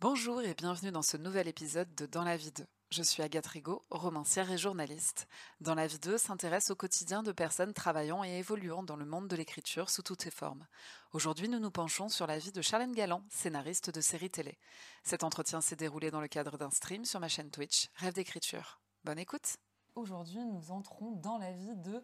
[0.00, 2.64] Bonjour et bienvenue dans ce nouvel épisode de Dans la vie 2.
[2.90, 5.28] Je suis Agathe Rigaud, romancière et journaliste.
[5.60, 9.28] Dans la vie 2 s'intéresse au quotidien de personnes travaillant et évoluant dans le monde
[9.28, 10.66] de l'écriture sous toutes ses formes.
[11.12, 14.56] Aujourd'hui, nous nous penchons sur la vie de Charlène Galland, scénariste de séries télé.
[15.04, 18.80] Cet entretien s'est déroulé dans le cadre d'un stream sur ma chaîne Twitch, Rêve d'écriture.
[19.04, 19.58] Bonne écoute
[19.96, 22.02] Aujourd'hui, nous entrons dans la vie de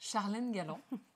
[0.00, 0.80] Charlène Galland.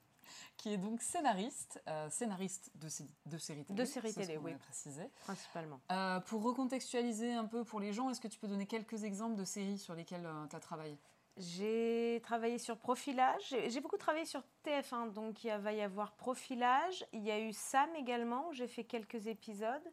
[0.57, 2.89] qui est donc scénariste, euh, scénariste de,
[3.27, 3.79] de séries télé.
[3.79, 4.55] De séries télé, oui.
[4.57, 5.11] Précisé.
[5.23, 5.81] Principalement.
[5.91, 9.37] Euh, pour recontextualiser un peu pour les gens, est-ce que tu peux donner quelques exemples
[9.37, 10.99] de séries sur lesquelles euh, tu as travaillé?
[11.37, 13.57] J'ai travaillé sur Profilage.
[13.69, 17.07] J'ai beaucoup travaillé sur TF1, donc il va y avoir Profilage.
[17.13, 19.93] Il y a eu Sam également, où j'ai fait quelques épisodes.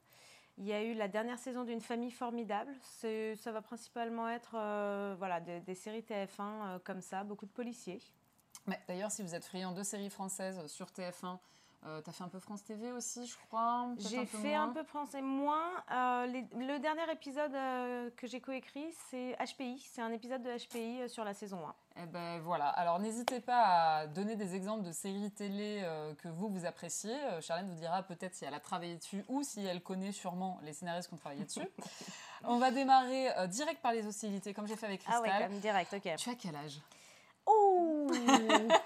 [0.58, 2.74] Il y a eu la dernière saison d'une famille formidable.
[2.82, 4.54] Ça va principalement être
[5.18, 8.02] voilà, des, des, séries TF1 comme ça, beaucoup de policiers.
[8.88, 11.38] D'ailleurs, si vous êtes friand de séries françaises sur TF1,
[11.86, 14.84] euh, tu as fait un peu France TV aussi, je crois J'ai fait un peu
[14.84, 15.72] français moins.
[15.92, 19.86] Euh, le dernier épisode euh, que j'ai coécrit, c'est HPI.
[19.94, 21.76] C'est un épisode de HPI sur la saison 1.
[22.04, 22.68] Eh ben voilà.
[22.70, 25.84] Alors n'hésitez pas à donner des exemples de séries télé
[26.22, 27.16] que vous vous appréciez.
[27.42, 30.74] Charlène vous dira peut-être si elle a travaillé dessus ou si elle connaît sûrement les
[30.74, 31.68] scénaristes qui ont travaillé dessus.
[32.44, 35.24] On va démarrer direct par les hostilités, comme j'ai fait avec Cristal.
[35.26, 36.16] Ah ouais, comme direct, ok.
[36.18, 36.80] Tu as quel âge?
[37.48, 38.08] Oh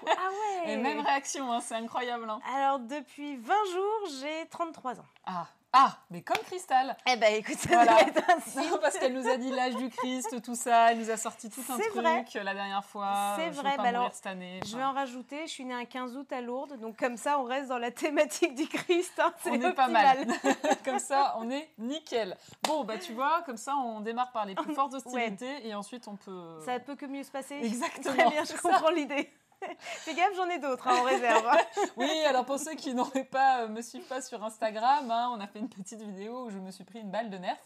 [0.06, 2.28] Ah ouais Et même réaction, hein, c'est incroyable.
[2.30, 2.40] Hein.
[2.54, 5.06] Alors, depuis 20 jours, j'ai 33 ans.
[5.26, 6.94] Ah ah, mais comme Cristal.
[7.10, 7.92] Eh ben écoute, ça voilà.
[7.92, 8.58] doit être ainsi.
[8.58, 10.92] Non, parce qu'elle nous a dit l'âge du Christ, tout ça.
[10.92, 12.24] Elle nous a sorti tout un truc vrai.
[12.34, 13.36] la dernière fois.
[13.38, 13.76] C'est vrai.
[13.78, 14.60] Bah alors, cette année.
[14.66, 15.46] Je vais en rajouter.
[15.46, 17.90] Je suis née un 15 août à Lourdes, donc comme ça, on reste dans la
[17.90, 19.18] thématique du Christ.
[19.18, 20.26] Hein, on est pas mal.
[20.84, 22.36] comme ça, on est nickel.
[22.64, 26.06] Bon, bah tu vois, comme ça, on démarre par les plus fortes hostilités et ensuite
[26.06, 26.58] on peut.
[26.66, 27.54] Ça peut que mieux se passer.
[27.62, 28.14] Exactement.
[28.14, 29.30] Très bien, je comprends l'idée.
[29.80, 31.46] Fais gaffe, j'en ai d'autres hein, en réserve.
[31.96, 35.40] oui, alors pour ceux qui n'auraient pas, euh, me suivent pas sur Instagram, hein, on
[35.40, 37.56] a fait une petite vidéo où je me suis pris une balle de nerf.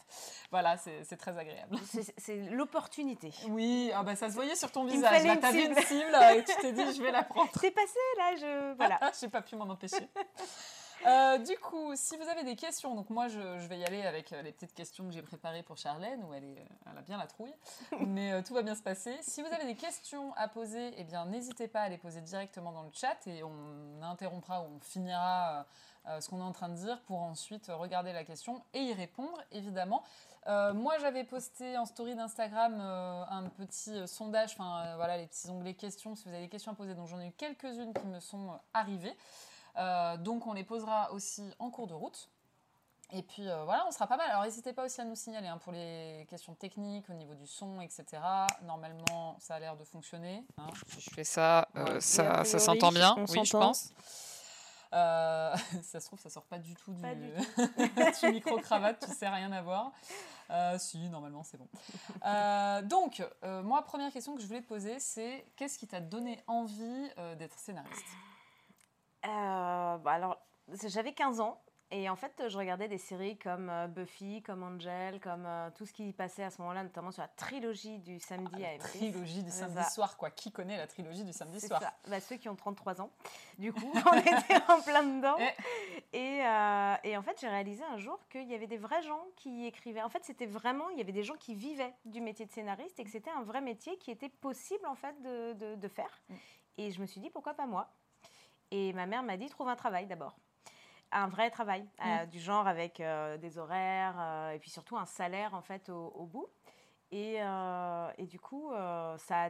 [0.51, 1.77] Voilà, c'est très agréable.
[2.17, 3.33] C'est l'opportunité.
[3.49, 5.23] Oui, ah bah, ça se voyait sur ton visage.
[5.23, 7.49] Là, t'as vu une cible et tu t'es dit, je vais la prendre.
[7.59, 8.73] C'est passé, là, je.
[8.75, 8.99] Voilà.
[9.19, 10.07] J'ai pas pu m'en empêcher.
[11.05, 14.33] Euh, du coup, si vous avez des questions, donc moi je, vais y aller avec
[14.33, 17.17] euh, les petites questions que j'ai préparées pour Charlène, où elle, est, elle a bien
[17.17, 17.53] la trouille,
[18.07, 19.15] mais euh, tout va bien se passer.
[19.21, 22.71] Si vous avez des questions à poser, eh bien n'hésitez pas à les poser directement
[22.71, 25.65] dans le chat et on interrompra ou on finira
[26.21, 29.37] ce qu'on est en train de dire pour ensuite regarder la question et y répondre,
[29.51, 30.03] évidemment.
[30.45, 36.15] moi, j'avais posté en story d'Instagram un petit sondage, enfin voilà les petits onglets questions,
[36.15, 38.57] si vous avez des questions à poser, donc j'en ai eu quelques-unes qui me sont
[38.73, 39.15] arrivées.
[39.77, 42.29] Euh, donc on les posera aussi en cours de route.
[43.13, 44.29] Et puis euh, voilà, on sera pas mal.
[44.29, 47.47] Alors n'hésitez pas aussi à nous signaler hein, pour les questions techniques au niveau du
[47.47, 48.05] son, etc.
[48.63, 50.43] Normalement, ça a l'air de fonctionner.
[50.57, 50.67] Hein.
[50.87, 53.15] Si je fais ça, euh, ça, ça s'entend bien.
[53.29, 53.93] Oui, je pense.
[54.91, 57.01] ça se trouve, ça sort pas du tout du,
[58.21, 59.91] du micro-cravate, tu sais, rien à voir.
[60.79, 61.67] si, normalement, c'est bon.
[62.87, 63.23] donc,
[63.63, 67.59] moi, première question que je voulais te poser, c'est qu'est-ce qui t'a donné envie d'être
[67.59, 68.07] scénariste?
[69.25, 70.37] Euh, bah alors,
[70.85, 71.61] j'avais 15 ans.
[71.89, 75.85] Et en fait, je regardais des séries comme euh, Buffy, comme Angel, comme euh, tout
[75.85, 79.41] ce qui passait à ce moment-là, notamment sur la trilogie du samedi ah, à trilogie
[79.41, 80.29] du samedi soir, quoi.
[80.29, 81.93] Qui connaît la trilogie du samedi soir ça.
[82.09, 83.09] Bah, Ceux qui ont 33 ans.
[83.57, 85.37] Du coup, on était en plein dedans.
[85.39, 86.17] Eh.
[86.17, 89.65] Et, et, en fait, j'ai réalisé un jour qu'il y avait des vrais gens qui
[89.65, 90.03] écrivaient.
[90.03, 92.99] En fait, c'était vraiment, il y avait des gens qui vivaient du métier de scénariste
[92.99, 96.21] et que c'était un vrai métier qui était possible, en fait, de, de, de faire.
[96.27, 96.35] Mm.
[96.79, 97.89] Et je me suis dit, pourquoi pas moi?
[98.71, 100.37] Et ma mère m'a dit trouve un travail d'abord.
[101.11, 102.29] Un vrai travail, euh, mm.
[102.29, 106.25] du genre avec euh, des horaires euh, et puis surtout un salaire en fait au,
[106.25, 106.47] bout.
[107.11, 107.37] Et,
[108.17, 109.49] et, du coup, ça, a,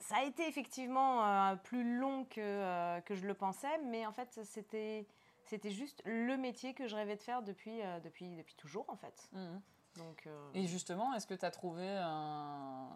[0.00, 5.06] ça a été effectivement plus long que, que je le pensais, mais en fait, c'était,
[5.44, 9.28] c'était juste le métier que je rêvais de faire depuis, depuis, depuis toujours en fait.
[9.30, 9.58] Mm.
[9.98, 12.88] Donc, Et justement, est-ce que tu as trouvé un,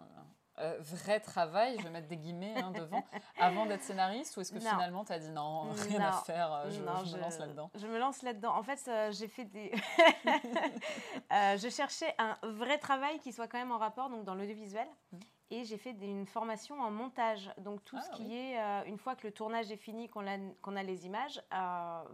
[0.59, 3.03] euh, vrai travail, je vais mettre des guillemets hein, devant,
[3.39, 6.69] avant d'être scénariste Ou est-ce que finalement tu as dit non, rien à faire, euh,
[6.69, 6.85] je, me
[7.21, 7.71] lance là-dedans?
[7.73, 8.55] Je me lance là-dedans.
[8.55, 9.71] En fait, euh, j'ai fait des.
[11.31, 14.87] je cherchais un vrai travail qui soit quand même en rapport donc dans l'audiovisuel.
[15.11, 15.17] Mmh.
[15.53, 17.51] Et j'ai fait une formation en montage.
[17.57, 18.57] Donc tout ce ah qui est,
[18.87, 21.41] une fois que le tournage est fini, qu'on a, qu'on a les images,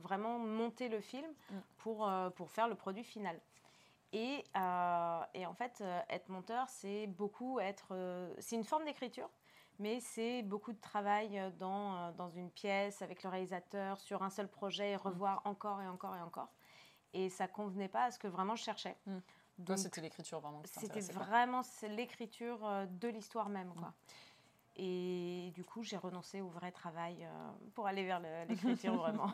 [0.02, 1.56] vraiment monter le film mmh.
[1.78, 3.40] pour, pour faire le produit final.
[4.14, 7.88] Et, euh, et, en fait, euh, être monteur, c'est beaucoup être.
[7.92, 9.30] Euh, c'est une forme d'écriture,
[9.80, 14.48] mais c'est beaucoup de travail dans, dans une pièce avec le réalisateur sur un seul
[14.48, 16.50] projet, et revoir encore et encore et encore.
[17.14, 18.96] Et ça convenait pas à ce que vraiment je cherchais.
[19.06, 19.18] Mmh.
[19.66, 20.62] Toi, c'était l'écriture vraiment.
[20.66, 23.90] C'était vraiment l'écriture de l'histoire même, quoi.
[23.90, 23.94] Mmh.
[24.80, 29.32] Et du coup, j'ai renoncé au vrai travail euh, pour aller vers l'écriture vraiment.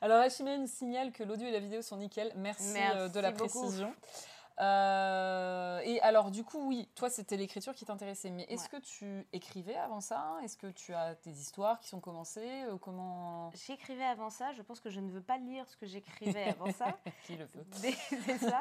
[0.00, 2.32] Alors, Hachimé nous signale que l'audio et la vidéo sont nickel.
[2.36, 3.94] Merci, euh, de la précision.
[4.60, 8.30] Euh, et alors, du coup, oui, toi, c'était l'écriture qui t'intéressait.
[8.30, 10.36] Mais est-ce que tu écrivais avant ça?
[10.42, 12.64] Est-ce que tu as des histoires qui sont commencées?
[12.64, 13.50] Euh, Comment?
[13.54, 14.52] J'écrivais avant ça.
[14.52, 16.98] Je pense que je ne veux pas lire ce que j'écrivais avant ça.
[17.24, 18.60] qui le veut C'est ça.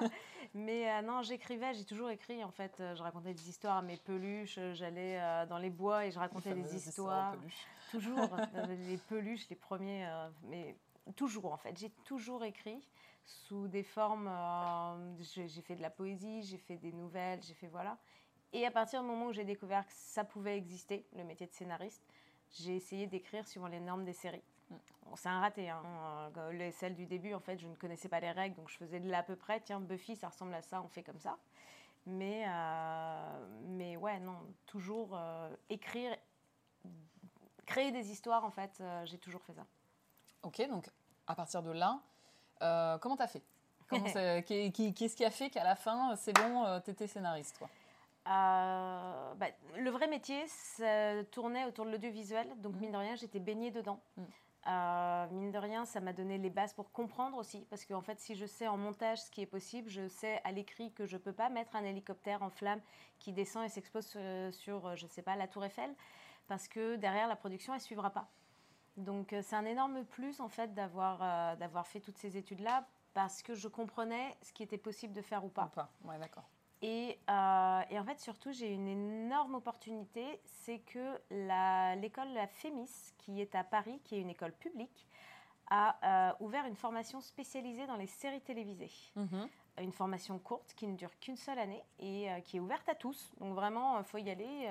[0.53, 1.73] Mais euh, non, j'écrivais.
[1.73, 2.43] J'ai toujours écrit.
[2.43, 4.59] En fait, je racontais des histoires à mes peluches.
[4.73, 7.35] J'allais dans les bois et je racontais des histoires.
[7.91, 8.35] toujours
[8.67, 10.05] les peluches, les premiers.
[10.43, 10.75] mais
[11.15, 12.81] toujours, en fait, j'ai toujours écrit
[13.25, 14.27] sous des formes.
[14.27, 17.97] Euh, j'ai fait de la poésie, j'ai fait des nouvelles, j'ai fait voilà.
[18.53, 21.51] Et à partir du moment où j'ai découvert que ça pouvait exister, le métier de
[21.51, 22.03] scénariste,
[22.51, 24.43] j'ai essayé d'écrire suivant les normes des séries.
[24.69, 24.75] Mm.
[25.15, 25.69] c'est un raté.
[25.69, 25.83] Hein.
[26.37, 28.77] Euh, les, celles du début, en fait, je ne connaissais pas les règles, donc je
[28.77, 29.59] faisais de l'à peu près.
[29.59, 31.37] Tiens, Buffy, ça ressemble à ça, on fait comme ça.
[32.05, 34.37] Mais, euh, mais ouais, non,
[34.67, 35.19] toujours
[35.69, 36.15] écrire,
[37.65, 39.65] créer des histoires, en fait, j'ai toujours fait ça.
[40.43, 40.87] Ok, donc
[41.25, 41.99] à partir de là,
[42.61, 43.43] euh, comment t'as fait?
[43.89, 47.69] Qu'est-ce qui a fait qu'à la fin, c'est bon, euh, t'étais scénariste toi
[48.27, 49.45] euh, bah,
[49.77, 52.79] le vrai métier, ça tournait autour de l'audiovisuel, donc mm.
[52.79, 53.99] mine de rien, j'étais baignée dedans.
[54.17, 55.35] Mm.
[55.35, 58.33] mine de rien, ça m'a donné les bases pour comprendre aussi, parce qu'en fait, si
[58.33, 61.21] je sais en montage ce qui est possible, je sais à l'écrit que je ne
[61.21, 62.81] peux pas mettre un hélicoptère en flamme
[63.19, 64.21] qui descend et s'expose sur,
[64.53, 65.93] sur, je sais pas, la Tour Eiffel,
[66.47, 68.27] parce que derrière la production, elle suivra pas.
[68.97, 72.85] Donc euh, c'est un énorme plus en fait d'avoir euh, d'avoir fait toutes ces études-là
[73.13, 75.65] parce que je comprenais ce qui était possible de faire ou pas.
[75.65, 76.43] Ou pas, ouais, d'accord.
[76.81, 81.17] Et, euh, et, en fait, surtout, j'ai une énorme opportunité, c'est que
[81.95, 85.07] l'école la, FEMIS, qui est à Paris, qui est une école publique,
[85.71, 88.91] a ouvert une formation spécialisée dans les séries télévisées.
[89.15, 89.47] Mhm.
[89.81, 93.31] Une formation courte qui ne dure qu'une seule année et qui est ouverte à tous.
[93.39, 94.69] Donc vraiment, il faut y aller.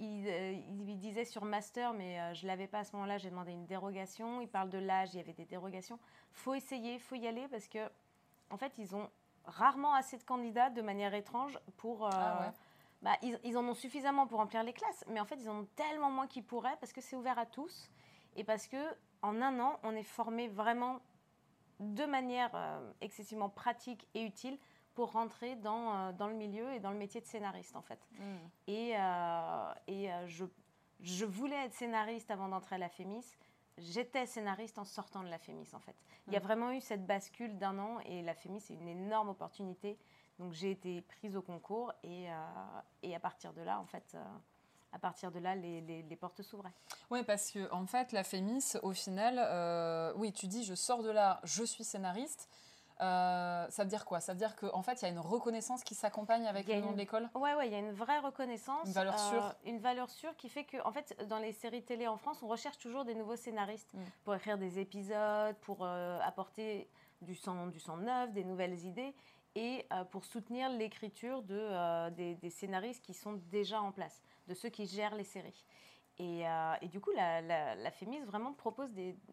[0.00, 0.54] Euh,
[0.86, 3.52] il, disait sur master, mais euh, je ne l'avais pas à ce moment-là, j'ai demandé
[3.52, 4.40] une dérogation.
[4.40, 5.98] Il parle de l'âge, il y avait des dérogations.
[6.32, 7.90] faut essayer, faut y aller parce que,
[8.50, 9.10] en fait, ils ont
[9.44, 12.06] rarement assez de candidats de manière étrange pour.
[12.06, 12.52] Euh, ah
[13.02, 15.68] bah, ils, en ont suffisamment pour remplir les classes, mais en fait, ils en ont
[15.74, 17.90] tellement moins qu'ils pourraient parce que c'est ouvert à tous
[18.36, 18.76] et parce que
[19.22, 21.00] en un an, on est formé vraiment
[21.78, 22.50] de manière
[23.00, 24.58] excessivement pratique et utile
[24.94, 28.00] pour rentrer dans, euh, dans le milieu et dans le métier de scénariste en fait.
[28.18, 28.36] Mm.
[28.66, 30.44] Et, euh, et euh, je,
[31.02, 33.24] je voulais être scénariste avant d'entrer à la FEMIS.
[33.78, 35.96] J'étais scénariste en sortant de la FEMIS en fait.
[36.26, 36.42] Il y a mm.
[36.42, 39.98] vraiment eu cette bascule d'un an et la FEMIS c'est une énorme opportunité.
[40.38, 42.28] Donc j'ai été prise au concours et,
[43.02, 44.16] et à partir de là en fait
[44.92, 46.72] à partir de là, les, les, les portes s'ouvraient.
[47.10, 51.10] Oui, parce que en fait, la FEMIS, au final, oui, tu dis, je sors de
[51.10, 52.48] là, je suis scénariste,
[53.00, 54.20] euh, ça veut dire quoi?
[54.20, 56.92] Ça veut dire qu'en fait, il y a une reconnaissance qui s'accompagne avec le nom
[56.92, 57.30] de l'école?
[57.34, 58.86] Oui, ouais, il y a une vraie reconnaissance.
[58.86, 61.82] Une valeur sûre euh, Une valeur sûre qui fait que, en fait, dans les séries
[61.82, 64.02] télé en France, on recherche toujours des nouveaux scénaristes mm.
[64.24, 66.90] pour écrire des épisodes, pour euh, apporter
[67.22, 69.14] du sang, du sang neuf, des nouvelles idées
[69.56, 74.86] et pour soutenir l'écriture de, des, scénaristes qui sont déjà en place, de ceux qui
[74.86, 75.66] gèrent les séries.
[76.18, 76.44] Et,
[76.80, 77.42] et du coup, la,
[77.74, 78.88] la, FEMIS vraiment propose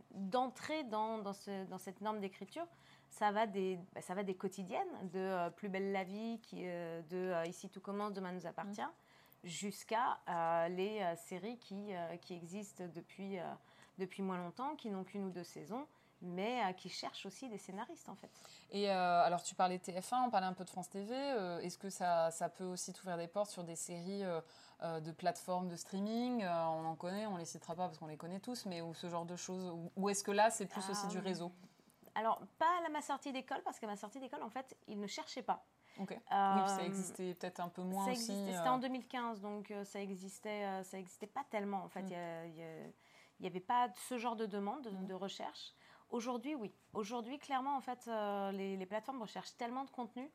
[0.09, 2.65] d'entrer dans, dans, ce, dans cette norme d'écriture
[3.09, 6.63] ça va des, bah, ça va des quotidiennes, de euh, Plus belle la vie, qui,
[6.65, 9.47] euh, de euh, Ici tout commence, demain nous appartient, mm.
[9.47, 10.19] jusqu'à
[10.69, 13.37] les séries qui, qui existent depuis,
[13.97, 15.87] depuis moins longtemps, qui n'ont qu'une ou deux saisons,
[16.21, 18.31] mais qui cherchent aussi des scénaristes en fait.
[18.71, 21.15] Et alors tu parlais de TF1, on parlait un peu de France TV,
[21.61, 24.23] est-ce que ça, ça peut aussi t'ouvrir des portes sur des séries
[24.83, 28.39] de plateformes de streaming On en connaît, on les citera pas parce qu'on les connaît
[28.39, 31.19] tous, mais ou ce genre de choses, ou, est-ce que là c'est plus aussi du
[31.19, 31.51] ah, réseau?
[32.17, 35.05] Alors, pas à ma sortie d'école, parce qu'à ma sortie d'école, en fait, ils ne
[35.05, 35.63] cherchaient pas.
[35.99, 36.09] Ok.
[36.11, 38.33] oui, ça euh, existait peut-être un peu moins ça aussi.
[38.47, 39.41] C'était en 2015, euh.
[39.41, 41.83] donc euh, ça existait, ça existait pas tellement.
[41.83, 42.47] En fait, mm.
[43.39, 45.05] il n'y avait pas ce genre de demande, mm.
[45.05, 45.75] de recherche.
[46.09, 46.73] Aujourd'hui, oui.
[46.93, 48.09] Aujourd'hui, clairement, en fait,
[48.51, 50.27] les, plateformes recherchent tellement de contenu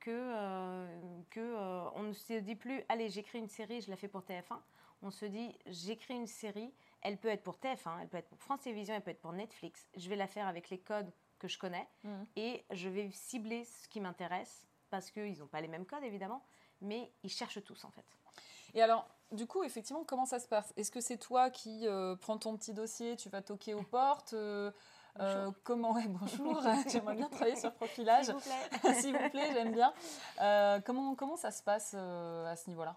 [0.00, 0.86] que,
[1.30, 1.56] que
[1.94, 4.58] on ne se dit plus, allez, j'écris une série, je la fais pour TF1.
[5.02, 8.40] On se dit, j'écris une série, elle peut être pour TF1, elle peut être pour
[8.40, 9.86] France Télévisions, elle peut être pour Netflix.
[9.96, 12.22] Je vais la faire avec les codes que je connais mm.
[12.36, 16.42] et je vais cibler ce qui m'intéresse parce qu'ils n'ont pas les mêmes codes évidemment,
[16.80, 18.04] mais ils cherchent tous en fait.
[18.74, 20.72] Et alors, du coup, effectivement, comment ça se passe?
[20.76, 24.34] Est-ce que c'est toi qui euh, prends ton petit dossier, tu vas toquer aux portes
[24.34, 24.70] euh,
[25.20, 28.26] euh, comment ouais, bonjour, j'aimerais bien travailler sur profilage.
[28.26, 28.94] S'il vous plaît.
[29.00, 29.92] S'il vous plaît, j'aime bien.
[30.82, 32.96] comment, comment ça se passe à ce niveau-là?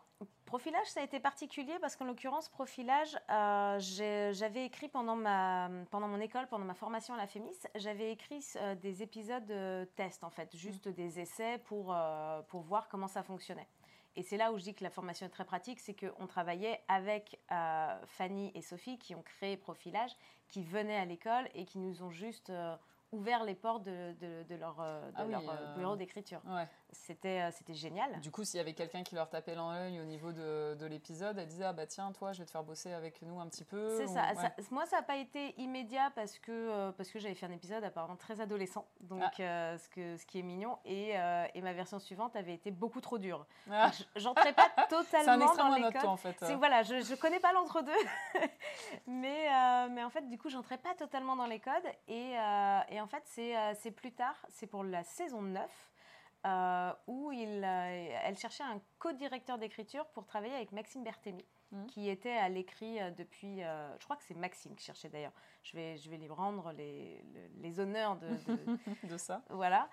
[0.51, 6.09] Profilage, ça a été particulier parce qu'en l'occurrence, profilage, euh, j'avais écrit pendant, ma, pendant
[6.09, 10.25] mon école, pendant ma formation à la FEMIS, j'avais écrit euh, des épisodes de test,
[10.25, 10.91] en fait, juste mm.
[10.91, 13.69] des essais pour, euh, pour voir comment ça fonctionnait.
[14.17, 16.83] Et c'est là où je dis que la formation est très pratique, c'est qu'on travaillait
[16.89, 20.11] avec Fanny et Sophie qui ont créé Profilage,
[20.49, 22.51] qui venaient à l'école et qui nous ont juste
[23.11, 25.23] ouvert les portes de, de, leur, ah
[25.77, 26.41] bureau d'écriture.
[26.45, 28.19] euh, c'était génial.
[28.21, 30.85] Du coup, s'il y avait quelqu'un qui leur tapait dans l'œil au niveau de, de
[30.85, 33.47] l'épisode, elle disait ah bah tiens toi je vais te faire bosser avec nous un
[33.47, 33.97] petit peu.
[33.97, 34.33] C'est ça,
[34.71, 37.83] Moi ça n'a pas été immédiat parce que euh, parce que j'avais fait un épisode
[37.83, 39.41] apparemment très adolescent, donc ah.
[39.41, 41.11] euh, ce que ce qui est mignon et,
[41.53, 43.45] et, ma version suivante avait été beaucoup trop dure.
[43.71, 43.91] Ah.
[44.15, 46.05] J'entrais pas totalement dans les codes.
[46.05, 46.43] en fait.
[46.57, 48.41] Voilà, je je connais pas l'entre deux,
[49.07, 49.47] mais
[49.89, 51.71] mais en fait du coup j'entrais pas totalement dans les codes
[52.07, 52.31] et,
[52.89, 55.90] et en fait c'est plus tard, c'est pour la saison 9
[56.43, 61.85] euh, où il, euh, elle cherchait un co-directeur d'écriture pour travailler avec Maxime Berthemi, mmh.
[61.85, 63.59] qui était à l'écrit euh, depuis.
[63.59, 65.33] je crois que c'est Maxime qui cherchait d'ailleurs.
[65.61, 67.23] Je vais, je vais lui rendre les,
[67.57, 68.29] les, honneurs de,
[69.07, 69.43] de, ça.
[69.51, 69.87] Voilà.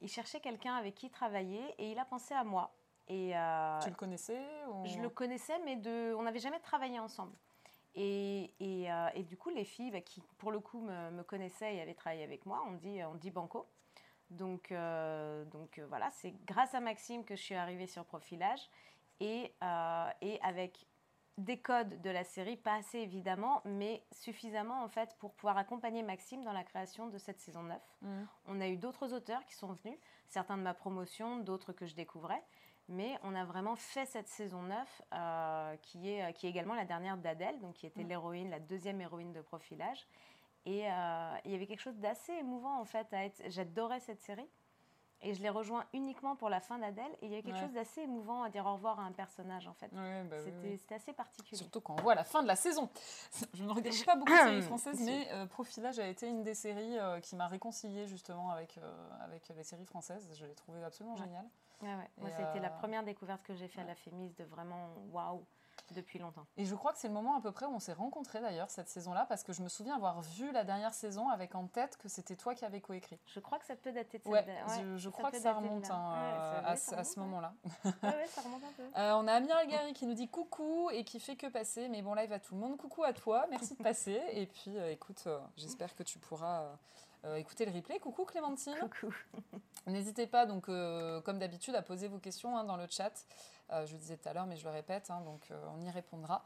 [0.00, 2.72] il cherchait quelqu'un avec qui travailler et il a pensé à moi.
[3.08, 3.34] Et,
[3.82, 4.40] tu le connaissais
[4.84, 7.36] Je le connaissais, mais de, on n'avait jamais travaillé ensemble.
[7.94, 11.76] Et, et, et, du coup, les filles bah, qui, pour le coup, me, me, connaissaient
[11.76, 13.66] et avaient travaillé avec moi, on dit, on dit banco.
[14.32, 18.60] Donc, euh, donc euh, voilà, c'est grâce à Maxime que je suis arrivée sur Profilage
[19.20, 20.86] et, euh, et, avec
[21.38, 26.02] des codes de la série, pas assez évidemment, mais suffisamment en fait pour pouvoir accompagner
[26.02, 27.80] Maxime dans la création de cette saison 9.
[28.02, 28.08] Mmh.
[28.46, 29.98] On a eu d'autres auteurs qui sont venus,
[30.28, 32.42] certains de ma promotion, d'autres que je découvrais,
[32.88, 37.16] mais on a vraiment fait cette saison 9 qui, est, qui est également la dernière
[37.16, 38.08] d'Adèle, donc qui était mmh.
[38.08, 40.06] l'héroïne, la deuxième héroïne de Profilage.
[40.64, 43.42] Et euh, il y avait quelque chose d'assez émouvant en fait être.
[43.46, 44.48] J'adorais cette série.
[45.24, 47.12] Et je l'ai rejoint uniquement pour la fin d'Adèle.
[47.20, 49.68] Et il y avait quelque chose d'assez émouvant à dire au revoir à un personnage,
[49.68, 49.88] en fait.
[49.92, 51.56] Bah c'était assez particulier.
[51.56, 52.90] Surtout quand on voit la fin de la saison.
[53.54, 56.54] Je ne regarde pas beaucoup de séries françaises, mais euh, Profilage a été une des
[56.54, 58.80] séries euh, qui m'a réconciliée justement avec,
[59.20, 60.28] avec les séries françaises.
[60.34, 61.48] Je l'ai trouvé absolument géniale.
[61.82, 65.44] Moi, c'était la première découverte que j'ai fait à la Fémis de vraiment waouh
[65.94, 66.46] depuis longtemps.
[66.56, 68.70] Et je crois que c'est le moment à peu près où on s'est rencontrés d'ailleurs
[68.70, 71.96] cette saison-là, parce que je me souviens avoir vu la dernière saison avec en tête
[71.96, 73.18] que c'était toi qui avais coécrit.
[73.26, 76.62] Je crois que ça peut dater de ouais, ouais, je, crois que ça remonte hein,
[76.64, 77.54] à, ce moment-là.
[77.84, 78.82] ouais, ça remonte un peu.
[78.96, 82.02] Euh, on a Amiral Gary qui nous dit coucou et qui fait que passer, mais
[82.02, 82.76] bon il va tout le monde.
[82.76, 84.20] Coucou à toi, merci de passer.
[84.32, 86.76] et puis euh, écoute, euh, j'espère que tu pourras
[87.24, 88.00] euh, écoutez le replay.
[88.00, 88.74] Coucou Clémentine.
[88.80, 89.14] Coucou.
[89.86, 93.12] N'hésitez pas, donc, euh, comme d'habitude, à poser vos questions hein, dans le chat.
[93.72, 95.90] Euh, je le disais tout à l'heure, mais je le répète, hein, donc on y
[95.90, 96.44] répondra.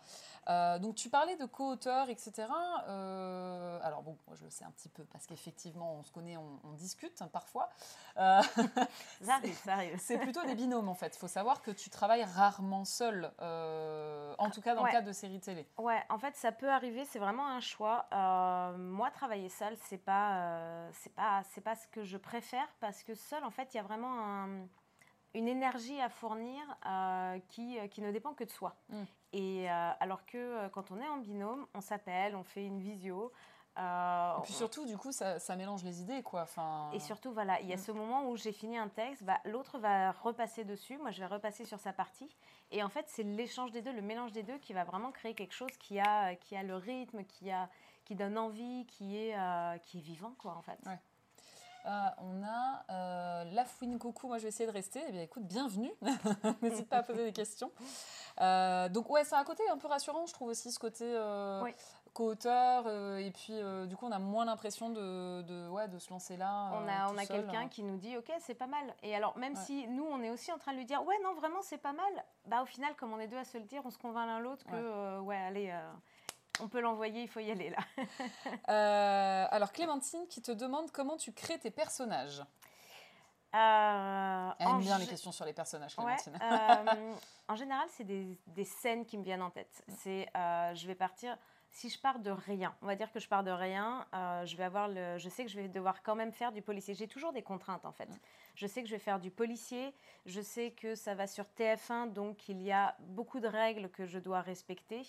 [0.80, 2.48] donc tu parlais de co-auteur, etc.
[2.86, 6.72] alors bon, moi je le sais un petit peu parce qu'effectivement on se connaît, on,
[6.76, 7.70] discute hein, parfois.
[9.98, 11.14] C'est plutôt des binômes en fait.
[11.16, 15.12] Il faut savoir que tu travailles rarement seul, en tout cas dans le cadre de
[15.12, 15.66] séries télé.
[15.78, 18.06] Ouais, en fait ça peut arriver, c'est vraiment un choix.
[18.76, 23.02] moi travailler seul, c'est pas euh, c'est pas c'est pas ce que je préfère parce
[23.02, 24.46] que seul en fait il y a vraiment
[25.36, 28.74] une énergie à fournir euh, qui, euh, qui ne dépend que de soi.
[28.88, 29.02] Mm.
[29.32, 33.30] Et alors que quand on est en binôme, on s'appelle, on fait une visio.
[33.76, 36.42] et puis surtout, du coup, ça, ça, mélange les idées, quoi.
[36.42, 36.88] Enfin...
[36.94, 37.80] Et surtout, voilà, il y a mm.
[37.80, 41.26] ce moment où j'ai fini un texte, bah, l'autre va repasser dessus, moi je vais
[41.26, 42.34] repasser sur sa partie.
[42.70, 45.34] Et en fait, c'est l'échange des deux, le mélange des deux qui va vraiment créer
[45.34, 47.68] quelque chose qui a, qui a le rythme, qui a,
[48.06, 50.78] qui donne envie, qui est, euh, qui est vivant, quoi, en fait.
[51.86, 55.00] Euh, on a euh, Lafouine Coucou, moi je vais essayer de rester.
[55.08, 55.92] Eh bien écoute, bienvenue.
[56.62, 57.70] N'hésite pas à poser des questions.
[58.40, 61.04] Euh, donc ouais, c'est un côté un peu rassurant, je trouve aussi ce côté
[62.12, 62.88] co-auteur.
[63.18, 63.52] et puis
[63.86, 66.70] du coup, on a moins l'impression de, de, ouais, de se lancer là.
[66.72, 68.94] on a, on a quelqu'un qui nous dit, ok, c'est pas mal.
[69.02, 71.34] Et alors même si nous, on est aussi en train de lui dire, ouais, non,
[71.34, 72.24] vraiment, c'est pas mal.
[72.46, 74.40] Bah au final, comme on est deux à se le dire, on se convainc l'un
[74.40, 75.72] l'autre que, ouais, allez
[76.60, 77.78] on peut l'envoyer, il faut y aller là.
[78.68, 82.40] Euh, alors Clémentine qui te demande comment tu crées tes personnages.
[83.54, 86.36] Euh, Elle aime bien les questions sur les personnages, Clémentine.
[86.42, 87.12] Euh,
[87.48, 89.84] en général, c'est des, scènes qui me viennent en tête.
[89.98, 91.36] C'est, je vais partir.
[91.70, 94.06] Si je pars de rien, on va dire que je pars de rien,
[94.44, 96.94] je vais avoir le, je sais que je vais devoir quand même faire du policier.
[96.94, 98.08] J'ai toujours des contraintes en fait.
[98.54, 99.94] Je sais que je vais faire du policier.
[100.24, 104.06] Je sais que ça va sur TF1, donc il y a beaucoup de règles que
[104.06, 105.02] je dois respecter.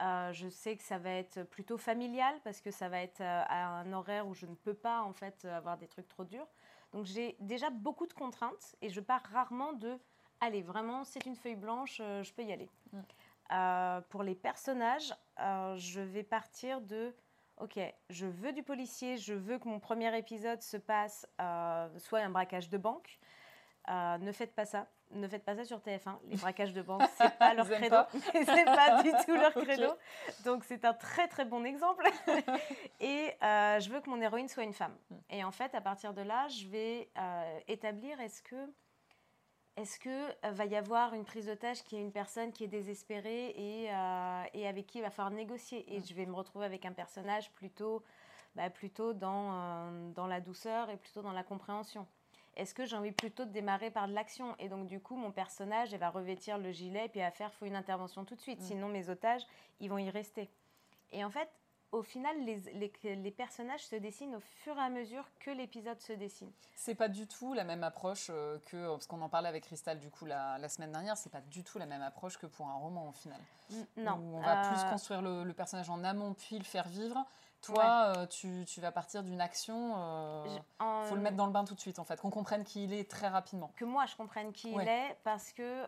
[0.00, 3.42] Euh, je sais que ça va être plutôt familial parce que ça va être euh,
[3.48, 6.46] à un horaire où je ne peux pas en fait avoir des trucs trop durs.
[6.92, 9.98] Donc j'ai déjà beaucoup de contraintes et je pars rarement de
[10.40, 12.68] allez vraiment c'est une feuille blanche, euh, je peux y aller.
[12.92, 14.00] Mm.
[14.08, 17.14] pour les personnages, je vais partir de
[17.58, 17.78] ok,
[18.08, 21.26] je veux du policier, je veux que mon premier épisode se passe
[21.98, 23.18] soit un braquage de banque.
[23.88, 26.18] ne faites pas ça ne faites pas ça sur TF1.
[26.28, 27.96] Les braquages de banque, c'est pas leur credo.
[28.32, 29.92] c'est pas du tout leur credo.
[30.44, 32.04] Donc c'est un très très bon exemple.
[33.00, 34.96] et euh, je veux que mon héroïne soit une femme.
[35.10, 35.16] Hmm.
[35.30, 38.72] Et en fait, à partir de là, je vais euh, établir est-ce que
[39.76, 42.68] est-ce que euh, va y avoir une prise d'otage qui est une personne qui est
[42.68, 45.94] désespérée et, et, avec qui il va falloir négocier.
[45.94, 46.04] Et hmm.
[46.04, 48.02] je vais me retrouver avec un personnage plutôt,
[48.54, 52.06] bah, plutôt dans, dans la douceur et plutôt dans la compréhension.
[52.60, 55.32] Est-ce que j'ai envie plutôt de démarrer par de l'action Et donc, du coup, mon
[55.32, 58.40] personnage, elle va revêtir le gilet et puis à faire, faut une intervention tout de
[58.42, 58.60] suite.
[58.60, 58.64] Mm.
[58.64, 59.46] Sinon, mes otages,
[59.80, 60.50] ils vont y rester.
[61.10, 61.48] Et en fait,
[61.90, 62.60] au final, les,
[63.16, 66.52] les, personnages se dessinent au fur et à mesure que l'épisode se dessine.
[66.76, 69.98] C'est pas du tout la même approche euh, que, parce qu'on en parlait avec Cristal
[69.98, 72.68] du coup la, la semaine dernière, c'est pas du tout la même approche que pour
[72.68, 73.40] un roman au final.
[73.96, 74.12] non.
[74.12, 77.26] Où on va plus euh, construire le, personnage en amont puis le faire vivre.
[77.62, 80.44] Toi, euh, tu, tu, vas partir d'une action.
[80.46, 82.84] Il faut le mettre dans le bain tout de suite en fait, qu'on comprenne qui
[82.84, 83.72] il est très rapidement.
[83.76, 85.84] Que moi je comprenne qui il est parce que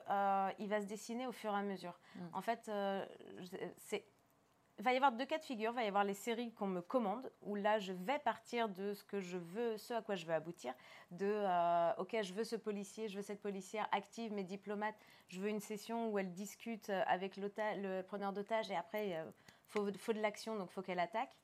[0.59, 1.99] il va se dessiner au fur et à mesure.
[2.17, 2.21] Mm.
[2.35, 2.71] En fait,
[3.79, 4.05] c'est
[4.79, 5.71] il va y avoir deux cas de figure.
[5.71, 8.95] Il va y avoir les séries qu'on me commande, où là, je vais partir de
[8.95, 10.75] ce que je veux, ce à quoi je veux aboutir.
[11.11, 14.95] De, euh, OK, je veux ce policier, je veux cette policière active, mais diplomate.
[15.29, 19.33] Je veux une session où elle discute avec le preneur d'otage et après, il
[19.69, 21.37] faut, faut, de l'action, donc il faut qu'elle attaque.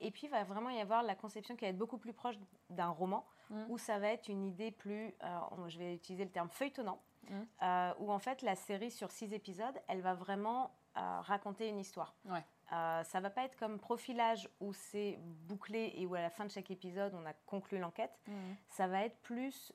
[0.00, 2.36] Et puis, il va vraiment y avoir la conception qui va être beaucoup plus proche
[2.70, 3.64] d'un roman, mmh.
[3.68, 7.34] où ça va être une idée plus, euh, je vais utiliser le terme feuilletonnant, mmh.
[7.62, 12.14] euh, où en fait, la série sur six épisodes, elle va vraiment raconter une histoire.
[12.24, 12.42] Ouais.
[12.72, 16.44] Euh, ça va pas être comme profilage où c'est bouclé et où à la fin
[16.44, 18.18] de chaque épisode on a conclu l'enquête.
[18.26, 18.32] Mmh.
[18.68, 19.72] Ça va être plus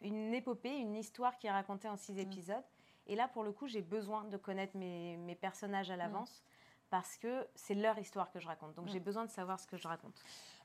[0.00, 2.64] une épopée, une histoire qui est racontée en six épisodes.
[3.06, 6.44] Et là, pour le coup, j'ai besoin de connaître mes, mes personnages à l'avance
[6.90, 8.74] parce que c'est leur histoire que je raconte.
[8.74, 10.20] Donc j'ai besoin de savoir ce que je raconte.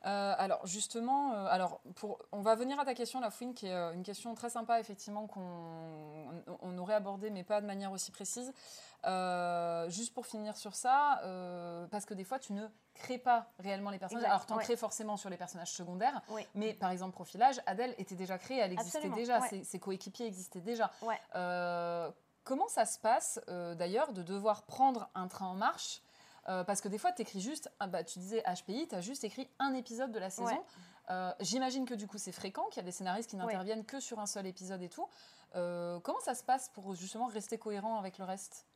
[0.05, 3.67] Euh, alors justement, euh, alors pour, on va venir à ta question, la fouine, qui
[3.67, 7.91] est euh, une question très sympa, effectivement, qu'on on aurait abordée, mais pas de manière
[7.91, 8.53] aussi précise.
[9.87, 11.21] juste pour finir sur ça,
[11.91, 14.25] parce que des fois, tu ne crées pas réellement les personnages.
[14.25, 16.21] alors, tu en crées forcément sur les personnages secondaires,
[16.53, 20.91] mais par exemple, profilage, Adèle était déjà créée, elle existait déjà, ses, coéquipiers existaient déjà.
[22.43, 26.01] comment ça se passe, d'ailleurs, de devoir prendre un train en marche
[26.47, 29.01] euh, parce que des fois, tu écris juste, ah bah, tu disais HPI, tu as
[29.01, 30.63] juste écrit un épisode de la saison.
[31.09, 33.99] Euh, j'imagine que du coup, c'est fréquent, qu'il y a des scénaristes qui n'interviennent que
[33.99, 35.07] sur un seul épisode et tout.
[35.55, 38.67] Euh, comment ça se passe pour justement rester cohérent avec le reste?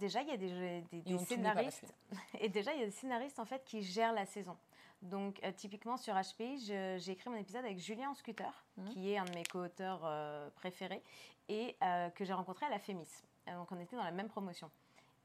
[0.00, 1.94] Déjà, il y a des, scénaristes.
[2.40, 4.56] Et déjà, il y a des scénaristes en fait qui gèrent la saison.
[5.02, 6.58] Donc, typiquement sur HPI,
[6.98, 8.84] j'ai écrit mon épisode avec Julien Scooter, mmh.
[8.88, 10.10] qui est un de mes co-auteurs
[10.56, 11.02] préférés,
[11.48, 11.76] et
[12.14, 13.22] que j'ai rencontré à la FEMIS.
[13.46, 14.70] Donc, on était dans la même promotion.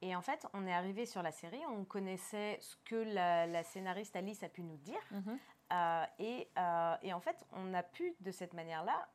[0.01, 4.15] Et en fait, on est arrivé sur la série, on connaissait ce que la, scénariste
[4.15, 5.01] Alice a pu nous dire.
[5.11, 5.39] Mhm.
[5.73, 9.07] Euh, et, euh, et, en fait, on a pu, de cette manière-là,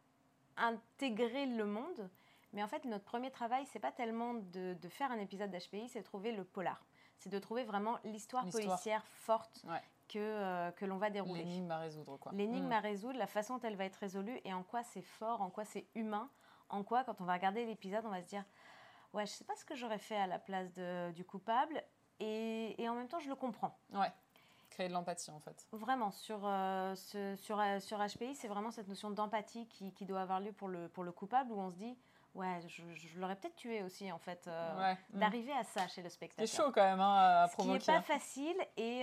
[0.57, 2.09] intégrer le monde.
[2.53, 6.01] Mais en fait, notre premier travail, c'est pas tellement de, faire un épisode d'HPI, c'est
[6.01, 6.87] de trouver le polar.
[7.19, 9.67] C'est de trouver vraiment l'histoire policière forte
[10.09, 11.43] que, euh, que l'on va dérouler.
[11.43, 12.33] L'énigme à résoudre, quoi.
[12.33, 12.73] L'énigme mm.
[12.73, 15.51] à résoudre, la façon dont elle va être résolue et en quoi c'est fort, en
[15.51, 16.31] quoi c'est humain,
[16.69, 18.45] en quoi, quand on va regarder l'épisode, on va se dire
[19.17, 21.83] ouais, je sais pas ce que j'aurais fait à la place de, du coupable,
[22.21, 23.77] et, et, en même temps, je le comprends.
[23.93, 24.13] Ouais,
[24.71, 25.67] créer de l'empathie en fait.
[25.73, 30.07] Vraiment, sur, euh, ce, sur, euh, sur HPI, c'est vraiment cette notion d'empathie qui, qui,
[30.07, 31.97] doit avoir lieu pour le, pour le coupable, où on se dit,
[32.35, 35.19] ouais, je, je l'aurais peut-être tué aussi en fait, euh, mm.
[35.19, 36.47] d'arriver à ça chez le spectateur.
[36.47, 37.81] C'est chaud quand même hein, à provoquer.
[37.81, 39.03] Ce qui n'est pas facile, et,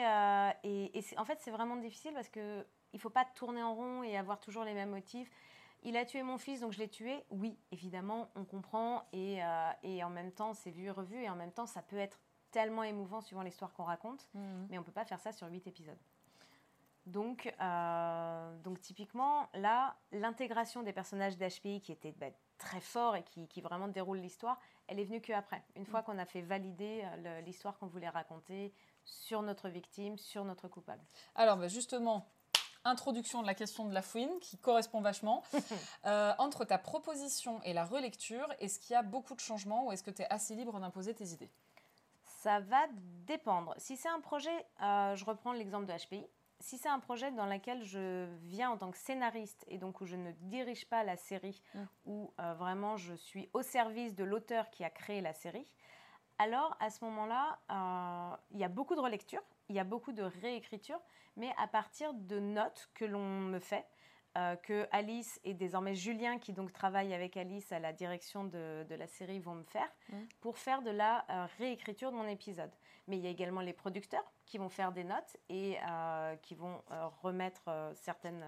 [0.63, 4.03] et, et en fait, c'est vraiment difficile parce que il faut pas tourner en rond
[4.03, 5.31] et avoir toujours les mêmes motifs
[5.83, 7.23] il a tué mon fils, donc je l'ai tué.
[7.29, 9.03] Oui, évidemment, on comprend.
[9.11, 11.21] Et, euh, et en même temps, c'est vu et revu.
[11.21, 12.19] Et en même temps, ça peut être
[12.51, 14.29] tellement émouvant suivant l'histoire qu'on raconte.
[14.33, 14.67] Mhm.
[14.69, 15.97] Mais on ne peut pas faire ça sur huit épisodes.
[17.05, 23.23] Donc, euh, donc typiquement, là, l'intégration des personnages d'HPI qui était bah, très fort et
[23.23, 25.63] qui, qui vraiment déroule l'histoire, elle est venue qu'après.
[25.75, 26.05] Une fois mhm.
[26.05, 31.03] qu'on a fait valider euh, l'histoire qu'on voulait raconter sur notre victime, sur notre coupable.
[31.35, 32.25] Alors, bah, justement,
[32.85, 35.43] introduction de la question de la fouine qui correspond vachement.
[36.05, 39.91] Euh, entre ta proposition et la relecture, est-ce qu'il y a beaucoup de changements ou
[39.93, 41.49] est-ce que tu es assez libre d'imposer tes idées?
[42.41, 42.87] Ça va
[43.25, 43.73] dépendre.
[43.77, 46.25] Si c'est un projet, euh, je reprends l'exemple de HPI.
[46.59, 50.05] Si c'est un projet dans lequel je viens en tant que scénariste et donc où
[50.05, 51.83] je ne dirige pas la série, mm.
[52.05, 55.71] où euh, vraiment je suis au service de l'auteur qui a créé la série,
[56.37, 57.59] alors à ce moment-là,
[58.51, 59.41] il y a beaucoup de relecture,
[59.73, 60.99] il y a beaucoup de réécriture,
[61.35, 63.87] mais à partir de notes que l'on me fait,
[64.37, 68.85] euh, que Alice et désormais Julien, qui donc travaille avec Alice à la direction de,
[68.87, 70.15] la série, vont me faire mmh.
[70.41, 72.69] pour faire de la euh, réécriture de mon épisode.
[73.07, 76.53] Mais il y a également les producteurs qui vont faire des notes et euh, qui
[76.53, 76.83] vont
[77.23, 78.45] remettre certaines,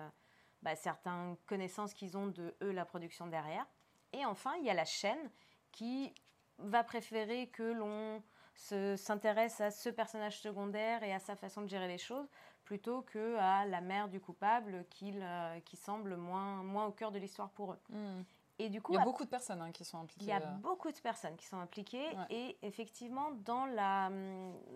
[0.62, 3.66] bah, certaines connaissances qu'ils ont de eux, la production derrière.
[4.14, 5.32] Et enfin, il y a la chaîne
[5.72, 6.14] qui
[6.60, 8.22] va préférer que l'on
[8.56, 12.28] s'intéresse à ce personnage secondaire et à sa façon de gérer les choses
[12.66, 17.12] plutôt que à la mère du coupable qui, euh, qui semble moins, moins au cœur
[17.12, 17.80] de l'histoire pour eux.
[17.90, 18.24] Hmm.
[18.58, 20.26] Et du coup, il y a beaucoup de personnes hein, qui sont impliquées.
[20.26, 20.52] Il y a euh.
[20.62, 24.10] beaucoup de personnes qui sont impliquées et effectivement dans la,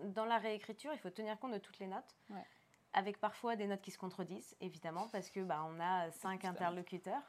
[0.04, 2.16] dans la réécriture, il faut tenir compte de toutes les notes.
[2.92, 7.22] Avec parfois des notes qui se contredisent, évidemment, parce que bah, on a cinq interlocuteurs.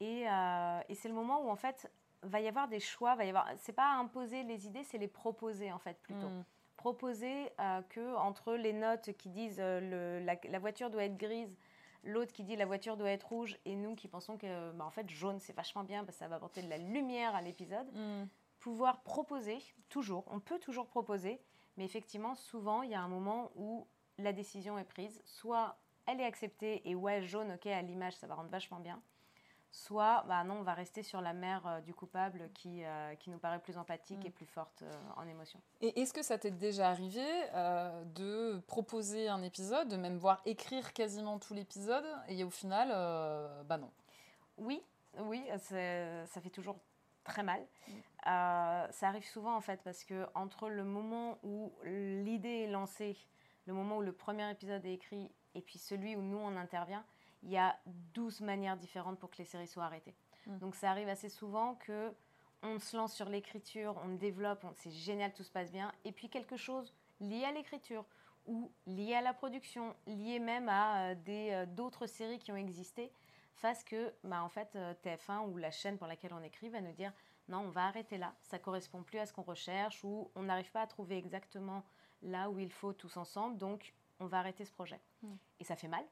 [0.00, 1.90] Et, et c'est le moment où en fait
[2.22, 3.48] va y avoir des choix, va y avoir.
[3.58, 6.28] C'est pas imposer les idées, c'est les proposer en fait plutôt.
[6.28, 6.44] Mm.
[6.76, 7.52] Proposer
[7.88, 11.56] que entre les notes qui disent le, la, voiture doit être grise,
[12.04, 14.90] l'autre qui dit la voiture doit être rouge, et nous qui pensons que bah, en
[14.90, 17.90] fait jaune c'est vachement bien parce que ça va apporter de la lumière à l'épisode.
[17.94, 18.26] Mm.
[18.60, 21.40] Pouvoir proposer toujours, on peut toujours proposer,
[21.76, 23.86] mais effectivement souvent il y a un moment où
[24.18, 28.26] la décision est prise, soit elle est acceptée et ouais jaune ok à l'image ça
[28.26, 29.02] va rendre vachement bien,
[29.76, 33.28] soit bah non, on va rester sur la mer euh, du coupable qui, euh, qui
[33.28, 34.32] nous paraît plus empathique et mm.
[34.32, 35.60] plus forte euh, en émotion.
[35.82, 37.24] Et est-ce que ça t'est déjà arrivé
[38.14, 42.88] de proposer un épisode, de même voir écrire quasiment tout l'épisode, et au final,
[43.66, 43.90] bah non?
[44.56, 44.82] Oui,
[45.18, 46.76] oui, ça fait toujours
[47.24, 47.60] très mal.
[47.60, 47.92] Mm.
[48.24, 53.16] ça arrive souvent en fait parce que entre le moment où l'idée est lancée,
[53.66, 57.04] le moment où le premier épisode est écrit, et puis celui où nous on intervient,
[57.46, 60.16] il y a 12 manières différentes pour que les séries soient arrêtées.
[60.46, 60.58] Mm.
[60.58, 62.12] Donc ça arrive assez souvent que
[62.62, 66.28] on se lance sur l'écriture, on développe, c'est génial, tout se passe bien, et puis
[66.28, 68.04] quelque chose lié à l'écriture
[68.46, 72.56] ou lié à la production, lié même à euh, des euh, d'autres séries qui ont
[72.56, 73.12] existé,
[73.54, 76.80] fasse que, bah, en fait, euh, TF1 ou la chaîne pour laquelle on écrit va
[76.80, 77.12] nous dire
[77.48, 80.70] non, on va arrêter là, ça correspond plus à ce qu'on recherche ou on n'arrive
[80.72, 81.84] pas à trouver exactement
[82.22, 85.00] là où il faut tous ensemble, donc on va arrêter ce projet.
[85.22, 85.34] Mm.
[85.60, 86.04] Et ça fait mal,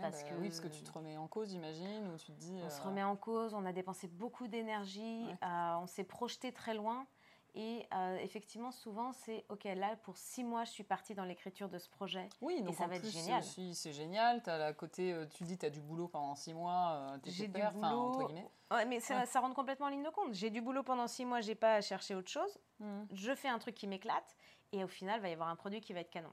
[0.00, 2.38] parce bah que, oui, parce que tu te remets en cause, j'imagine, ou tu te
[2.38, 2.60] dis.
[2.64, 6.52] On se euh, remet en cause, on a dépensé beaucoup d'énergie, euh, on s'est projeté
[6.52, 7.06] très loin.
[7.54, 11.68] Et euh, effectivement, souvent, c'est OK, là, pour six mois, je suis partie dans l'écriture
[11.68, 12.30] de ce projet.
[12.40, 13.42] Oui, donc et ça va être génial.
[13.42, 14.40] C'est génial.
[14.46, 17.86] As la côté, tu dis, tu as du boulot pendant six mois, J'ai du boulot.
[17.86, 18.50] entre guillemets.
[18.70, 20.32] Ouais, mais ça, ça, rentre complètement en ligne de compte.
[20.32, 22.58] J'ai du boulot pendant six mois, j'ai pas à chercher autre chose.
[22.80, 23.02] Mmh.
[23.12, 24.34] Je fais un truc qui m'éclate.
[24.72, 26.32] Et au final, il va y avoir un produit qui va être canon.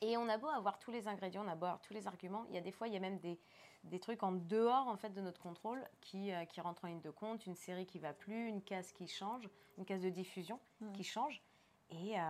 [0.00, 2.44] Et on a beau avoir tous les ingrédients, on a beau avoir tous les arguments,
[2.48, 3.38] il y a des fois, il y a même des,
[3.84, 7.00] des trucs en dehors en fait de notre contrôle qui, euh, qui rentrent en ligne
[7.00, 10.60] de compte, une série qui va plus, une case qui change, une case de diffusion
[10.80, 10.92] mmh.
[10.92, 11.42] qui change,
[11.90, 12.22] et, euh,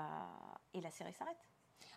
[0.72, 1.48] et la série s'arrête.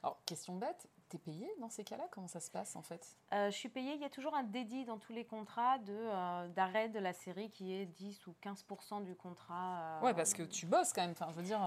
[0.04, 2.08] Alors, question bête, tu es payé dans ces cas-là?
[2.12, 3.18] Comment ça se passe en fait?
[3.34, 5.94] Euh, Je suis payée, il y a toujours un dédit dans tous les contrats de,
[5.94, 10.00] euh, d'arrêt de la série qui est 10 ou 15% du contrat.
[10.00, 11.12] Euh, ouais, parce que tu bosses quand même.
[11.12, 11.62] Enfin, je veux dire,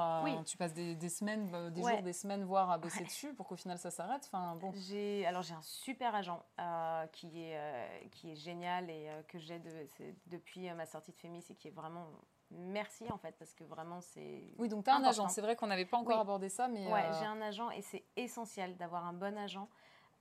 [0.46, 3.56] tu passes des, des semaines, des jours, des semaines, voire à bosser dessus pour qu'au
[3.56, 4.24] final ça s'arrête.
[4.26, 4.72] Enfin, bon.
[4.74, 6.42] j'ai, alors, j'ai un super agent
[7.12, 9.70] qui, est, qui est génial et que j'ai de,
[10.26, 12.06] depuis ma sortie de Fémis et qui est vraiment
[12.54, 14.52] merci en fait, parce que vraiment c'est.
[14.58, 15.28] Oui, donc tu as un agent.
[15.28, 16.86] C'est vrai qu'on n'avait pas encore abordé ça, mais.
[16.90, 19.68] Ouais, euh, j'ai un agent et c'est essentiel d'avoir un bon agent.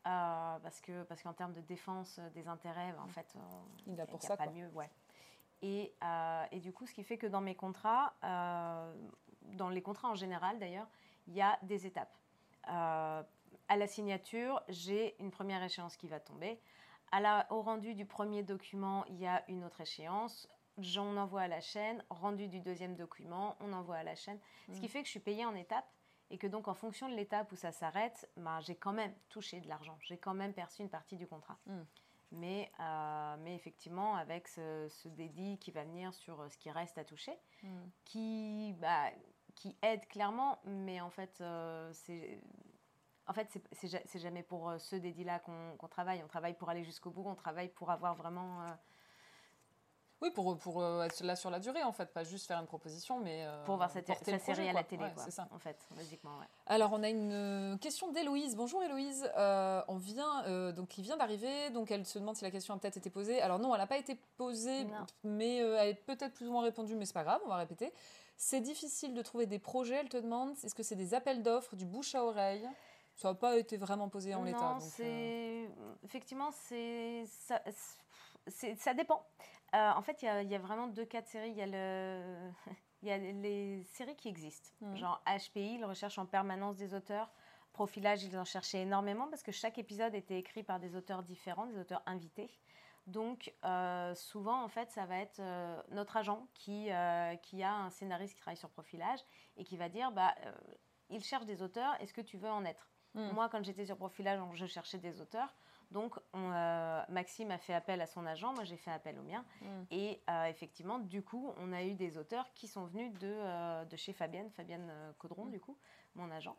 [0.06, 3.34] Euh, parce que parce qu'en termes de défense des intérêts, bah, en fait,
[3.88, 4.90] il a pour ça pas mieux, ouais.
[5.62, 10.10] Et, euh, et, du coup, ce qui fait que dans mes contrats, dans les contrats
[10.10, 10.88] en général d'ailleurs,
[11.28, 12.18] il y a des étapes.
[12.66, 13.24] à
[13.70, 16.60] la signature, j'ai une première échéance qui va tomber.
[17.14, 21.42] À la, au rendu du premier document, il y a une autre échéance j'en envoie
[21.42, 24.40] à la chaîne, rendu du deuxième document, on envoie à la chaîne.
[24.72, 24.90] Ce qui mm.
[24.90, 25.90] fait que je suis payée en étapes
[26.30, 29.62] et que donc en fonction de l'étape où ça s'arrête, bah, j'ai quand même touché
[29.62, 31.58] de l'argent, j'ai quand même perçu une partie du contrat.
[31.66, 31.82] Mm.
[32.32, 36.72] Mais, euh, mais effectivement, avec ce, ce, dédit qui va venir sur euh, ce qui
[36.72, 37.68] reste à toucher, mm.
[38.06, 39.12] qui, bah,
[39.54, 42.40] qui aide clairement, mais en fait, euh, c'est...
[43.26, 46.22] En fait, c'est jamais pour ce dédit-là qu'on travaille.
[46.24, 47.24] On travaille pour aller jusqu'au bout.
[47.26, 48.68] On travaille pour avoir vraiment
[50.24, 52.66] oui, pour, pour euh, être là sur la durée, en fait, pas juste faire une
[52.66, 53.46] proposition, mais.
[53.46, 55.24] Euh, pour voir cette, cette série à la télé, quoi.
[55.24, 55.48] C'est ça.
[55.52, 56.46] En fait, basiquement, ouais.
[56.66, 58.56] Alors, on a une euh, question d'Héloïse.
[58.56, 59.30] Bonjour Héloïse.
[59.36, 62.98] on vient, donc, il vient d'arriver, donc elle se demande si la question a peut-être
[62.98, 63.42] été posée.
[63.42, 64.88] Alors, non, elle n'a pas été posée,
[65.24, 67.94] mais elle est peut-être plus ou moins répondue, mais c'est pas grave, on va répéter.
[68.38, 70.56] C'est difficile de trouver des projets, elle te demande.
[70.64, 72.68] Est-ce que c'est des appels d'offres, du bouche à oreille?
[73.16, 74.58] Ça n'a pas été vraiment posé en l'état.
[74.74, 75.70] Non, c'est...
[76.04, 77.26] Effectivement, c'est...
[77.46, 77.62] Ça,
[78.78, 79.24] ça dépend.
[79.74, 81.50] Euh, en fait, il y, a vraiment deux cas de séries.
[81.50, 82.52] Il y, a le...
[83.02, 84.70] y a les séries qui existent.
[84.82, 84.96] Mmh.
[84.98, 87.32] Genre HPI, ils recherchent en permanence des auteurs.
[87.72, 91.66] Profilage, ils en cherchaient énormément parce que chaque épisode était écrit par des auteurs différents,
[91.66, 92.52] des auteurs invités.
[93.08, 96.90] Donc, euh, souvent, en fait, ça va être euh, notre agent qui,
[97.42, 99.20] qui a un scénariste qui travaille sur profilage
[99.58, 100.36] et qui va dire bah,
[101.10, 102.88] il cherche des auteurs, est-ce que tu veux en être?
[103.16, 103.32] Mmh.
[103.32, 105.54] Moi, quand j'étais sur profilage, je cherchais des auteurs.
[105.94, 109.46] Donc, euh, Maxime a fait appel à son agent, moi j'ai fait appel au mien.
[109.62, 109.66] Mm.
[109.92, 113.86] Et euh, effectivement, du coup, on a eu des auteurs qui sont venus de, euh,
[113.86, 115.52] de chez Fabienne, Fabienne Caudron, mm.
[115.52, 115.78] du coup,
[116.16, 116.58] mon agent,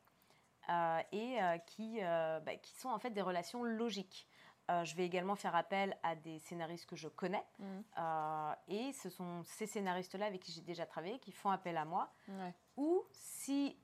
[1.12, 4.26] et qui, bah, qui sont en fait des relations logiques.
[4.68, 7.44] je vais également faire appel à des scénaristes que je connais.
[7.58, 8.52] Mm.
[8.68, 12.12] et ce sont ces scénaristes-là avec qui j'ai déjà travaillé qui font appel à moi.
[12.76, 13.76] Ou si,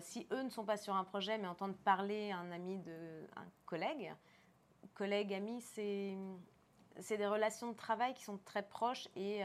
[0.00, 3.44] si eux ne sont pas sur un projet mais entendent parler un ami, de, un
[3.66, 4.14] collègue,
[4.94, 6.16] collègue, ami, c'est
[7.00, 9.42] c'est des relations de travail qui sont très proches et,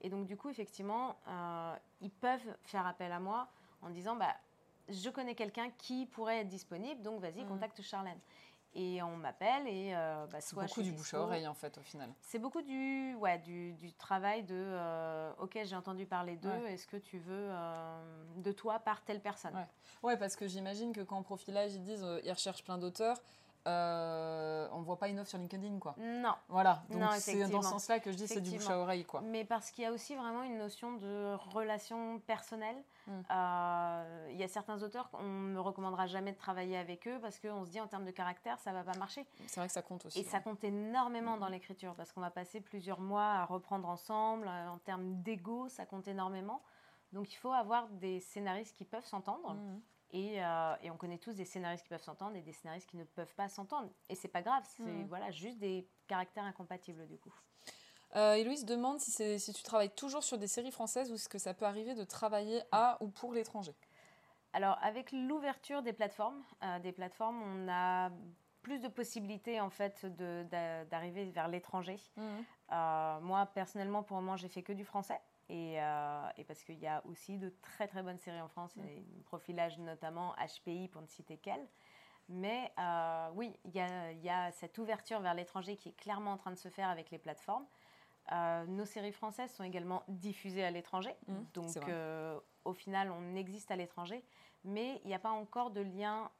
[0.00, 1.16] et donc du coup, effectivement,
[2.00, 3.48] ils peuvent faire appel à moi
[3.82, 4.34] en disant, bah,
[4.88, 7.48] je connais quelqu'un qui pourrait être disponible, donc vas-y, mmh.
[7.48, 8.18] contacte Charlène.
[8.76, 11.82] Et on m'appelle et euh, bah, soit beaucoup du bouche à oreille en fait au
[11.82, 12.12] final.
[12.20, 16.88] C'est beaucoup du ouais du, du travail de euh, ok j'ai entendu parler d'eux est-ce
[16.88, 19.54] que tu veux euh, de toi par telle personne?
[19.54, 23.22] Ouais, ouais parce que j'imagine que quand en profilage ils disent ils recherchent plein d'auteurs
[23.66, 25.94] euh, on voit pas une offre sur LinkedIn, quoi.
[25.98, 26.34] Non.
[26.48, 26.82] Voilà.
[26.90, 29.22] Donc c'est dans ce sens-là que je dis c'est du bouche à oreille, quoi.
[29.22, 32.76] Mais parce qu'il y a aussi vraiment une notion de relation personnelle.
[33.06, 33.20] Hmm.
[33.30, 37.18] Euh, il y a certains auteurs qu'on ne me recommandera jamais de travailler avec eux
[37.20, 39.26] parce qu'on se dit en termes de caractère, ça va pas marcher.
[39.46, 40.20] C'est vrai que ça compte aussi.
[40.20, 44.48] Et ça compte énormément dans l'écriture parce qu'on va passer plusieurs mois à reprendre ensemble.
[44.48, 46.62] Euh, en termes d'ego, ça compte énormément.
[47.12, 49.56] Donc il faut avoir des scénaristes qui peuvent s'entendre.
[50.14, 53.04] Euh, et, on connaît tous des scénaristes qui peuvent s'entendre et des scénaristes qui ne
[53.04, 53.90] peuvent pas s'entendre.
[54.08, 55.06] Et c'est pas grave, c'est hmm.
[55.08, 57.34] voilà, juste des caractères incompatibles du coup.
[58.16, 61.38] Euh, Héloïse demande si, si tu travailles toujours sur des séries françaises ou est-ce que
[61.38, 63.74] ça peut arriver de travailler à ou pour l'étranger
[64.52, 68.10] Alors avec l'ouverture des plateformes, euh, des plateformes, on a
[68.62, 70.06] plus de possibilités en fait
[70.90, 71.98] d'arriver vers l'étranger.
[72.16, 72.40] Hmm.
[72.72, 75.20] Euh, moi personnellement, pour le moment, j'ai fait que du français.
[75.50, 78.84] Euh, et, parce qu'il y a aussi de très très bonnes séries en France, mm.
[78.84, 81.66] et profilage notamment HPI pour ne citer qu'elle.
[82.30, 86.52] Mais euh, oui, il y, a, cette ouverture vers l'étranger qui est clairement en train
[86.52, 87.66] de se faire avec les plateformes.
[88.32, 91.76] Euh, nos séries françaises sont également diffusées à l'étranger, mm, donc
[92.64, 94.24] au final on existe à l'étranger,
[94.64, 96.30] mais il n'y a pas encore de lien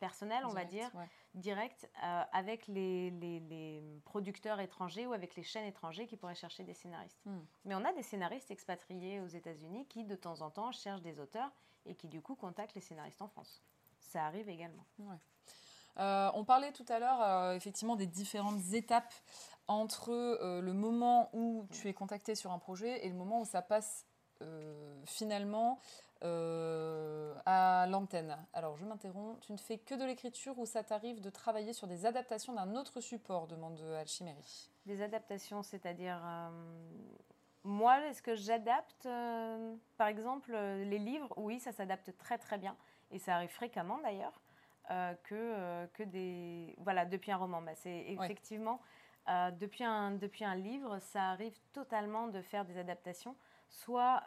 [0.00, 0.90] personnel, on va dire,
[1.34, 6.64] direct euh, avec les, les, producteurs étrangers ou avec les chaînes étrangères qui pourraient chercher
[6.64, 7.20] des scénaristes.
[7.24, 7.40] Hmm.
[7.64, 11.20] Mais on a des scénaristes expatriés aux États-Unis qui, de temps en temps, cherchent des
[11.20, 11.50] auteurs
[11.86, 13.62] et qui, du coup, contactent les scénaristes en France.
[14.00, 14.84] Ça arrive également.
[15.98, 19.12] Euh, on parlait tout à l'heure, euh, effectivement, des différentes étapes
[19.66, 23.60] entre le moment où tu es contacté sur un projet et le moment où ça
[23.60, 24.06] passe
[25.04, 25.78] finalement
[26.24, 28.36] euh, à l'antenne.
[28.52, 31.86] Alors je m'interromps, tu ne fais que de l'écriture ou ça t'arrive de travailler sur
[31.86, 34.70] des adaptations d'un autre support demande Alchiméry.
[34.86, 36.50] Des adaptations, c'est-à-dire euh,
[37.64, 41.32] moi, est-ce que j'adapte euh, par exemple les livres?
[41.36, 42.76] Oui, ça s'adapte très très bien
[43.10, 44.40] et ça arrive fréquemment d'ailleurs
[45.24, 47.60] que, que des voilà depuis un roman.
[47.60, 48.80] Bah, c'est effectivement
[49.52, 53.36] depuis, un, depuis un livre, ça arrive totalement de faire des adaptations.
[53.68, 54.22] Soit.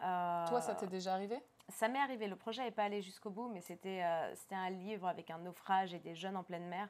[0.47, 1.41] Toi, ça t'est déjà arrivé?
[1.71, 4.69] Ça m'est arrivé, le projet n'est pas allé jusqu'au bout, mais c'était euh, c'était un
[4.69, 6.87] livre avec un naufrage et des jeunes en pleine mer.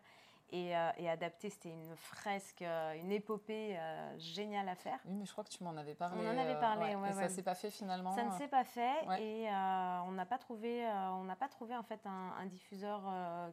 [0.53, 3.79] Et, euh, adapté, c'était une fresque, euh, une épopée
[4.17, 4.99] géniale à faire.
[5.05, 6.19] Oui, mais je crois que tu m'en avais parlé.
[6.21, 7.13] On en avait parlé, ouais.
[7.13, 8.13] ça ne s'est pas fait finalement.
[8.13, 11.83] Ça ne s'est pas fait et on n'a pas trouvé, on n'a pas trouvé en
[11.83, 13.01] fait un, diffuseur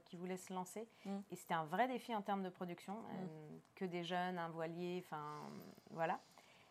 [0.07, 0.89] qui voulait se lancer.
[1.05, 1.19] Mm.
[1.31, 3.59] Et c'était un vrai défi en termes de production, mm.
[3.77, 5.23] que des jeunes, un voilier, enfin
[5.91, 6.19] voilà.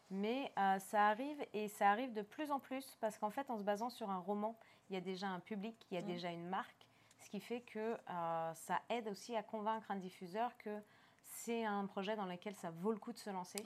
[0.10, 3.58] Mais euh, ça arrive et ça arrive de plus en plus parce qu'en fait, en
[3.58, 4.58] se basant sur un roman,
[4.89, 6.06] il y a déjà un public, il y a mm.
[6.06, 6.88] déjà une marque,
[7.20, 10.82] ce qui fait que euh, ça aide aussi à convaincre un diffuseur que
[11.24, 13.63] c'est un projet dans lequel ça vaut le coup de se lancer.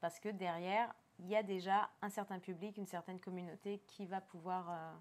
[0.00, 4.20] Parce que derrière, il y a déjà un certain public, une certaine communauté qui va
[4.20, 4.92] pouvoir euh,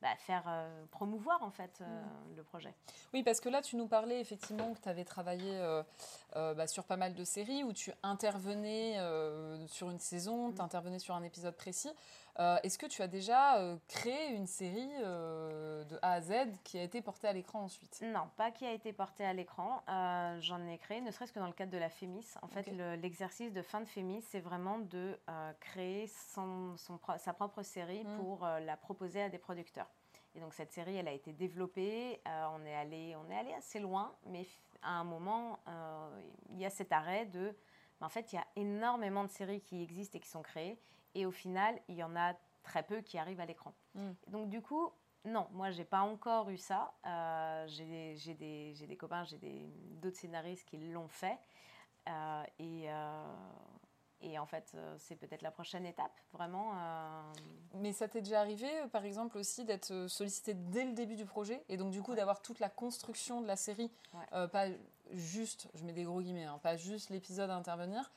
[0.00, 2.36] bah, faire euh, promouvoir en fait euh, mm.
[2.36, 2.72] le projet.
[3.12, 5.82] Oui, parce que là, tu nous parlais effectivement que tu avais travaillé euh,
[6.34, 8.96] bah, sur pas mal de séries où tu intervenais
[9.66, 10.54] sur une saison, mm.
[10.54, 11.90] tu intervenais sur un épisode précis.
[12.38, 17.02] Est-ce que tu as déjà créé une série de A à Z qui a été
[17.02, 18.00] portée à l'écran ensuite?
[18.02, 19.82] Non, pas qui a été portée à l'écran.
[20.40, 22.36] J'en ai créé, ne serait-ce que dans le cadre de la FEMIS.
[22.42, 22.68] En fait,
[23.00, 25.18] l'exercice de fin de FEMIS, c'est vraiment de
[25.58, 28.16] créer son, son, sa propre série mm.
[28.16, 29.88] pour la proposer à des producteurs.
[30.34, 33.52] Et donc cette série, elle a été développée, euh, on, est allé, on est allé
[33.54, 34.46] assez loin, mais
[34.82, 36.20] à un moment, euh,
[36.50, 37.54] il y a cet arrêt de...
[38.00, 40.78] en fait, il y a énormément de séries qui existent et qui sont créées,
[41.14, 43.74] et au final, il y en a très peu qui arrivent à l'écran.
[43.94, 44.10] Mm.
[44.28, 44.90] Donc du coup,
[45.24, 46.92] non, moi, j'ai pas encore eu ça.
[47.06, 49.38] Euh, j'ai des, des, copains, j'ai
[50.00, 51.38] d'autres scénaristes qui l'ont fait.
[52.58, 52.88] et
[54.20, 56.72] et en fait, euh, c'est peut-être la prochaine étape, vraiment.
[56.74, 57.22] Euh.
[57.74, 61.24] Mais ça t'est déjà arrivé, euh, par exemple, aussi d'être sollicité dès le début du
[61.24, 63.90] projet et donc du coup d'avoir toute la construction de la série,
[64.30, 64.66] pas
[65.12, 68.10] juste, je mets des gros guillemets, hein, pas juste l'épisode à intervenir.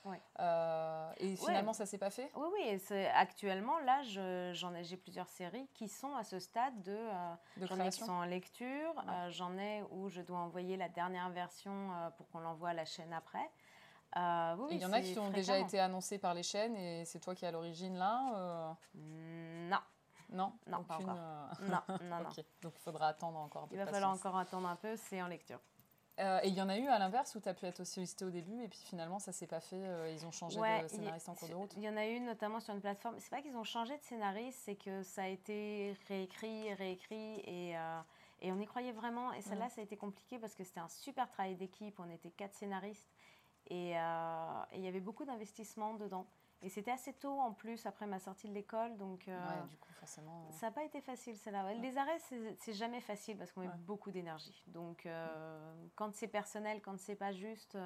[1.17, 2.31] et finalement, ça s'est pas fait?
[2.35, 3.05] Oui, oui.
[3.15, 4.01] Actuellement, là,
[4.53, 6.97] j'en ai, j'ai plusieurs séries qui sont à ce stade de.
[7.57, 8.93] de j'en ai qui sont en lecture,
[9.29, 13.13] j'en ai où je dois envoyer la dernière version pour qu'on l'envoie à la chaîne
[13.13, 13.49] après.
[14.17, 17.19] Euh, il y en a qui ont déjà été annoncés par les chaînes et c'est
[17.19, 18.73] toi qui es à l'origine là euh?
[19.69, 19.79] Non.
[20.29, 20.53] Non?
[20.67, 22.23] Non, euh, non, non,
[22.61, 23.67] Donc il faudra attendre encore.
[23.71, 25.59] Il va falloir encore attendre un peu, c'est en lecture.
[26.21, 28.25] Euh, et il y en a eu à l'inverse où tu as pu être sollicité
[28.25, 31.29] au début et puis finalement ça s'est pas fait, euh, ils ont changé de scénariste
[31.29, 31.73] en cours de route.
[31.77, 33.15] Il y en a eu notamment sur une plateforme.
[33.19, 37.75] C'est pas qu'ils ont changé de scénariste, c'est que ça a été réécrit, réécrit et,
[37.75, 38.01] euh,
[38.41, 39.33] et on y croyait vraiment.
[39.33, 41.99] Et celle-là, ça a été compliqué parce que c'était un super travail d'équipe.
[41.99, 43.09] On était quatre scénaristes
[43.67, 46.27] et il y avait beaucoup d'investissement dedans.
[46.63, 49.91] Et c'était assez tôt en plus après ma sortie de l'école, donc ouais, du coup,
[49.93, 50.51] forcément...
[50.51, 51.73] ça n'a pas été facile celle-là.
[51.73, 52.19] Les arrêts,
[52.59, 54.63] c'est jamais facile parce qu'on met beaucoup d'énergie.
[54.67, 55.07] Donc
[55.95, 57.77] quand c'est personnel, quand c'est pas juste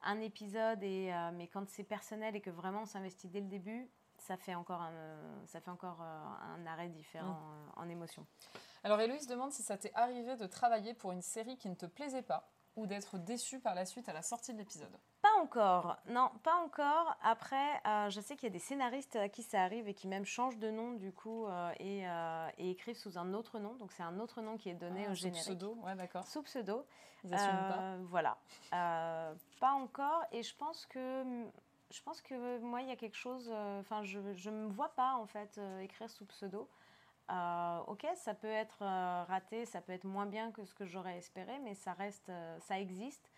[0.00, 3.90] un épisode, et, mais quand c'est personnel et que vraiment on s'investit dès le début,
[4.16, 7.38] ça fait encore un, ça fait encore, un arrêt différent
[7.76, 8.26] en émotion.
[8.82, 11.86] Alors Héloïse demande si ça t'est arrivé de travailler pour une série qui ne te
[11.86, 14.98] plaisait pas ou d'être déçu par la suite à la sortie de l'épisode
[15.44, 17.16] encore, non, pas encore.
[17.22, 20.08] Après, euh, je sais qu'il y a des scénaristes à qui ça arrive et qui
[20.08, 23.74] même changent de nom du coup euh, euh, et, écrivent sous un autre nom.
[23.74, 25.42] Donc c'est un autre nom qui est donné ah, au générique.
[25.42, 26.26] Sous pseudo, ouais, d'accord.
[26.26, 26.86] Sous pseudo.
[27.24, 27.96] Ils pas.
[28.08, 28.36] Voilà,
[28.70, 30.24] pas encore.
[30.32, 31.24] Et je pense que
[31.90, 33.50] je pense que moi il y a quelque chose.
[33.80, 36.68] Enfin, je ne me vois pas en fait écrire sous pseudo.
[37.30, 40.84] Euh, ok, ça peut être euh, raté, ça peut être moins bien que ce que
[40.84, 43.30] j'aurais espéré, mais ça reste, euh, ça existe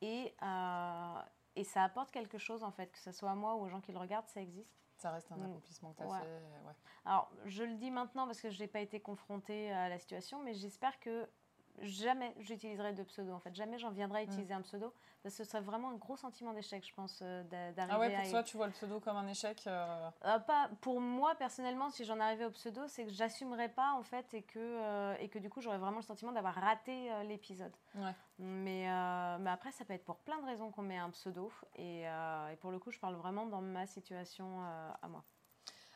[0.00, 0.34] et,
[1.56, 3.80] et ça apporte quelque chose en fait, que ce soit à moi ou aux gens
[3.80, 4.76] qui le regardent, ça existe.
[4.96, 6.26] Ça reste un accomplissement que tu as fait.
[6.66, 6.72] Ouais.
[7.04, 10.42] Alors, je le dis maintenant parce que je n'ai pas été confrontée à la situation,
[10.42, 11.28] mais j'espère que
[11.82, 13.54] jamais j'utiliserai de pseudo en fait.
[13.54, 14.28] Jamais j'en viendrai à mm.
[14.28, 17.42] utiliser un pseudo parce que ce serait vraiment un gros sentiment d'échec, je pense, euh,
[17.72, 20.68] d'arriver Ah ouais, pour toi, tu vois le pseudo comme un échec euh euh, Pas
[20.80, 24.42] Pour moi, personnellement, si j'en arrivais au pseudo, c'est que j'assumerais pas en fait et
[24.42, 27.72] que, et que du coup, j'aurais vraiment le sentiment d'avoir raté l'épisode.
[27.94, 28.14] Ouais.
[28.38, 28.86] Mais,
[29.40, 32.56] mais après, ça peut être pour plein de raisons qu'on met un pseudo et, et,
[32.60, 35.24] pour le coup, je parle vraiment dans ma situation à moi.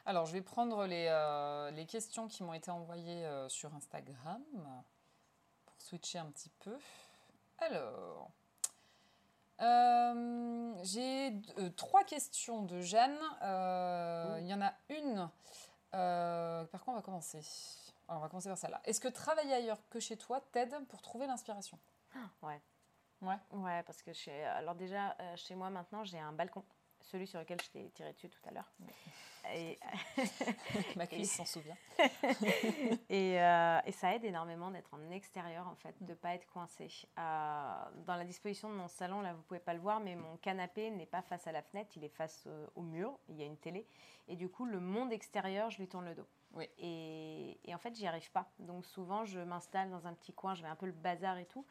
[0.06, 4.42] Alors, je vais prendre les, les questions qui m'ont été envoyées sur Instagram
[5.78, 6.76] switcher un petit peu.
[7.58, 8.30] Alors,
[9.60, 13.18] euh, j'ai euh, trois questions de Jeanne.
[13.42, 15.28] Euh, il y en a une.
[15.90, 17.40] par quoi on va commencer?
[18.08, 18.80] On va commencer par celle-là.
[18.84, 21.78] Est-ce que travailler ailleurs que chez toi t'aide pour trouver l'inspiration?
[22.42, 22.60] Ouais.
[23.20, 23.36] Ouais.
[23.50, 26.64] Ouais, parce que chez, alors déjà, chez moi maintenant, j'ai un balcon,
[27.08, 28.70] celui sur lequel je t'ai tiré dessus tout à l'heure.
[29.54, 29.78] Et...
[30.96, 31.76] Ma cuisse s'en souvient.
[33.10, 36.88] Euh, et, ça aide énormément d'être en extérieur, en fait, de ne pas être coincé.
[37.18, 37.72] Euh,
[38.06, 40.36] dans la disposition de mon salon, là, vous ne pouvez pas le voir, mais mon
[40.36, 43.42] canapé n'est pas face à la fenêtre, il est face euh, au mur, il y
[43.42, 43.86] a une télé.
[44.28, 46.26] Et du coup, le monde extérieur, je lui tourne le dos.
[46.52, 46.68] Oui.
[46.78, 48.50] Et, et en fait, j'y arrive pas.
[48.58, 51.46] Donc souvent, je m'installe dans un petit coin, je vais un peu le bazar et
[51.46, 51.66] tout.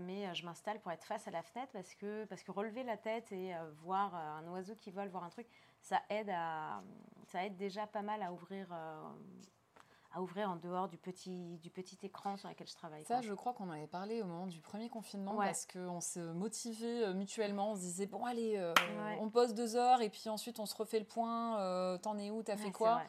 [0.00, 2.96] Mais je m'installe pour être face à la fenêtre parce que, parce que relever la
[2.96, 5.46] tête et voir un oiseau qui vole, voir un truc,
[5.82, 6.80] ça aide, à,
[7.28, 9.02] ça aide déjà pas mal à ouvrir, euh,
[10.12, 13.04] à ouvrir en dehors du petit, du petit écran sur lequel je travaille.
[13.04, 16.20] Ça, je crois qu'on en avait parlé au moment du premier confinement parce qu'on s'est
[16.20, 17.72] motivés euh, mutuellement.
[17.72, 18.72] On se disait, bon, allez, euh,
[19.20, 21.98] on pose deux heures et puis ensuite on se refait le point.
[21.98, 23.02] T'en es où T'as fait quoi?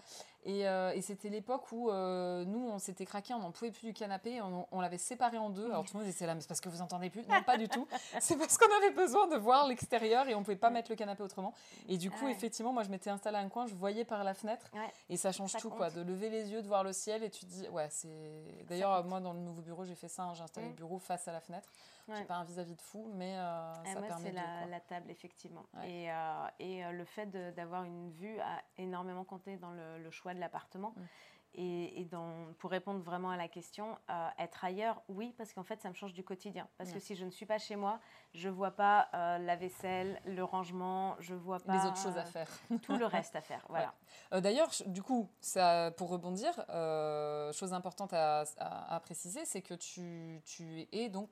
[0.46, 3.94] Euh, et, c'était l'époque où euh, nous, on s'était craqué, on n'en pouvait plus du
[3.94, 5.66] canapé, on, l'avait séparé en deux.
[5.66, 7.58] Alors tout le monde disait là, mais c'est parce que vous entendez plus Non, pas
[7.58, 7.88] du tout.
[8.20, 10.96] C'est parce qu'on avait besoin de voir l'extérieur et on ne pouvait pas mettre le
[10.96, 11.54] canapé autrement.
[11.88, 14.34] Et du coup, effectivement, moi, je m'étais installée à un coin, je voyais par la
[14.34, 14.70] fenêtre
[15.10, 15.90] et ça change tout, quoi.
[15.90, 18.66] De lever les yeux, de voir le ciel et tu te dis, ouais, c'est.
[18.68, 21.28] D'ailleurs, moi, dans le nouveau bureau, j'ai fait ça, hein, j'ai installé le bureau face
[21.28, 21.70] à la fenêtre.
[22.08, 22.16] Ouais.
[22.18, 24.36] J'ai pas un vis-à-vis de fou, mais euh, ça moi, permet de.
[24.36, 25.66] C'est la, table, effectivement.
[25.86, 30.34] Et, euh, et euh, le fait d'avoir une vue a énormément compté dans le, choix
[30.34, 30.94] de l'appartement.
[30.96, 31.02] Mm.
[31.56, 32.10] Et, et
[32.58, 33.96] pour répondre vraiment à la question,
[34.39, 36.68] être ailleurs, oui, parce qu'en fait, ça me change du quotidien.
[36.80, 38.00] Parce que si je ne suis pas chez moi,
[38.34, 42.50] je vois pas la vaisselle, le rangement, je vois pas les autres choses à faire,
[42.82, 43.63] tout le reste à faire.
[43.70, 43.94] Voilà.
[44.42, 46.56] D'ailleurs, du coup, ça, pour rebondir,
[47.54, 51.30] chose importante à, à, à préciser, c'est que tu, tu es donc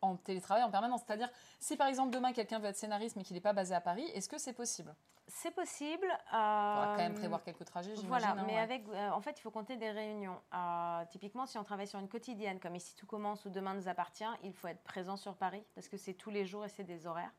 [0.00, 1.02] en télétravail en permanence.
[1.06, 1.30] C'est-à-dire,
[1.60, 4.04] si par exemple demain quelqu'un veut être scénariste mais qu'il n'est pas basé à Paris,
[4.14, 4.94] est-ce que c'est possible?
[5.28, 6.06] C'est possible.
[6.06, 9.38] Il faudra quand même euh, prévoir quelques trajets, Voilà, hein, mais avec, euh, en fait,
[9.38, 10.40] il faut compter des réunions.
[10.54, 13.88] Euh, typiquement, si on travaille sur une quotidienne, comme ici tout commence ou demain nous
[13.88, 16.84] appartient, il faut être présent sur Paris parce que c'est tous les jours et c'est
[16.84, 17.32] des horaires.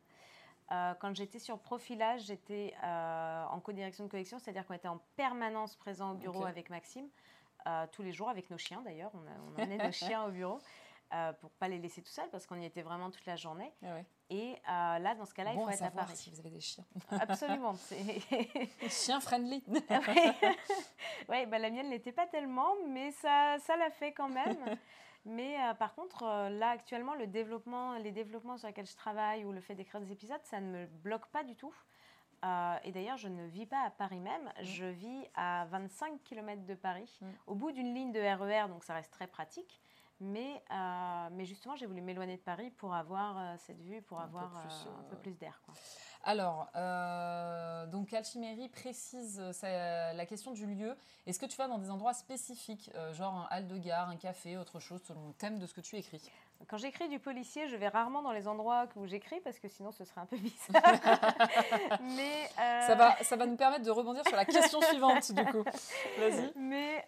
[0.99, 6.11] quand j'étais sur profilage, j'étais en co-direction de collection, c'est-à-dire qu'on était en permanence présent
[6.11, 7.07] au bureau avec Maxime,
[7.93, 9.19] tous les jours avec nos chiens d'ailleurs, on,
[9.49, 10.59] on emmenait nos chiens au bureau.
[11.13, 13.71] Euh, pour pas les laisser tout seuls parce qu'on y était vraiment toute la journée.
[13.81, 13.99] Ah
[14.29, 16.17] Et euh, là, dans ce cas-là, il faut être à Paris.
[16.17, 16.83] si vous avez des chiens.
[17.11, 17.75] Absolument.
[18.89, 19.63] Chien friendly.
[21.29, 24.57] oui, bah, la mienne n'était pas tellement, mais ça, ça l'a fait quand même.
[25.25, 29.51] Mais euh, par contre, là actuellement, le développement, les développements sur lesquels je travaille ou
[29.51, 31.73] le fait d'écrire des épisodes, ça ne me bloque pas du tout.
[32.85, 34.63] et d'ailleurs, je ne vis pas à Paris même, mm.
[34.63, 37.27] je vis à 25 km de Paris, mm.
[37.47, 39.81] au bout d'une ligne de RER, e donc ça reste très pratique.
[40.19, 40.63] Mais,
[41.31, 45.17] mais justement, j'ai voulu m'éloigner de Paris pour avoir cette vue, pour avoir un peu
[45.17, 45.61] plus d'air.
[46.23, 50.95] Alors, euh, donc Alchiméry précise euh, la question du lieu.
[51.25, 54.17] Est-ce que tu vas dans des endroits spécifiques, euh, genre un hall de gare, un
[54.17, 56.29] café, autre chose, selon le thème de ce que tu écris?
[56.67, 59.91] Quand j'écris du policier, je vais rarement dans les endroits où j'écris parce que sinon
[59.91, 60.81] ce serait un peu bizarre.
[62.01, 65.63] Mais ça, va, ça va nous permettre de rebondir sur la question suivante, du coup.
[66.19, 66.51] Vas-y.
[66.55, 67.05] Mais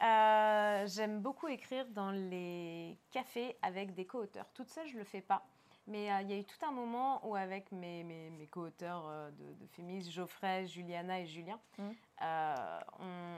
[0.87, 4.49] j'aime beaucoup écrire dans les cafés avec des co-auteurs.
[4.53, 5.45] Toute seule, je ne le fais pas.
[5.89, 9.07] Mais euh, il y a eu tout un moment où, avec mes, mes, mes co-auteurs
[9.07, 11.83] euh, de, de Fémis, Geoffrey, Juliana et Julien, mmh.
[12.21, 12.79] euh,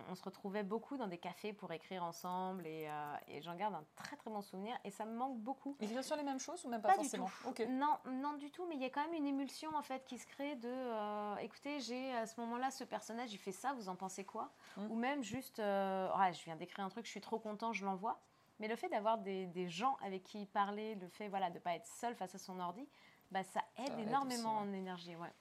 [0.09, 2.89] on, se retrouvait beaucoup dans des cafés pour écrire ensemble et,
[3.29, 5.77] et j'en garde un très très bon souvenir et ça me manque beaucoup.
[5.79, 7.71] Écrire sur les mêmes choses ou même pas, forcément du tout.
[7.71, 10.17] Non, non du tout, mais il y a quand même une émulsion en fait qui
[10.17, 13.95] se crée de écoutez, j'ai à ce moment-là ce personnage, il fait ça, vous en
[13.95, 14.51] pensez quoi?
[14.75, 14.91] Mmh.
[14.91, 18.21] Ou même juste, je viens d'écrire un truc, je suis trop content, je l'envoie.
[18.61, 21.59] Mais le fait d'avoir des, des, gens avec qui parler, le fait voilà, de ne
[21.59, 22.87] pas être seul face à son ordi,
[23.31, 25.15] bah, ça aide énormément en énergie.
[25.15, 25.33] Ouais.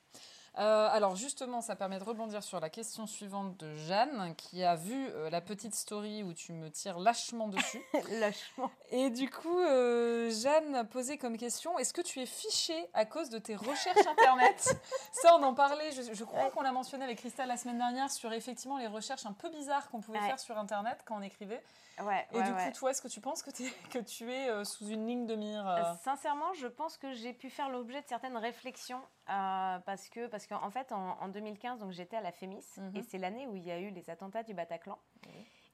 [0.59, 4.75] Euh, alors justement, ça permet de rebondir sur la question suivante de Jeanne, qui a
[4.75, 7.83] vu euh, la petite story où tu me tires lâchement dessus.
[8.11, 8.71] lâchement.
[8.91, 13.31] Et du coup, euh, Jeanne posé comme question, est-ce que tu es fichée à cause
[13.31, 14.77] de tes recherches Internet?
[15.13, 18.33] Ça, on en parlait, je, crois qu'on l'a mentionné avec Christelle la semaine dernière, sur
[18.33, 21.63] effectivement les recherches un peu bizarres qu'on pouvait faire sur Internet quand on écrivait.
[22.03, 23.51] Ouais, et du coup, toi, est-ce que tu penses que,
[23.91, 27.69] que tu es sous une ligne de mire Sincèrement, je pense que j'ai pu faire
[27.69, 30.27] l'objet de certaines réflexions parce que...
[30.27, 32.97] Parce qu'en fait, en, 2015, donc j'étais à la FEMIS mhm.
[32.97, 34.99] et c'est l'année où il y a eu les attentats du Bataclan.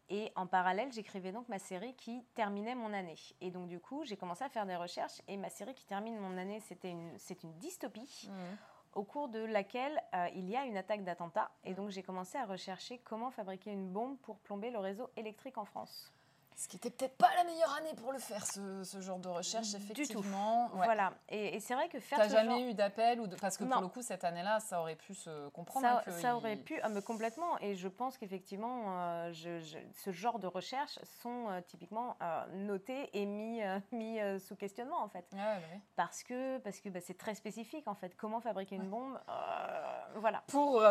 [0.08, 3.18] Et en parallèle, j'écrivais donc ma série qui terminait mon année.
[3.40, 6.16] Et donc du coup, j'ai commencé à faire des recherches et ma série qui termine
[6.18, 8.28] mon année, c'était une, c'est une dystopie.
[8.28, 8.56] Mhm.
[8.94, 11.50] au cours de laquelle euh, il y a une attaque d'attentat.
[11.64, 15.58] Et donc j'ai commencé à rechercher comment fabriquer une bombe pour plomber le réseau électrique
[15.58, 16.12] en France.
[16.58, 19.74] Ce qui n'était peut-être pas la meilleure année pour le faire, ce, genre de recherche,
[19.74, 20.64] effectivement.
[20.64, 20.76] Du tout.
[20.78, 21.12] Voilà.
[21.28, 22.16] Et, c'est vrai que faire.
[22.16, 23.36] T'as jamais eu d'appel ou de...
[23.36, 25.86] parce que pour le coup cette année-là, ça aurait pu se comprendre.
[26.06, 27.58] Ça, ça aurait pu, ah, mais complètement.
[27.60, 29.32] Et je pense qu'effectivement, euh,
[29.92, 33.60] ce genre de recherches sont euh, typiquement euh, notées et mis,
[33.92, 35.26] mis sous questionnement en fait.
[35.32, 35.56] Bah
[35.94, 38.16] parce que parce que bah, c'est très spécifique en fait.
[38.16, 39.20] Comment fabriquer une bombe,
[40.14, 40.42] voilà.
[40.46, 40.82] Pour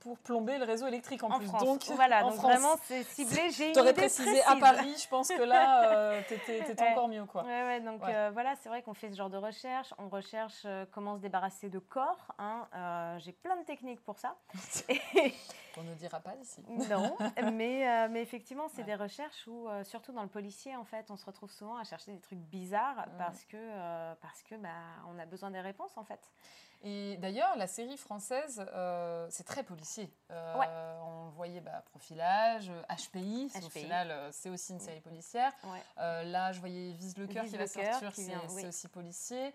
[0.00, 1.48] pour plomber le réseau électrique en, plus.
[1.48, 1.64] France.
[1.64, 2.22] Donc voilà.
[2.22, 3.50] donc vraiment c'est ciblé.
[3.50, 7.24] J'ai une idée précisé à je pense que là, euh, tu étais, encore mieux.
[7.24, 7.44] Quoi.
[7.44, 9.92] Ouais, ouais, donc euh, voilà, c'est vrai qu'on fait ce genre de recherche.
[9.98, 12.32] On recherche euh, comment se débarrasser de corps.
[12.38, 12.68] Hein.
[13.18, 14.36] J'ai plein de techniques pour ça.
[15.76, 16.62] on ne dira pas ici.
[16.90, 17.16] non,
[17.52, 21.26] mais, mais effectivement, c'est des recherches où, surtout dans le policier, en fait, on se
[21.26, 24.68] retrouve souvent à chercher des trucs bizarres parce que, parce que bah,
[25.08, 26.30] on a besoin des réponses, en fait.
[26.82, 30.10] Et d'ailleurs, la série française, euh, c'est très policier.
[30.30, 35.52] Euh, on voyait bah, Profilage, HPI, au final, euh, c'est aussi une série policière.
[35.96, 39.54] là, je voyais Vise le cœur qui va sortir, c'est aussi policier.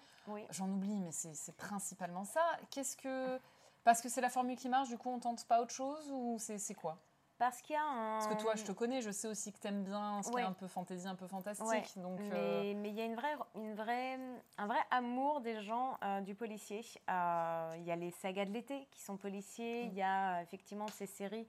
[0.52, 2.44] J'en oublie, mais c'est principalement ça.
[2.70, 3.40] Qu'est-ce que.
[3.84, 6.38] Parce que c'est la formule qui marche, du coup, on tente pas autre chose ou
[6.40, 7.00] c'est quoi?
[7.38, 8.20] Parce qu'il y a un...
[8.20, 10.38] Parce que toi, je te connais, je sais aussi que tu aimes bien ce qui
[10.38, 11.98] est un peu fantaisie, un peu fantastique.
[11.98, 14.20] Donc, mais, mais, il y a une vraie, une vraie,
[14.58, 16.82] un vrai amour des gens euh, du policier.
[17.10, 19.86] Euh, il y a les sagas de l'été qui sont policiers.
[19.86, 19.88] Mm.
[19.92, 21.48] Il y a effectivement ces séries,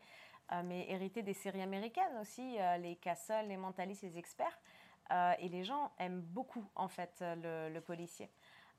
[0.53, 4.59] euh, mais héritées des séries américaines aussi, les Castle, les Mentalistes, les Experts.
[5.39, 8.29] et les gens aiment beaucoup, en fait, le, le policier.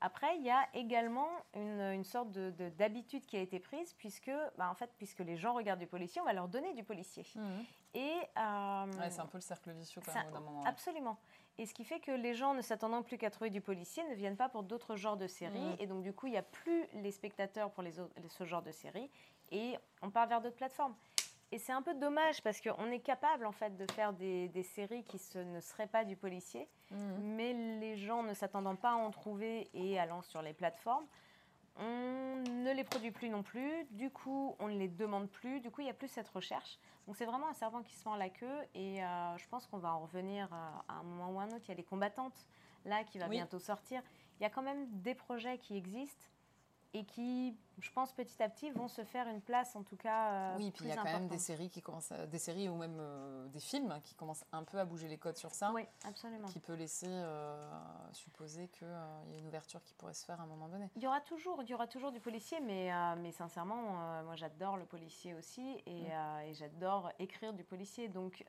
[0.00, 4.74] Après, il y a également une, sorte d'habitude qui a été prise, puisque, bah, en
[4.74, 7.26] fait, puisque les gens regardent du policier, on va leur donner du policier.
[7.34, 7.64] Mhm.
[7.94, 10.30] Et euh, c'est un peu le cercle vicieux quand même.
[10.30, 11.18] moment, absolument.
[11.56, 14.14] Et ce qui fait que les gens, ne s'attendant plus qu'à trouver du policier, ne
[14.14, 15.58] viennent pas pour d'autres genres de séries.
[15.58, 15.76] Mhm.
[15.80, 17.92] Et donc, du coup, il n'y a plus les spectateurs pour les
[18.28, 19.10] ce genre de séries.
[19.50, 20.94] Et on part vers d'autres plateformes.
[21.50, 25.04] Et c'est un peu dommage parce qu'on est capable en fait de faire des, séries
[25.04, 27.20] qui ne seraient pas du policier, mhm.
[27.22, 31.06] mais les gens ne s'attendant pas à en trouver et allant sur les plateformes,
[31.76, 35.70] on ne les produit plus non plus, du coup on ne les demande plus, du
[35.70, 36.78] coup il n'y a plus cette recherche.
[37.06, 39.78] Donc c'est vraiment un serpent qui se fend la queue et euh, je pense qu'on
[39.78, 41.64] va en revenir à, un moment ou un autre.
[41.64, 42.46] Il y a les combattantes
[42.84, 44.02] là qui va bientôt sortir.
[44.38, 46.26] Il y a quand même des projets qui existent
[46.94, 50.32] et qui, je pense, petit à petit, vont se faire une place, en tout cas.
[50.32, 52.76] Euh, oui, puis il y a quand même des séries qui commencent, des séries ou
[52.76, 55.70] même euh, des films qui commencent un peu à bouger les codes sur ça.
[55.72, 56.48] Oui, absolument.
[56.48, 57.70] Qui peut laisser euh,
[58.12, 60.88] supposer qu'il y a une ouverture qui pourrait se faire à un moment donné.
[60.96, 64.76] Il y aura toujours, il y aura toujours du policier, mais, mais sincèrement, moi j'adore
[64.76, 66.42] le policier aussi et, mm.
[66.46, 68.08] et j'adore écrire du policier.
[68.08, 68.44] Donc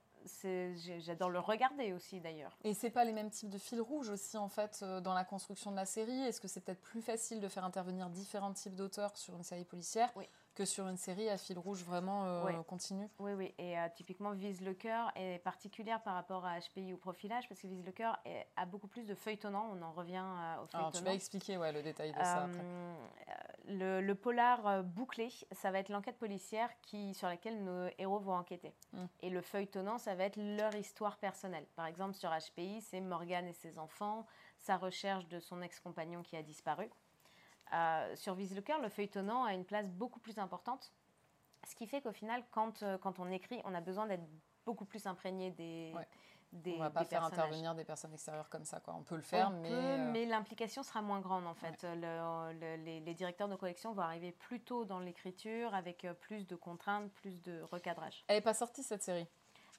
[0.99, 2.57] J'adore le regarder aussi d'ailleurs.
[2.63, 5.24] Et c'est pas les mêmes types de fils rouges aussi en fait euh, dans la
[5.24, 6.22] construction de la série?
[6.22, 9.65] Est-ce que c'est peut-être plus facile de faire intervenir différents types d'auteurs sur une série
[9.65, 10.11] policière?
[10.60, 13.10] Que sur une série à fil rouge vraiment euh, continu.
[13.20, 13.55] Oui, oui.
[13.57, 17.62] Et euh, typiquement, Vise le cœur est particulière par rapport à HPI ou Profilage parce
[17.62, 18.20] que Vise le cœur
[18.57, 19.70] a beaucoup plus de feuilletonnant.
[19.72, 20.80] On en revient euh, au feuilletonnant.
[20.80, 22.62] Alors, tu vas expliquer ouais, le détail de ça après.
[23.70, 28.74] Le, polar bouclé, ça va être l'enquête policière qui, sur laquelle nos héros vont enquêter.
[28.91, 29.05] Mm.
[29.22, 31.68] Et le feuilletonnant, ça va être leur histoire personnelle.
[31.78, 34.26] Par exemple, sur HPI, c'est Morgane et ses enfants,
[34.57, 36.89] sa recherche de son ex-compagnon qui a disparu.
[37.74, 40.91] Euh, sur Vise le cœur, le feuilletonnant a une place beaucoup plus importante.
[41.67, 44.24] Ce qui fait qu'au final, quand, euh, quand on écrit, on a besoin d'être
[44.65, 45.93] beaucoup plus imprégné des,
[46.51, 46.74] des.
[46.76, 48.95] On va pas faire intervenir des personnes extérieures comme ça, quoi.
[48.95, 49.70] On peut le faire, mais.
[49.72, 51.84] Euh, mais l'implication sera moins grande en fait.
[51.84, 57.11] les, les, directeurs de collection vont arriver plus tôt dans l'écriture avec plus de contraintes,
[57.11, 58.24] plus de recadrage.
[58.28, 59.28] Elle n'est pas sortie cette série?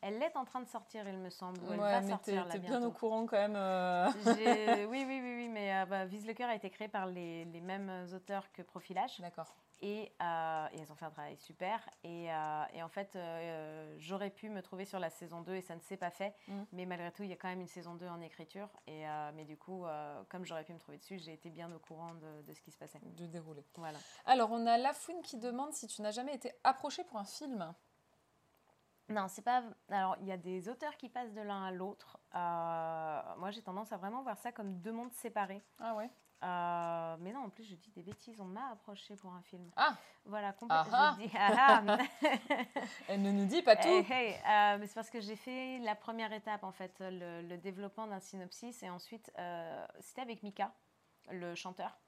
[0.02, 1.60] Elle est en train de sortir, il me semble.
[1.70, 3.56] Elle ouais, va sortir là, bien au courant quand même.
[3.56, 4.10] Euh.
[4.88, 7.44] oui, oui, oui, oui, mais euh, bah, Vise le cœur a été créé par les,
[7.44, 9.20] les mêmes auteurs que Profilage.
[9.20, 9.54] D'accord.
[9.82, 11.80] Et, euh, et, elles ont fait un travail super.
[12.04, 12.26] Et,
[12.74, 13.18] et en fait,
[13.98, 16.34] j'aurais pu me trouver sur la saison 2 et ça ne s'est pas fait.
[16.48, 16.62] Mm.
[16.72, 18.68] Mais malgré tout, il y a quand même une saison 2 en écriture.
[18.86, 19.84] Et, mais du coup,
[20.28, 22.70] comme j'aurais pu me trouver dessus, j'ai été bien au courant de, de, ce qui
[22.70, 23.00] se passait.
[23.02, 23.64] Du déroulé.
[23.76, 23.98] Voilà.
[24.26, 27.74] Alors, on a Lafouine qui demande si tu n'as jamais été approchée pour un film.
[29.10, 29.62] Non, c'est pas.
[29.90, 32.18] Alors, il y a des auteurs qui passent de l'un à l'autre.
[32.34, 35.62] Euh, moi, j'ai tendance à vraiment voir ça comme deux mondes séparés.
[35.80, 36.08] Ah ouais?
[36.42, 38.40] Euh, mais non, en plus, je dis des bêtises.
[38.40, 39.68] On m'a approché pour un film.
[39.76, 39.96] Ah.
[40.24, 40.92] Voilà, complètement.
[40.92, 41.82] Ah, ah.
[41.88, 41.98] ah.
[43.08, 43.88] Elle ne nous dit pas tout.
[43.88, 44.04] Euh,
[44.78, 48.82] mais c'est parce que j'ai fait la première étape, en fait, le, développement d'un synopsis,
[48.84, 49.30] et ensuite,
[49.98, 50.72] c'était avec Mika,
[51.30, 51.98] le chanteur.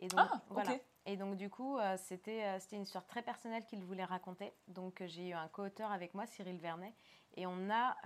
[0.00, 0.78] Et donc, ah, voilà.
[1.08, 4.52] Et donc, du coup, euh, c'était, euh, c'était une histoire très personnelle qu'il voulait raconter.
[4.66, 6.92] Donc, euh, j'ai eu un co-auteur avec moi, Cyril Vernet.
[7.34, 7.96] Et on a,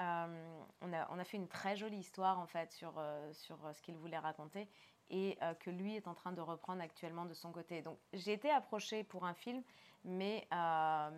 [0.83, 3.97] on a, on a fait une très jolie histoire, en fait, sur, sur ce qu'il
[3.97, 4.69] voulait raconter
[5.09, 7.81] et que lui est en train de reprendre actuellement de son côté.
[7.81, 9.63] Donc, j'ai été approchée pour un film,
[10.05, 10.47] mais,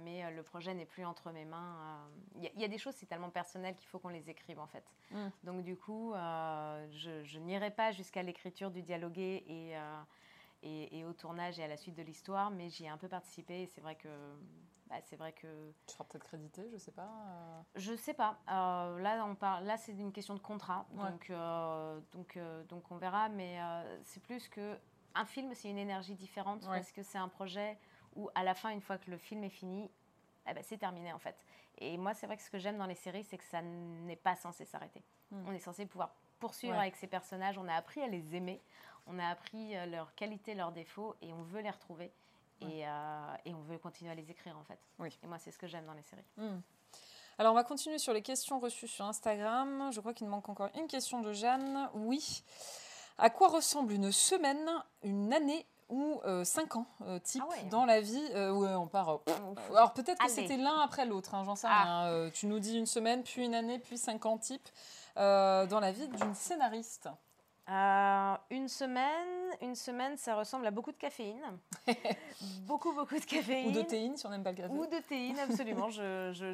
[0.04, 2.08] mais le projet n'est plus entre mes mains.
[2.36, 4.84] Il y, a des choses, c'est tellement personnel qu'il faut qu'on les écrive, en fait.
[5.10, 5.28] Mm.
[5.42, 9.74] Donc, du coup, je, je n'irai pas jusqu'à l'écriture du dialogué et
[10.64, 13.62] et, au tournage et à la suite de l'histoire, mais j'y ai un peu participé
[13.62, 14.08] et c'est vrai que.
[14.88, 15.72] Bah, c'est vrai que.
[15.86, 17.10] Tu seras peut-être crédité, je sais pas.
[17.26, 17.62] Euh.
[17.76, 18.38] Je sais pas.
[18.50, 19.64] Euh, là, on parle.
[19.64, 22.38] Là, c'est une question de contrat, donc euh, donc
[22.68, 23.28] donc on verra.
[23.28, 23.58] Mais
[24.04, 24.78] c'est plus que
[25.14, 27.78] un film, c'est une énergie différente parce que c'est un projet
[28.16, 29.90] où à la fin, une fois que le film est fini,
[30.48, 31.36] eh ben, c'est terminé en fait.
[31.78, 34.16] Et moi, c'est vrai que ce que j'aime dans les séries, c'est que ça n'est
[34.16, 35.02] pas censé s'arrêter.
[35.30, 35.44] Hmm.
[35.48, 37.58] On est censé pouvoir poursuivre avec ces personnages.
[37.58, 38.62] On a appris à les aimer
[39.06, 42.12] on a appris euh, leurs qualités, leurs défauts, et on veut les retrouver.
[42.60, 44.78] Et, euh, et, on veut continuer à les écrire, en fait.
[44.98, 45.10] Oui.
[45.22, 46.24] Et moi, c'est ce que j'aime dans les séries.
[46.36, 46.60] Hmm.
[47.38, 49.90] Alors, on va continuer sur les questions reçues sur Instagram.
[49.92, 51.90] Je crois qu'il manque encore une question de Jeanne.
[51.94, 52.42] Oui.
[53.18, 54.70] À quoi ressemble une semaine,
[55.02, 56.86] une année ou euh, cinq ans
[57.24, 59.20] type ah dans la vie où on part.
[59.70, 62.06] alors peut-être que c'était l'un après l'autre, hein, j'en sais ah.
[62.06, 62.30] rien.
[62.30, 64.66] tu nous dis une semaine, puis une année, puis cinq ans type
[65.16, 67.10] dans la vie d'une scénariste.
[67.70, 71.58] Euh, une semaine, une semaine, ça ressemble à beaucoup de caféine.
[72.66, 73.68] beaucoup, beaucoup de caféine.
[73.68, 74.74] Ou de théine, si on n'aime pas le café.
[74.74, 75.88] Ou de théine, absolument.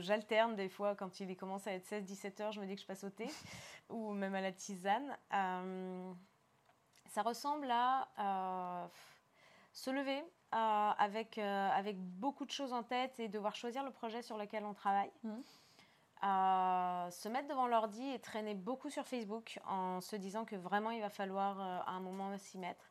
[0.00, 2.86] J'alterne des fois quand il commence à être 16-17 heures, je me dis que je
[2.86, 3.26] passe au thé.
[3.90, 5.16] ou même à la tisane.
[5.34, 6.12] Euh,
[7.08, 8.86] ça ressemble à euh,
[9.72, 14.36] se lever avec, avec beaucoup de choses en tête et devoir choisir le projet sur
[14.36, 15.10] lequel on travaille.
[15.22, 15.40] Mmh
[16.22, 20.90] à se mettre devant l'ordi et traîner beaucoup sur Facebook en se disant que vraiment
[20.90, 22.90] il va falloir euh, à un moment s'y mettre.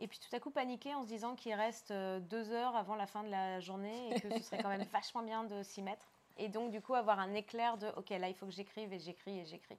[0.00, 2.94] Et puis tout à coup paniquer en se disant qu'il reste euh, deux heures avant
[2.94, 5.82] la fin de la journée et que ce serait quand même vachement bien de s'y
[5.82, 6.12] mettre.
[6.36, 8.98] Et donc du coup avoir un éclair de ok là il faut que j'écrive et
[8.98, 9.78] j'écris et j'écris.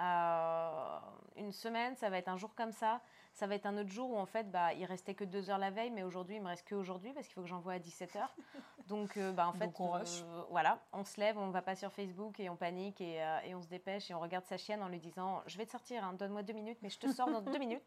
[0.00, 0.98] Euh,
[1.36, 3.00] une semaine, ça va être un jour comme ça.
[3.34, 5.58] Ça va être un autre jour où en fait, bah, il restait que deux heures
[5.58, 7.78] la veille, mais aujourd'hui, il me reste que aujourd'hui parce qu'il faut que j'envoie à
[7.78, 8.34] 17 heures.
[8.88, 10.02] Donc, euh, bah, en fait, on, euh,
[10.50, 13.62] voilà, on se lève, on va pas sur Facebook et on panique et, et, on
[13.62, 16.12] se dépêche et on regarde sa chienne en lui disant Je vais te sortir, hein,
[16.14, 17.82] donne-moi deux minutes, mais je te sors dans deux minutes.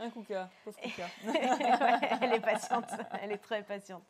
[0.00, 0.10] Un
[0.64, 1.06] pauvre couca.
[2.20, 2.90] elle est patiente,
[3.22, 4.02] elle est très patiente.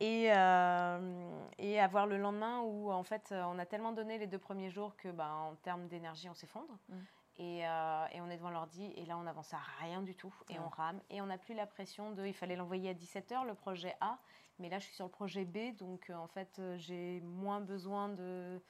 [0.00, 4.40] Et, euh, et avoir le lendemain où en fait on a tellement donné les deux
[4.40, 6.96] premiers jours que bah, en termes d'énergie on s'effondre mm.
[7.36, 10.34] et, euh, et, on est devant l'ordi et là on n'avance à rien du tout
[10.48, 13.46] et on rame et on n'a plus la pression de il fallait l'envoyer à 17h
[13.46, 14.18] le projet A
[14.58, 18.08] mais là je suis sur le projet B donc euh, en fait j'ai moins besoin
[18.08, 18.60] de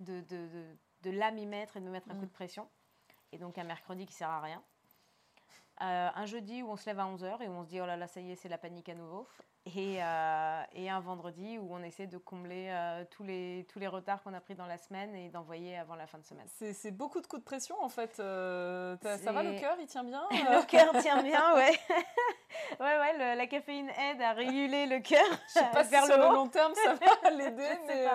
[0.00, 2.20] de, de, de, de là m'y mettre et de me mettre un mm.
[2.20, 2.68] coup de pression
[3.32, 4.62] et donc un mercredi qui sert à rien
[5.80, 7.86] Euh, un jeudi où on se lève à 11h et où on se dit oh
[7.86, 9.28] là là, ça y est, c'est la panique à nouveau.
[9.66, 13.86] Et, euh, et un vendredi où on essaie de combler euh, tous, les, tous les
[13.86, 16.46] retards qu'on a pris dans la semaine et d'envoyer avant la fin de semaine.
[16.48, 18.16] C'est beaucoup de coups de pression en fait.
[18.16, 21.78] ça va, le cœur, il tient bien Le cœur tient bien, ouais.
[22.80, 25.26] ouais, ouais, la caféine aide à réguler le cœur.
[25.48, 28.06] Je sais pas vers si le, sur le long terme ça va l'aider, mais.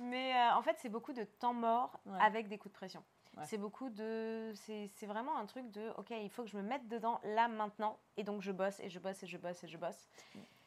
[0.00, 3.04] Mais en fait, c'est beaucoup de temps mort avec des coups de pression.
[3.44, 4.52] C'est beaucoup de.
[4.54, 7.98] C'est vraiment un truc de OK, il faut que je me mette dedans là maintenant.
[8.16, 10.08] Et donc je bosse et je bosse et je bosse et je bosse.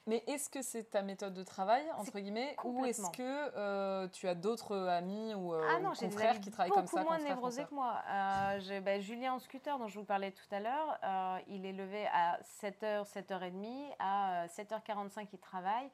[0.06, 3.22] Mais est-ce que c'est ta méthode de travail, entre guillemets, ou est-ce que
[3.56, 7.24] euh, tu as d'autres amis ou, euh, ah confrères qui travaillent comme ça beaucoup moins
[7.24, 8.01] névrosés que moi.
[8.10, 11.72] Euh, ben, Julien en scooter, dont je vous parlais tout à l'heure, euh, il est
[11.72, 13.93] levé à 7h, 7h30.
[13.99, 15.89] À 7h45, il travaille.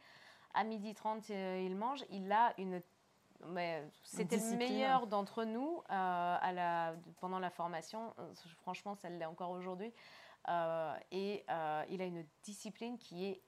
[0.55, 1.31] À 12h30,
[1.63, 2.03] il mange.
[2.09, 2.81] Il a une
[4.03, 8.13] c'était le meilleur d'entre nous euh, à la, pendant la formation.
[8.61, 9.93] Franchement, ça l'est encore aujourd'hui.
[10.47, 13.41] Euh, et euh, il a une discipline qui est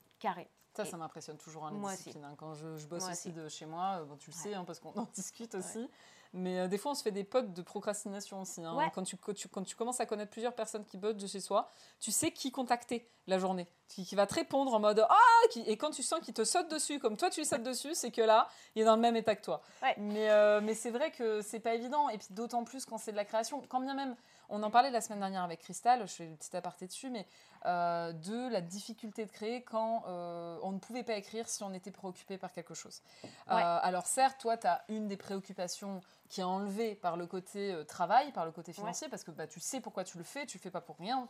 [0.74, 2.24] Ça, ça m'impressionne toujours, hein, les disciplines.
[2.24, 2.36] Hein.
[2.38, 5.08] Quand je, bosse aussi, de chez moi, bon, tu le sais, hein, parce qu'on en
[5.14, 5.90] discute aussi.
[6.34, 8.62] Mais des fois, on se fait des potes de procrastination aussi.
[8.94, 11.42] Quand, tu, quand, tu, quand, tu, commences à connaître plusieurs personnes qui bossent de chez
[11.42, 11.70] soi,
[12.00, 15.18] tu sais qui contacter la journée, qui, qui va te répondre en mode Ah
[15.66, 18.12] Et quand tu sens qu'il te saute dessus, comme toi tu lui sautes dessus, c'est
[18.12, 19.62] que là, il est dans le même état que toi.
[19.98, 22.08] Mais, mais c'est vrai que c'est pas évident.
[22.08, 23.62] Et puis d'autant plus quand c'est de la création.
[23.68, 24.16] Quand bien même
[24.52, 27.26] on en parlait la semaine dernière avec Cristal, je fais une petite aparté dessus, mais
[27.66, 31.74] euh, de la difficulté de créer quand euh, on ne pouvait pas écrire si on
[31.74, 33.02] était préoccupé par quelque chose.
[33.24, 37.76] Euh, alors certes, toi, tu as une des préoccupations qui est enlevée par le côté
[37.88, 40.58] travail, par le côté financier, parce que bah, tu sais pourquoi tu le fais, tu
[40.58, 41.28] le fais pas pour rien.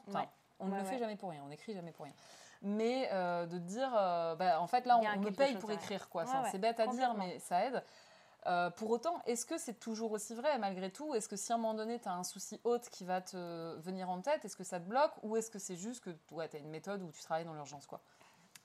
[0.60, 2.16] On ne le fait jamais pour rien, on n'écrit jamais pour rien
[2.64, 6.26] mais de dire, bah, en fait, là, on, me paye pour écrire, quoi.
[6.52, 7.84] c'est bête à dire, mais ça aide.
[8.48, 11.14] Euh, pour autant, est-ce que c'est toujours aussi vrai malgré tout?
[11.14, 13.78] Est-ce que si à un moment donné, tu as un souci autre qui va te
[13.80, 15.14] venir en tête, est-ce que ça te bloque?
[15.24, 17.86] Ou est-ce que c'est juste que tu as une méthode où tu travailles dans l'urgence
[17.86, 18.02] quoi?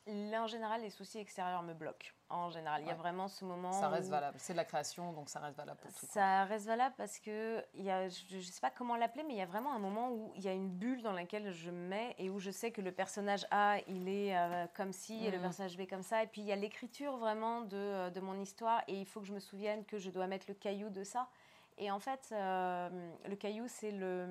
[0.08, 2.08] En général, les soucis extérieurs me bloquent.
[2.28, 3.72] En général, il y a vraiment ce moment.
[3.72, 4.36] Ça reste valable.
[4.40, 6.06] C'est de la création, donc ça reste valable pour tout.
[6.06, 9.34] Ça reste valable parce que il y a, je ne sais pas comment l'appeler, mais
[9.34, 11.70] il y a vraiment un moment où il y a une bulle dans laquelle je
[11.70, 15.24] me mets et où je sais que le personnage A, il est euh, comme ci
[15.24, 15.42] et le mm.
[15.42, 16.22] personnage B comme ça.
[16.22, 19.20] Et puis il y a l'écriture vraiment de, euh, de, mon histoire et il faut
[19.20, 21.28] que je me souvienne que je dois mettre le caillou de ça.
[21.78, 22.88] Et en fait, euh,
[23.28, 24.26] le caillou, c'est le,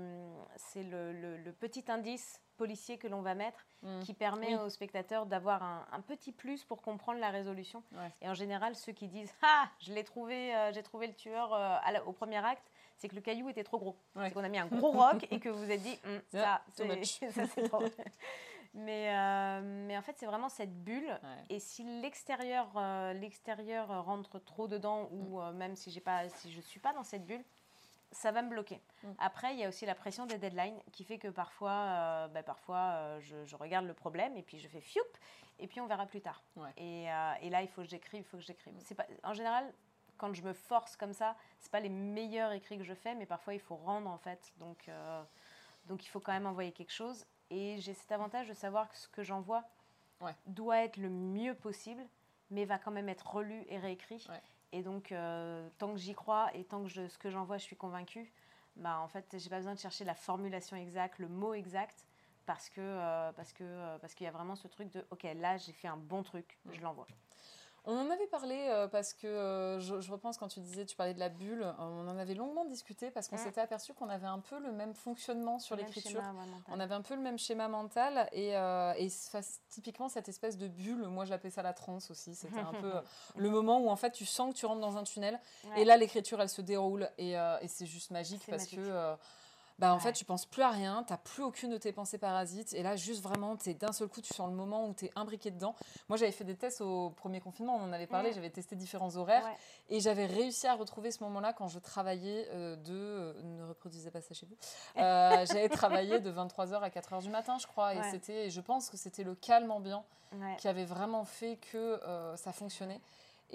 [0.56, 4.02] c'est le, le petit indice policier que l'on va mettre mm.
[4.02, 7.84] qui permet aux spectateurs d'avoir un, petit plus pour comprendre la résolution.
[8.22, 11.54] Et en général, ceux qui disent Ah, je l'ai trouvé, euh, j'ai trouvé le tueur
[11.54, 13.98] euh, au premier acte, c'est que le caillou était trop gros.
[14.16, 17.70] C'est qu'on a mis un gros roc et que vous êtes dit hum, Ça, c'est
[17.70, 17.84] trop.
[18.76, 21.18] Mais, euh, mais en fait, c'est vraiment cette bulle.
[21.50, 22.68] Et si l'extérieur
[23.14, 25.54] l'extérieur rentre trop dedans, ou mm.
[25.54, 27.44] même si, pas, si je ne suis pas dans cette bulle,
[28.16, 28.82] ça va me bloquer.
[29.04, 29.08] Mm.
[29.20, 32.44] Après, il y a aussi la pression des deadlines qui fait que parfois, euh, bah,
[32.44, 35.02] parfois euh, je, regarde le problème et puis je fais fioup
[35.60, 36.42] et puis on verra plus tard.
[36.78, 38.74] Et, euh, et, là, il faut que j'écrive, il faut que j'écrive.
[38.96, 39.72] Pas, en général,
[40.18, 43.26] quand je me force comme ça, c'est pas les meilleurs écrits que je fais, mais
[43.26, 44.54] parfois il faut rendre en fait.
[44.60, 44.90] Donc,
[45.88, 47.26] donc il faut quand même envoyer quelque chose.
[47.50, 49.64] Et j'ai cet avantage de savoir que ce que j'envoie
[50.48, 52.04] doit être le mieux possible,
[52.50, 54.28] mais va quand même être relu et réécrit.
[54.72, 57.64] Et donc, euh, tant que j'y crois et tant que je, ce que j'envoie, je
[57.64, 58.32] suis convaincue,
[58.76, 62.06] bah, en fait, j'ai pas besoin de chercher la formulation exacte, le mot exact,
[62.46, 65.24] parce que euh, parce que euh, parce qu'il y a vraiment ce truc de, ok,
[65.36, 67.08] là, j'ai fait un bon truc, je l'envoie.
[67.88, 71.14] On en avait parlé euh, parce que euh, je, repense quand tu disais, tu parlais
[71.14, 74.26] de la bulle, euh, on en avait longuement discuté parce qu'on s'était aperçu qu'on avait
[74.26, 76.22] un peu le même fonctionnement sur l'écriture.
[76.70, 79.10] On avait un peu le même schéma mental et, et
[79.70, 82.34] typiquement cette espèce de bulle, moi j'appelais ça la transe aussi.
[82.34, 82.94] C'était un peu
[83.36, 85.40] le moment où en fait tu sens que tu rentres dans un tunnel
[85.78, 89.16] et là l'écriture elle se déroule et, et c'est juste magique parce que
[89.80, 92.18] bah en fait tu penses plus à rien, tu n'as plus aucune de tes pensées
[92.18, 95.06] parasites et là juste vraiment es d'un seul coup tu sens le moment où tu
[95.06, 95.76] es imbriqué dedans.
[96.08, 99.16] Moi j'avais fait des tests au premier confinement, on en avait parlé, j'avais testé différents
[99.18, 99.46] horaires
[99.90, 104.12] et j'avais réussi à retrouver ce moment-là quand je travaillais euh, de euh, ne reproduisez
[104.12, 104.56] pas ça chez vous.
[104.98, 108.90] Euh, j'avais travaillé de 23h à 4h du matin je crois et c'était je pense
[108.90, 110.06] que c'était le calme ambiant
[110.58, 112.00] qui avait vraiment fait que
[112.36, 113.02] ça fonctionnait.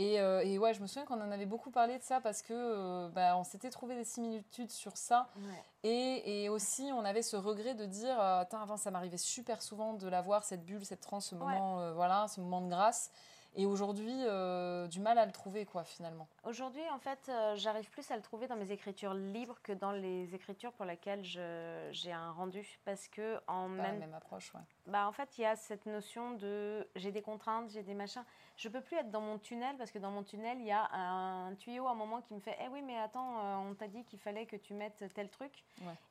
[0.01, 2.53] Euh, et, ouais, je me souviens qu'on en avait beaucoup parlé de ça parce que
[2.53, 5.29] euh, bah, on s'était trouvé des similitudes sur ça.
[5.83, 10.09] Et, aussi, on avait ce regret de dire, euh, avant, ça m'arrivait super souvent de
[10.09, 13.11] la voir, cette bulle, cette transe, ce moment, voilà, ce moment de grâce.
[13.57, 17.91] et aujourd'hui euh, du mal à le trouver quoi finalement Aujourd'hui en fait euh, j'arrive
[17.91, 22.13] plus à le trouver dans mes écritures libres que dans les écritures pour lesquelles j'ai
[22.13, 23.99] un rendu parce que en même...
[23.99, 24.61] même approche ouais.
[24.87, 28.25] Bah en fait il y a cette notion de j'ai des contraintes, j'ai des machins.
[28.61, 30.87] Je peux plus être dans mon tunnel parce que dans mon tunnel il y a
[30.93, 33.89] un tuyau à un moment qui me fait eh oui mais attends euh, on t'a
[33.89, 35.65] dit qu'il fallait que tu mettes tel truc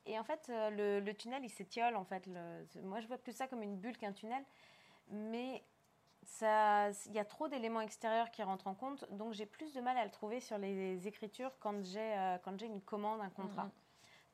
[0.08, 2.26] et en fait le, le, tunnel il s'étiole en fait.
[2.26, 2.82] Le...
[2.82, 4.43] moi je vois plus ça comme une bulle qu'un tunnel
[5.12, 5.64] mais
[6.41, 9.97] il y a trop d'éléments extérieurs qui rentrent en compte, donc j'ai plus de mal
[9.97, 13.66] à le trouver sur les écritures quand j'ai euh, j'ai une commande, un contrat.
[13.66, 13.72] Mhm.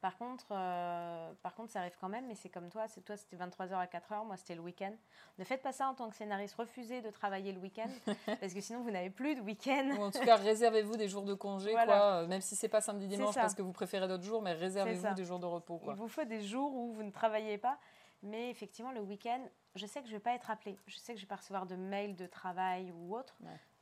[0.02, 2.88] Par contre, euh, par contre, ça arrive quand même, mais c'est comme toi.
[2.88, 4.94] C'est toi, c'était 23h à 4h, moi, c'était le week-end.
[5.40, 6.56] Ne faites pas ça en tant que scénariste.
[6.56, 7.90] Refusez de travailler le week-end,
[8.40, 9.96] parce que sinon, vous n'avez plus de week-end.
[9.98, 13.08] Ou en tout cas, réservez-vous des jours de congé, quoi, même si c'est pas samedi
[13.08, 15.78] dimanche parce que vous préférez d'autres jours, mais réservez-vous des jours de repos.
[15.78, 15.94] Quoi.
[15.94, 17.78] Il vous faut des jours où vous ne travaillez pas.
[18.24, 19.40] Mais effectivement, le week-end,
[19.76, 20.80] je sais que je ne vais pas être appelée.
[20.88, 23.36] Je sais que je ne vais pas recevoir de mails de travail ou autre.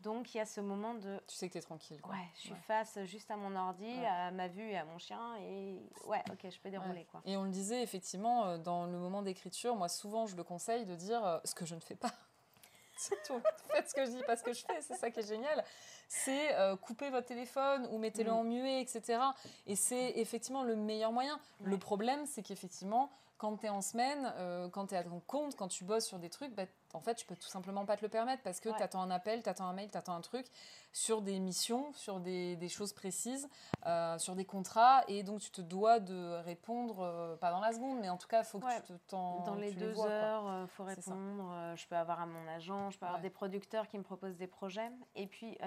[0.04, 1.20] Donc, il y a ce moment de.
[1.28, 2.00] Tu sais que tu es tranquille.
[2.10, 5.36] Ouais, je suis face juste à mon ordi, à ma vue et à mon chien.
[5.40, 7.06] Et ouais, ok, je peux dérouler.
[7.10, 7.22] Quoi.
[7.26, 10.86] Et on le disait, effectivement, euh, dans le moment d'écriture, moi, souvent, je le conseille
[10.86, 12.12] de dire euh, ce que je ne fais pas.
[12.98, 13.42] Surtout,
[13.72, 14.82] faites ce que je dis, pas ce que je fais.
[14.82, 15.64] C'est ça qui est génial.
[16.08, 18.36] C'est euh, couper votre téléphone ou mettez-le mm.
[18.36, 19.20] en muet, etc.
[19.66, 21.40] Et c'est effectivement le meilleur moyen.
[21.64, 25.20] Le problème, c'est qu'effectivement, quand tu es en semaine, euh, quand tu es à ton
[25.20, 27.98] compte, quand tu bosses sur des trucs, bah, en fait, tu peux tout simplement pas
[27.98, 30.16] te le permettre parce que tu attends un appel, tu attends un mail, tu attends
[30.16, 30.46] un truc
[30.92, 33.50] sur des missions, sur des, des choses précises,
[33.88, 37.74] euh, sur des contrats, et donc tu te dois de répondre, euh, pas dans la
[37.74, 39.44] seconde, mais en tout cas, il faut que tu te t'en.
[39.44, 41.74] Dans les deux heures, il faut répondre.
[41.76, 44.48] je peux avoir à mon agent, je peux avoir des producteurs qui me proposent des
[44.48, 44.92] projets.
[45.16, 45.58] Et puis,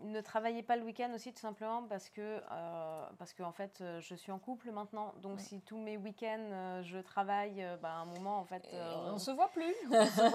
[0.00, 2.42] ne travaillez pas le week-end aussi, tout simplement parce que,
[3.18, 5.14] parce que en fait, je suis en couple maintenant.
[5.22, 8.66] Donc, si tous mes week-ends, je travaille, bah, à un moment, en fait.
[9.06, 9.74] on se voit plus.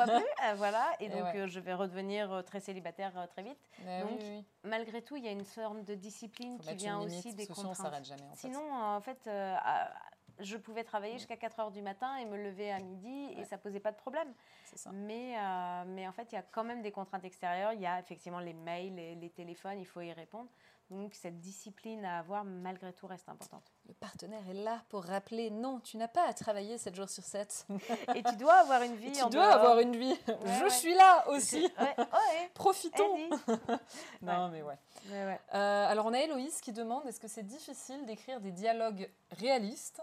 [0.06, 0.26] Plus.
[0.46, 0.86] Euh, voilà.
[1.00, 3.60] Et, donc, euh, je vais redevenir euh, très célibataire très vite.
[4.02, 4.20] donc,
[4.64, 8.06] malgré tout, il y a une sorte de discipline qui vient aussi des contraintes.
[8.06, 9.30] Jamais, en Sinon, en fait,
[10.40, 13.58] je pouvais travailler jusqu'à 4 heures du matin et me lever à midi et ça
[13.58, 14.32] posait pas de problème.
[14.76, 14.92] Ça.
[14.94, 15.36] Mais,
[15.88, 17.74] mais en fait, il y a quand même des contraintes extérieures.
[17.74, 20.50] Il y a effectivement les mails, les, les téléphones, il faut y répondre.
[20.90, 23.74] Donc cette discipline à avoir malgré tout reste importante.
[23.88, 27.24] Le partenaire est là pour rappeler non, tu n'as pas à travailler 7 jours sur
[27.24, 27.68] 7.
[28.16, 29.12] Et tu dois avoir une vie.
[29.12, 30.16] tu dois avoir une vie.
[30.28, 31.68] Je suis là aussi.
[32.54, 33.30] Profitons.
[34.22, 34.78] non mais ouais.
[35.54, 40.02] Euh, alors on a Héloïse qui demande est-ce que c'est difficile d'écrire des dialogues réalistes?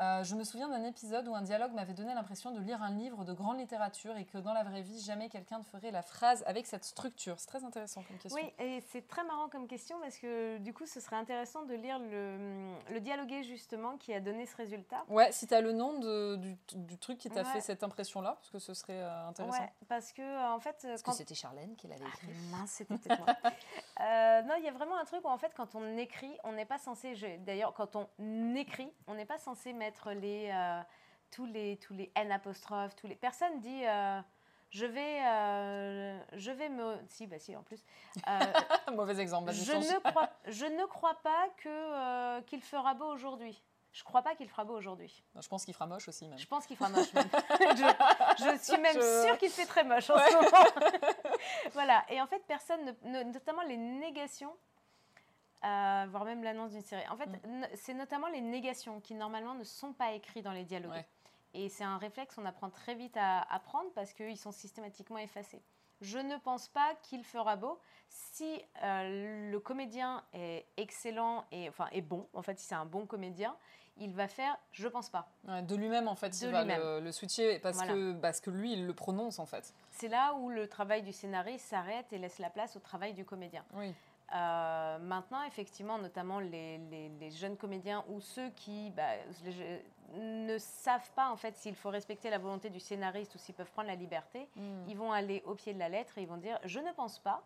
[0.00, 2.90] Euh, je me souviens d'un épisode où un dialogue m'avait donné l'impression de lire un
[2.90, 6.02] livre de grande littérature et que dans la vraie vie, jamais quelqu'un ne ferait la
[6.02, 7.36] phrase avec cette structure.
[7.38, 8.42] C'est très intéressant comme question.
[8.42, 11.74] Oui, et c'est très marrant comme question parce que du coup, ce serait intéressant de
[11.74, 15.04] lire le, le dialogué justement qui a donné ce résultat.
[15.08, 18.34] Ouais, si tu as le nom de, du, du, truc qui t'a fait cette impression-là,
[18.40, 19.60] parce que ce serait euh, intéressant.
[19.60, 20.84] Ouais, parce que euh, en fait.
[20.88, 22.28] Parce que c'était Charlène qui l'avait écrit.
[22.30, 23.34] Ah, mince, c'était peut-être moi.
[24.42, 26.64] non, il y a vraiment un truc où en fait, quand on écrit, on n'est
[26.64, 27.14] pas censé.
[27.46, 28.08] D'ailleurs, quand on
[28.56, 29.83] écrit, on n'est pas censé mettre
[30.14, 30.80] les, euh,
[31.30, 33.16] tous, les, tous les N apostrophes, tous les...
[33.16, 33.84] Personne dit...
[33.86, 34.20] Euh,
[34.70, 36.96] je vais, euh, je vais me.
[37.06, 37.84] Si, bah si, en plus.
[38.92, 39.52] Mauvais exemple.
[39.52, 43.62] Je ne, crois, je ne crois pas que qu'il fera beau aujourd'hui.
[43.94, 45.22] Je crois pas qu'il fera beau aujourd'hui.
[45.40, 46.36] Je pense qu'il fera moche aussi, même.
[46.36, 47.28] Je pense qu'il fera moche, même.
[47.30, 50.90] je, suis même sûre qu'il fait très moche en ce moment.
[51.72, 52.04] voilà.
[52.08, 54.52] Et en fait, personne, notamment les négations,
[55.64, 57.06] euh, voire même l'annonce d'une série.
[57.08, 57.66] En fait, mm.
[57.74, 61.04] c'est notamment les négations qui normalement ne sont pas écrites dans les dialogues.
[61.54, 65.62] Et c'est un réflexe qu'on apprend très vite à apprendre parce qu'ils sont systématiquement effacés.
[66.00, 71.88] Je ne pense pas qu'il fera beau si euh, le comédien est excellent et enfin
[71.92, 72.28] est bon.
[72.34, 73.56] En fait, si c'est un bon comédien,
[73.96, 75.28] il va faire je pense pas.
[75.44, 78.92] de lui-même en fait, il va le, switcher parce que parce que lui il le
[78.92, 79.72] prononce en fait.
[79.92, 83.24] C'est là où le travail du scénariste s'arrête et laisse la place au travail du
[83.24, 83.64] comédien.
[83.74, 83.94] Oui.
[84.34, 86.80] Euh, maintenant, effectivement, notamment les,
[87.30, 89.12] jeunes comédiens ou ceux qui bah,
[90.16, 93.70] ne savent pas en fait s'il faut respecter la volonté du scénariste ou s'ils peuvent
[93.70, 94.88] prendre la liberté, hmm.
[94.88, 97.18] ils vont aller au pied de la lettre et ils vont dire je ne pense
[97.20, 97.42] pas.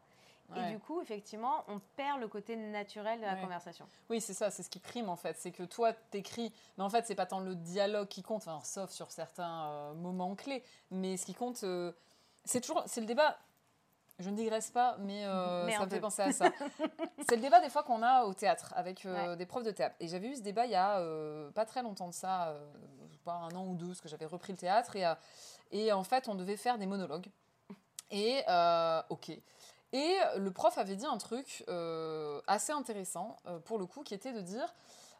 [0.56, 3.86] Et du coup, effectivement, on perd le côté naturel de la conversation.
[4.08, 5.36] Oui, c'est ça, c'est ce qui prime en fait.
[5.36, 8.90] C'est que toi, t'écris, mais en fait, c'est pas tant le dialogue qui compte, sauf
[8.90, 10.62] sur certains euh, moments clés.
[10.90, 11.92] Mais ce qui compte, euh,
[12.46, 13.38] c'est toujours, c'est le débat
[14.18, 16.50] je ne digresse pas, mais, euh, ça me fait penser à ça.
[17.28, 19.94] c'est le débat des fois qu'on a au théâtre avec euh, des profs de théâtre.
[20.00, 22.56] Et j'avais eu ce débat il y a euh, pas très longtemps de ça,
[23.24, 24.96] pas un an ou deux, parce que j'avais repris le théâtre.
[24.96, 25.04] Et,
[25.70, 27.28] et en fait, on devait faire des monologues.
[28.10, 28.42] Et
[29.08, 29.30] ok.
[29.92, 31.64] Et le prof avait dit un truc
[32.46, 34.74] assez intéressant, pour le coup, qui était de dire,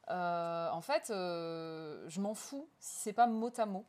[0.09, 3.85] en fait, je m'en fous si c'est pas mot à mot.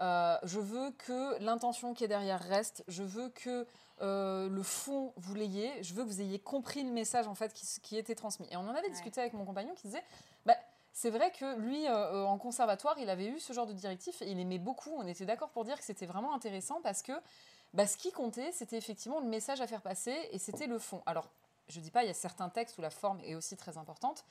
[0.00, 2.82] je veux que l'intention qui est derrière reste.
[2.88, 3.66] Je veux que
[4.00, 5.82] le fond, vous l'ayez.
[5.82, 8.46] Je veux que vous ayez compris le message en fait qui, était transmis.
[8.50, 10.02] Et on en avait discuté avec mon compagnon qui disait,
[10.46, 10.56] bah,
[10.92, 14.38] c'est vrai que lui, en conservatoire, il avait eu ce genre de directif et il
[14.38, 14.90] aimait beaucoup.
[14.96, 17.12] On était d'accord pour dire que c'était vraiment intéressant parce que
[17.74, 21.02] bah, ce qui comptait, c'était effectivement le message à faire passer et c'était le fond.
[21.06, 21.28] Alors,
[21.68, 23.76] je ne dis pas, il y a certains textes où la forme est aussi très
[23.76, 24.24] importante,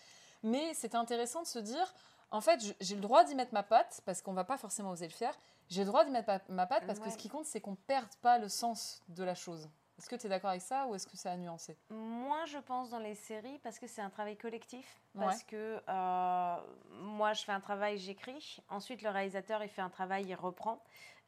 [0.43, 1.93] mais c'est intéressant de se dire,
[2.31, 4.91] en fait, j'ai le droit d'y mettre ma patte, parce qu'on ne va pas forcément
[4.91, 5.37] oser le faire,
[5.69, 7.75] j'ai le droit d'y mettre ma patte parce que ce qui compte, c'est qu'on ne
[7.75, 9.69] perde pas le sens de la chose.
[9.97, 12.59] Est-ce que tu es d'accord avec ça ou est-ce que ça a nuancé Moi, je
[12.59, 15.01] pense dans les séries parce que c'est un travail collectif.
[15.17, 16.55] Parce que euh,
[16.91, 18.59] moi, je fais un travail, j'écris.
[18.69, 20.83] Ensuite, le réalisateur, il fait un travail, il reprend.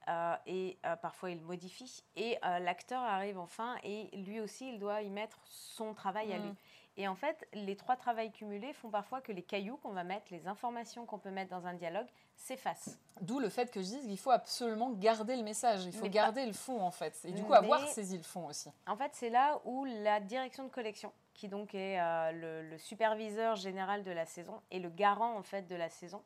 [0.10, 2.04] Euh, et euh, parfois il modifie.
[2.16, 6.40] Et euh, l'acteur arrive enfin et lui aussi, il doit y mettre son travail à
[6.40, 6.52] lui.
[7.00, 10.26] Et en fait, les trois travails cumulés font parfois que les cailloux qu'on va mettre,
[10.32, 13.00] les informations qu'on peut mettre dans un dialogue, s'effacent.
[13.22, 16.45] D'où le fait que je dise qu'il faut absolument garder le message, il faut garder
[16.45, 17.18] le fond en fait.
[17.24, 18.70] Et du coup, avoir saisi le fond aussi.
[18.86, 21.97] En fait, c'est là où la direction de collection, qui donc est
[22.34, 26.22] le, le, superviseur général de la saison et le garant en fait de la saison,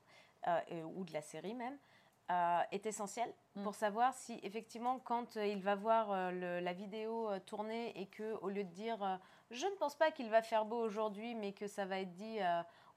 [0.95, 1.78] ou de la série même,
[2.32, 3.63] euh, est essentiel mm.
[3.63, 8.36] pour savoir si effectivement quand euh, il va voir euh, la vidéo tourner et que
[8.41, 9.19] au lieu de dire
[9.54, 12.39] je ne pense pas qu'il va faire beau aujourd'hui mais que ça va être dit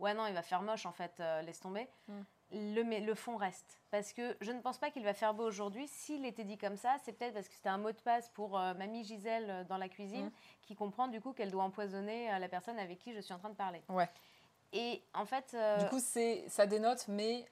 [0.00, 2.20] ouais non il va faire moche en fait laisse tomber mm.
[2.52, 5.86] le, le fond reste parce que je ne pense pas qu'il va faire beau aujourd'hui
[5.88, 8.52] s'il était dit comme ça c'est peut-être parce que c'était un mot de passe pour
[8.52, 10.32] mamie Gisèle dans la cuisine mm.
[10.62, 13.50] qui comprend du coup qu'elle doit empoisonner la personne avec qui je suis en train
[13.50, 14.08] de parler ouais
[14.72, 17.46] et en fait du coup ça dénote mais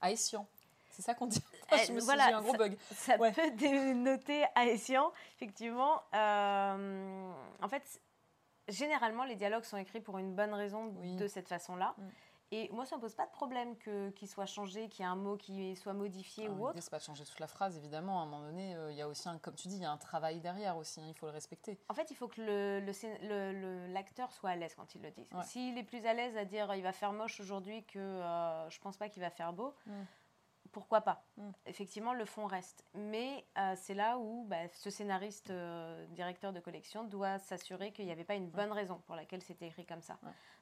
[0.00, 0.46] haïtien.
[0.90, 1.42] C'est ça qu'on dit.
[1.72, 2.76] Eh, je me voilà, suis un gros bug.
[2.92, 6.02] Ça, peut dénoter haïtien, effectivement.
[6.14, 7.32] Euh,
[7.62, 8.00] en fait,
[8.66, 11.94] généralement, les dialogues sont écrits pour une bonne raison de cette façon-là.
[11.96, 12.08] Mm.
[12.52, 15.10] Et moi, ça ne me pose pas de problème qu'il soit changé, qu'il y ait
[15.10, 16.80] un mot qui soit modifié ah, ou autre.
[16.80, 18.18] C'est pas de changer toute la phrase, évidemment.
[18.18, 19.84] À un moment donné, euh, il y a aussi, un, comme tu dis, il y
[19.84, 21.00] a un travail derrière aussi.
[21.00, 21.78] Hein, il faut le respecter.
[21.88, 22.40] En fait, il faut que
[23.92, 25.28] l'acteur le, le, soit à l'aise quand il le dit.
[25.44, 28.80] S'il est plus à l'aise à dire il va faire moche aujourd'hui que euh, je
[28.80, 29.92] pense pas qu'il va faire beau, mm
[30.72, 31.50] pourquoi pas mm.
[31.66, 32.84] Effectivement, le fond reste.
[32.94, 38.06] Mais euh, c'est là où bah, ce scénariste, euh, directeur de collection, doit s'assurer qu'il
[38.06, 40.18] n'y avait pas une bonne raison pour laquelle c'était écrit comme ça.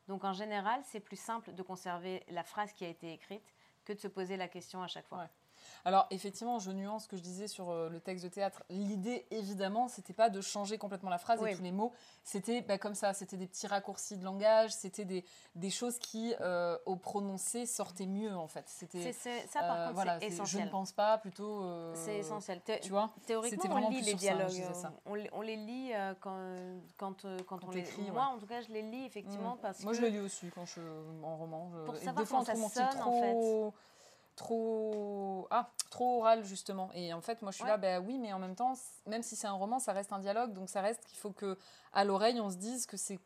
[0.07, 3.55] Donc en général, c'est plus simple de conserver la phrase qui a été écrite
[3.85, 5.29] que de se poser la question à chaque fois.
[5.85, 8.63] Alors effectivement, je nuance ce que je disais sur euh, le texte de théâtre.
[8.71, 11.93] L'idée, évidemment, c'était pas de changer complètement la phrase et tous les mots.
[12.25, 16.35] C'était bah, comme ça, c'était des petits raccourcis de langage, c'était des, des, choses qui,
[16.41, 18.65] euh, au prononcé, sortaient mieux en fait.
[18.69, 20.63] C'était ça par euh, contre, voilà, c'est essentiel.
[20.63, 21.65] Je ne pense pas, plutôt.
[21.95, 22.61] c'est essentiel.
[22.83, 24.63] tu vois Théoriquement, on lit les dialogues.
[25.07, 26.39] on, on, les lit quand,
[26.97, 28.11] quand, quand, on les lit.
[28.13, 29.61] Moi, en tout cas, je les lis effectivement mm.
[29.63, 29.99] parce Moi, que.
[29.99, 30.81] je les lis aussi quand je
[31.23, 31.71] en roman.
[31.87, 33.73] Pour savoir comment ça sonne en fait
[34.39, 36.91] trop ah trop oral justement.
[36.95, 38.75] Et en fait moi je suis là ben oui mais en même temps
[39.07, 40.53] même si c'est un roman ça reste un dialogue.
[40.55, 41.59] Donc ça reste qu'il faut que
[41.93, 43.19] à l'oreille on se dise que c'est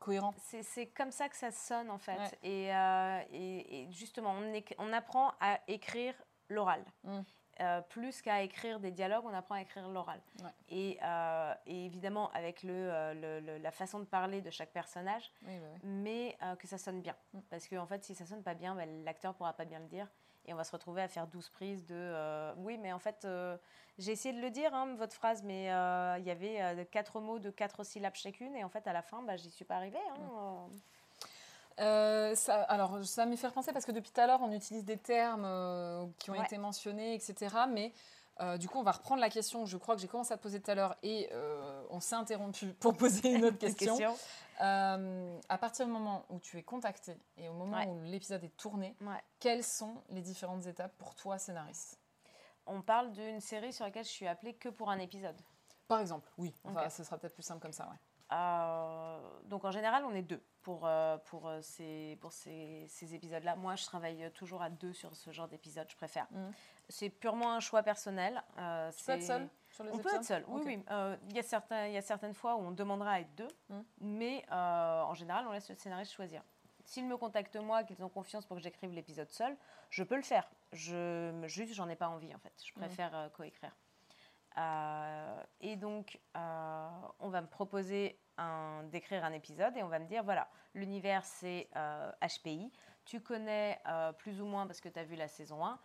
[0.00, 0.34] cohérent.
[0.62, 2.18] C'est comme ça que ça sonne en fait.
[2.44, 6.14] Euh, et, et, justement on, on apprend à écrire
[6.48, 6.84] l'oral.
[7.04, 7.20] Mmh.
[7.60, 10.20] euh, plus qu'à écrire des dialogues, on apprend à écrire l'oral.
[10.68, 15.52] Et, euh, et, évidemment, avec le, la façon de parler de chaque personnage, bah
[15.82, 17.16] mais que ça sonne bien.
[17.32, 17.40] Mmh.
[17.48, 19.86] Parce que, en fait, si ça sonne pas bien, ben, l'acteur pourra pas bien le
[19.86, 20.06] dire
[20.46, 23.24] et on va se retrouver à faire 12 prises de euh, oui mais en fait
[23.24, 23.56] euh,
[23.98, 27.38] j'ai essayé de le dire hein, votre phrase mais euh, il y avait quatre mots
[27.38, 29.98] de quatre syllabes chacune et en fait à la fin bah, j'y suis pas arrivée
[31.78, 34.84] hein, ça, alors ça m'y fait penser parce que depuis tout à l'heure on utilise
[34.84, 37.92] des termes qui ont été mentionnés etc mais
[38.58, 39.66] du coup, on va reprendre la question.
[39.66, 41.30] Je crois que j'ai commencé à te poser tout à l'heure et
[41.90, 43.96] on s'est interrompu pour poser une autre question.
[43.96, 44.16] question.
[44.60, 48.56] Euh, à partir du moment où tu es contacté et au moment où l'épisode est
[48.56, 48.96] tourné,
[49.40, 51.98] quelles sont les différentes étapes pour toi, scénariste?
[52.66, 55.36] On parle d'une série sur laquelle je suis appelée que pour un épisode.
[55.86, 56.54] Par exemple, oui.
[56.64, 57.98] Enfin, ce sera peut-être plus simple comme ça, ouais.
[58.32, 63.56] Euh, donc en général, on est deux pour, euh, pour, ces, pour ces, ces épisodes-là.
[63.56, 66.26] Moi, je travaille toujours à deux sur ce genre d'épisode, je préfère.
[66.30, 66.50] Mmh.
[66.88, 68.42] C'est purement un choix personnel.
[68.96, 69.48] tu peux être seul
[69.80, 70.84] on peut être seul, oui, oui.
[70.90, 73.34] Euh, il, y a certains, il y a certaines fois où on demandera à être
[73.34, 73.84] deux, hum.
[74.00, 76.42] mais euh, en général, on laisse le scénariste choisir.
[76.84, 79.56] S'ils me contactent moi, qu'ils ont confiance pour que j'écrive l'épisode seul,
[79.90, 80.48] je peux le faire.
[80.72, 82.52] Je, juste, j'en ai pas envie en fait.
[82.62, 82.82] Je hum.
[82.82, 83.74] préfère euh, coécrire.
[85.60, 88.18] Et donc, on va me proposer
[88.90, 91.68] d'écrire un épisode et on va me dire voilà, l'univers c'est
[92.22, 92.72] HPI.
[93.04, 93.80] Tu connais
[94.18, 95.78] plus ou moins parce que tu as vu la saison 1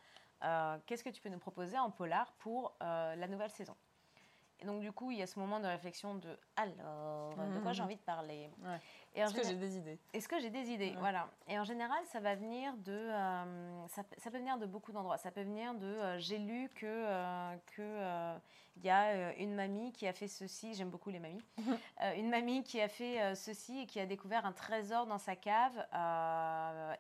[0.44, 3.76] euh, qu'est-ce que tu peux nous proposer en polar pour euh, la nouvelle saison?
[4.62, 7.72] Et donc, du coup, il y a ce moment de réflexion de alors, de quoi
[7.72, 7.86] j'ai mhm.
[7.86, 8.50] envie de parler?
[9.16, 11.30] Est-ce que j'ai des idées Est-ce que j'ai des idées Voilà.
[11.48, 12.92] Et en général, ça va venir de.
[12.92, 15.18] Euh, ça, peut venir de beaucoup d'endroits.
[15.18, 16.18] Ça peut venir de.
[16.18, 17.58] j'ai lu que.
[17.76, 18.40] que
[18.82, 21.44] il y a une mamie qui a fait ceci, j'aime beaucoup les mamies,
[22.16, 25.86] une mamie qui a fait ceci et qui a découvert un trésor dans sa cave.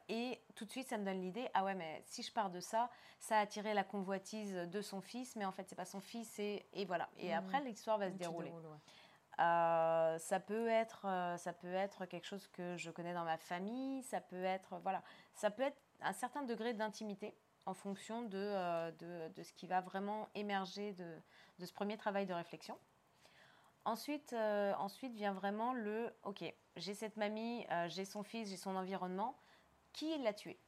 [0.09, 2.59] et tout de suite, ça me donne l'idée, ah ouais, mais si je pars de
[2.59, 2.89] ça,
[3.19, 6.37] ça a attiré la convoitise de son fils, mais en fait, c'est pas son fils,
[6.39, 7.09] et, et voilà.
[7.17, 7.37] Et mmh.
[7.37, 8.51] après, l'histoire va se dérouler.
[9.39, 14.21] Ça, peut être, ça peut être quelque chose que je connais dans ma famille, ça
[14.21, 15.01] peut être, voilà,
[15.33, 17.35] ça peut être un certain degré d'intimité
[17.65, 21.17] en fonction de, de, de, ce qui va vraiment émerger de,
[21.59, 22.77] de ce premier travail de réflexion.
[23.85, 26.43] Ensuite, euh, ensuite vient vraiment le OK,
[26.75, 29.35] j'ai cette mamie, euh, j'ai son fils, j'ai son environnement.
[29.93, 30.59] Qui l'a tué?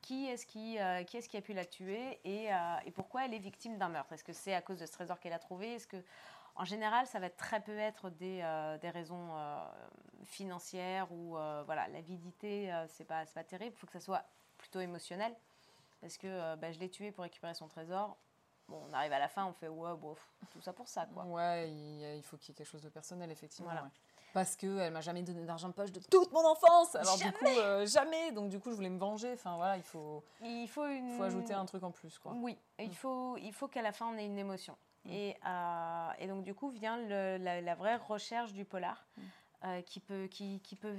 [0.00, 2.20] Qui est-ce qui, euh, qui, est qui a pu la tuer?
[2.24, 2.48] Et,
[2.86, 4.12] et pourquoi elle est victime d'un meurtre?
[4.12, 5.74] Est-ce que c'est à cause de ce trésor qu'elle a trouvé?
[5.74, 6.02] Est-ce que,
[6.60, 8.44] en général, ça va très peu être des,
[8.82, 9.30] des raisons
[10.24, 11.30] financières ou
[11.64, 13.72] voilà, l'avidité, c'est pas, pas terrible.
[13.74, 14.24] Il faut que ça soit
[14.58, 15.34] plutôt émotionnel
[16.02, 18.16] parce que bah, je l'ai tué pour récupérer son trésor.
[18.68, 21.24] Bon, on arrive à la fin, on fait ouais, bof, tout ça pour ça, quoi.
[21.24, 23.72] Ouais, il, faut qu'il y ait quelque chose de personnel, effectivement.
[24.32, 26.94] Parce qu'elle m'a jamais donné d'argent de poche de toute mon enfance.
[26.94, 28.30] Alors du coup, euh, jamais.
[28.30, 29.32] Donc du coup, je voulais me venger.
[29.32, 30.22] Enfin voilà, il faut.
[30.42, 31.16] Il faut une.
[31.16, 32.32] Faut ajouter un truc en plus, quoi.
[32.36, 32.92] Oui, il mm.
[32.92, 34.76] faut, il faut qu'à la fin on ait une émotion.
[35.08, 39.22] Et, euh, et, donc du coup vient le, la, vraie recherche du polar, mm.
[39.64, 40.96] euh, qui peut, qui, qui peut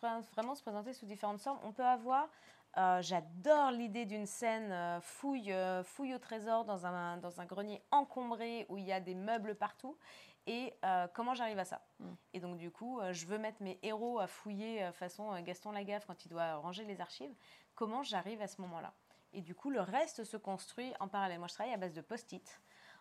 [0.00, 1.58] vraiment se présenter sous différentes formes.
[1.64, 2.28] On peut avoir
[2.76, 8.66] euh, j'adore l'idée d'une scène fouille, fouille au trésor dans un, dans un grenier encombré
[8.68, 9.96] où il y a des meubles partout.
[10.46, 10.72] Et
[11.12, 11.82] comment j'arrive à ça?
[11.98, 12.12] Mm.
[12.34, 16.24] Et donc, du coup, je veux mettre mes héros à fouiller façon Gaston Lagaffe quand
[16.24, 17.34] il doit ranger les archives.
[17.74, 18.94] Comment j'arrive à ce moment-là?
[19.32, 21.38] Et du coup, le reste se construit en parallèle.
[21.38, 22.60] Moi, je travaille à base de post-it.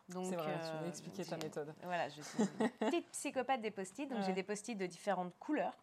[0.09, 1.73] C'est vrai, tu m'as expliqué ta méthode.
[1.83, 4.09] Voilà, je suis une petite psychopathe des post-it.
[4.09, 5.77] Donc, j'ai des post-it de différentes couleurs.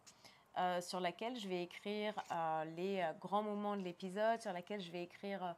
[0.57, 4.81] Euh, sur laquelle je vais écrire euh, les euh, grands moments de l'épisode, sur laquelle
[4.81, 5.55] je vais écrire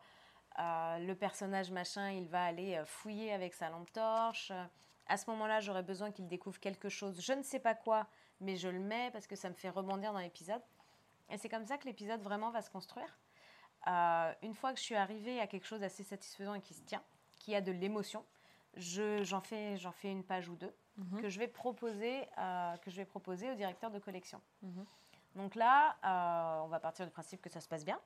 [0.57, 4.51] le personnage machin, il va aller fouiller avec sa lampe torche.
[5.07, 8.07] À ce moment-là, j'aurais besoin qu'il découvre quelque chose, je ne sais pas quoi,
[8.41, 10.61] mais je le mets parce que ça me fait rebondir dans l'épisode.
[11.29, 13.17] Et c'est comme ça que l'épisode vraiment va se construire.
[13.87, 17.03] une fois que je suis arrivée à quelque chose d'assez satisfaisant et qui se tient,
[17.39, 18.25] qui a de l'émotion,
[18.75, 20.73] j'en fais, fais une page ou deux.
[20.97, 21.21] Mhm.
[21.21, 24.41] que, je vais proposer, euh, que je vais proposer au directeur de collection.
[24.61, 24.85] Mhm.
[25.35, 27.99] Donc là, euh, on va partir du principe que ça se passe bien.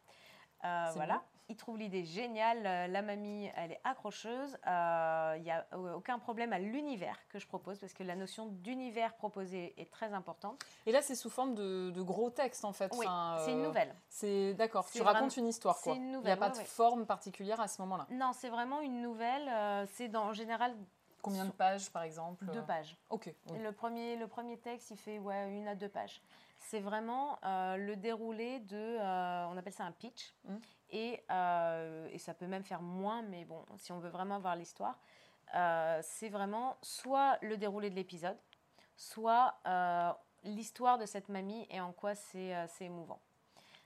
[0.64, 1.24] Euh, voilà.
[1.50, 2.90] Il trouve l'idée géniale.
[2.90, 4.58] La mamie, elle est accrocheuse.
[4.66, 9.14] Il n'y a aucun problème à l'univers que je propose parce que la notion d'univers
[9.16, 10.64] proposé est très importante.
[10.86, 12.92] Et là, c'est sous forme de, gros textes en fait.
[12.98, 13.06] Oui,
[13.44, 13.94] c'est une nouvelle.
[14.08, 14.90] C'est d'accord.
[14.90, 15.96] Tu racontes une histoire quoi.
[15.96, 18.08] Il n'y a pas de forme particulière à ce moment-là.
[18.10, 19.88] Non, c'est vraiment une nouvelle.
[19.96, 20.74] c'est en général
[21.24, 22.98] Combien de pages, par exemple Deux pages.
[23.10, 23.34] Ok.
[23.58, 26.22] Le, premier, le premier texte, il fait ouais, une à deux pages.
[26.64, 30.56] C'est vraiment euh, le déroulé de, euh, on appelle ça un pitch, mmh.
[30.92, 34.56] et, euh, et, ça peut même faire moins, mais bon, si on veut vraiment voir
[34.56, 34.98] l'histoire,
[36.02, 38.38] c'est vraiment soit le déroulé de l'épisode,
[38.96, 39.56] soit
[40.44, 43.20] l'histoire de cette mamie et en quoi c'est émouvant.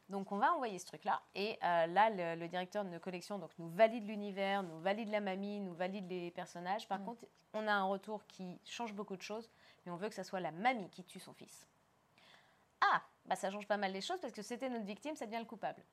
[0.07, 1.21] Donc on va envoyer ce truc-là.
[1.35, 5.73] Et là, le, directeur de collection donc, nous valide l'univers, nous valide la mamie, nous
[5.73, 6.87] valide les personnages.
[6.87, 7.05] Par mm.
[7.05, 9.49] contre, on a un retour qui change beaucoup de choses,
[9.85, 11.67] mais on veut que ça soit la mamie qui tue son fils.
[12.81, 15.39] Ah, bah ça change pas mal les choses parce que c'était notre victime, ça devient
[15.39, 15.83] le coupable.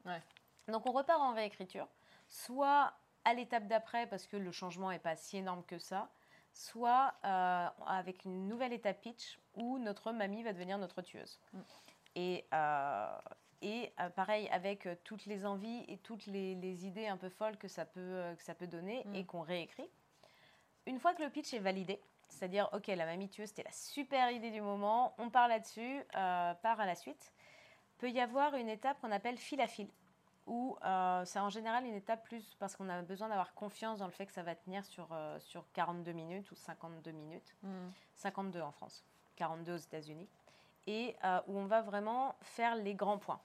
[0.69, 1.89] Donc on repart en réécriture,
[2.29, 6.11] soit à l'étape d'après parce que le changement n'est pas si énorme que ça,
[6.53, 11.41] soit euh, avec une nouvelle étape pitch où notre mamie va devenir notre tueuse.
[11.53, 11.61] Mm.
[12.17, 13.19] Et, euh,
[13.61, 17.69] et euh, pareil, avec toutes les envies et toutes les, idées un peu folles que
[17.69, 19.27] ça peut, que ça peut donner et mm.
[19.27, 19.89] qu'on réécrit.
[20.87, 24.31] Une fois que le pitch est validé, c'est-à-dire, OK, la mamie tueuse, c'était la super
[24.31, 27.33] idée du moment, on part là-dessus, part à la suite,
[27.99, 29.89] peut y avoir une étape qu'on appelle fil à fil,
[30.47, 30.77] où
[31.25, 34.27] c'est en général une étape plus parce qu'on a besoin d'avoir confiance dans le fait
[34.27, 35.09] que ça va tenir sur,
[35.39, 37.57] sur 42 minutes ou 52 minutes,
[38.15, 38.63] 52 mm.
[38.63, 39.05] en France,
[39.37, 40.29] 42 aux États-Unis
[40.87, 43.41] et euh, où on va vraiment faire les grands points.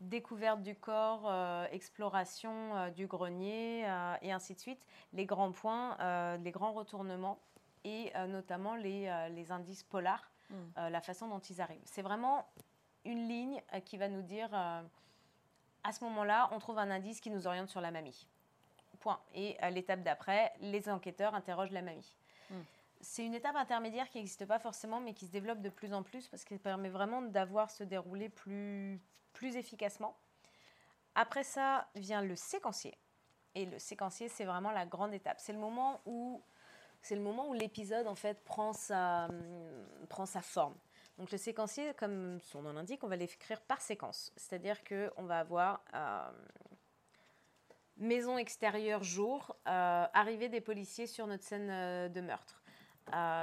[0.00, 3.80] Découverte du corps, euh, exploration euh, du grenier
[4.22, 4.84] et ainsi de suite.
[5.12, 5.96] Les grands points,
[6.38, 7.38] les grands retournements
[7.84, 10.88] et notamment les, les, indices polars, mm.
[10.90, 11.82] la façon dont ils arrivent.
[11.84, 12.46] C'est vraiment
[13.04, 17.46] une ligne qui va nous dire à ce moment-là, on trouve un indice qui nous
[17.46, 18.26] oriente sur la mamie.
[19.00, 19.20] Point.
[19.34, 22.16] Et à l'étape d'après, les enquêteurs interrogent la mamie.
[22.50, 22.54] Mm
[23.04, 26.02] c'est une étape intermédiaire qui n'existe pas forcément, mais qui se développe de plus en
[26.02, 29.00] plus parce qu'elle permet vraiment d'avoir ce déroulé plus,
[29.32, 30.16] plus efficacement.
[31.14, 32.96] Après ça vient le séquencier.
[33.54, 35.38] Et le séquencier, c'est vraiment la grande étape.
[35.38, 36.42] C'est le moment où
[37.04, 39.28] c'est le moment où l'épisode en fait prend sa,
[40.08, 40.74] prend sa forme.
[41.18, 44.32] Donc le séquencier, comme son nom l'indique, on va l'écrire par séquence.
[44.36, 46.30] C'est-à-dire qu'on va avoir euh,
[47.98, 52.62] maison extérieure jour, euh, arrivée des policiers sur notre scène euh, de meurtre.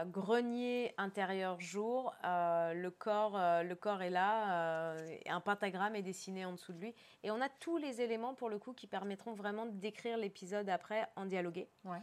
[0.07, 4.95] grenier intérieur jour, le, corps, le corps est là,
[5.27, 6.95] un pentagramme est dessiné en dessous de lui.
[7.21, 11.07] Et on a tous les éléments pour le coup qui permettront vraiment décrire l'épisode après
[11.15, 11.69] en dialogué.
[11.85, 12.01] Ouais.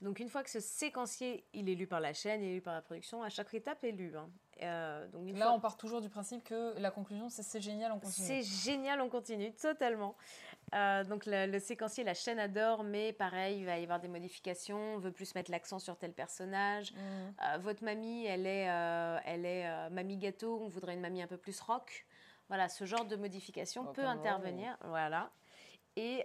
[0.00, 2.60] Donc une fois que ce séquencier, il est lu par la chaîne, il est lu
[2.62, 4.16] par la production, à chaque étape est lu.
[4.16, 4.30] Hein.
[4.62, 7.98] Euh, donc Là, on part toujours du principe que la conclusion, c'est c'est génial, on
[7.98, 8.26] continue.
[8.26, 10.16] C'est génial, on continue, totalement.
[10.74, 14.94] Euh, donc le, séquencier, la chaîne adore, mais pareil, il va y avoir des modifications.
[14.94, 16.92] On veut plus mettre l'accent sur tel personnage.
[16.92, 16.96] Mmh.
[16.96, 18.68] Euh, votre mamie, elle est,
[19.26, 20.60] elle est mamie gâteau.
[20.62, 22.06] On voudrait une mamie un peu plus rock.
[22.48, 24.78] Voilà, ce genre de modification peut intervenir.
[24.84, 25.30] Voilà.
[25.96, 26.24] Et,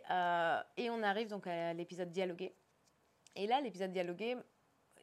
[0.78, 2.56] et on arrive donc à l'épisode dialogué.
[3.36, 4.38] Et là, l'épisode dialogué,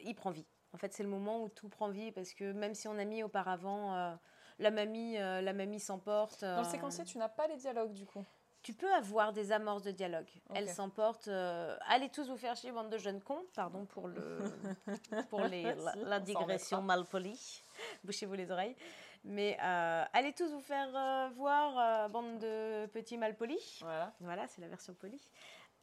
[0.05, 0.47] il prend vie.
[0.73, 3.05] En fait, c'est le moment où tout prend vie parce que même si on a
[3.05, 4.15] mis auparavant euh,
[4.59, 6.41] la mamie, euh, la mamie s'emporte.
[6.43, 8.25] Dans le euh, séquencier, tu n'as pas les dialogues du coup.
[8.63, 10.31] Tu peux avoir des amorces de dialogue.
[10.55, 11.27] Elle s'emporte.
[11.27, 13.45] allez tous vous faire chier, bande de jeunes cons.
[13.55, 14.39] Pardon pour le
[15.31, 17.61] pour les, la, digression mal polie.
[18.05, 18.77] Bouchez-vous les oreilles.
[19.25, 23.81] Mais allez tous vous faire voir, bande de petits mal polis.
[23.81, 24.13] Voilà.
[24.21, 25.29] Voilà, c'est la version polie.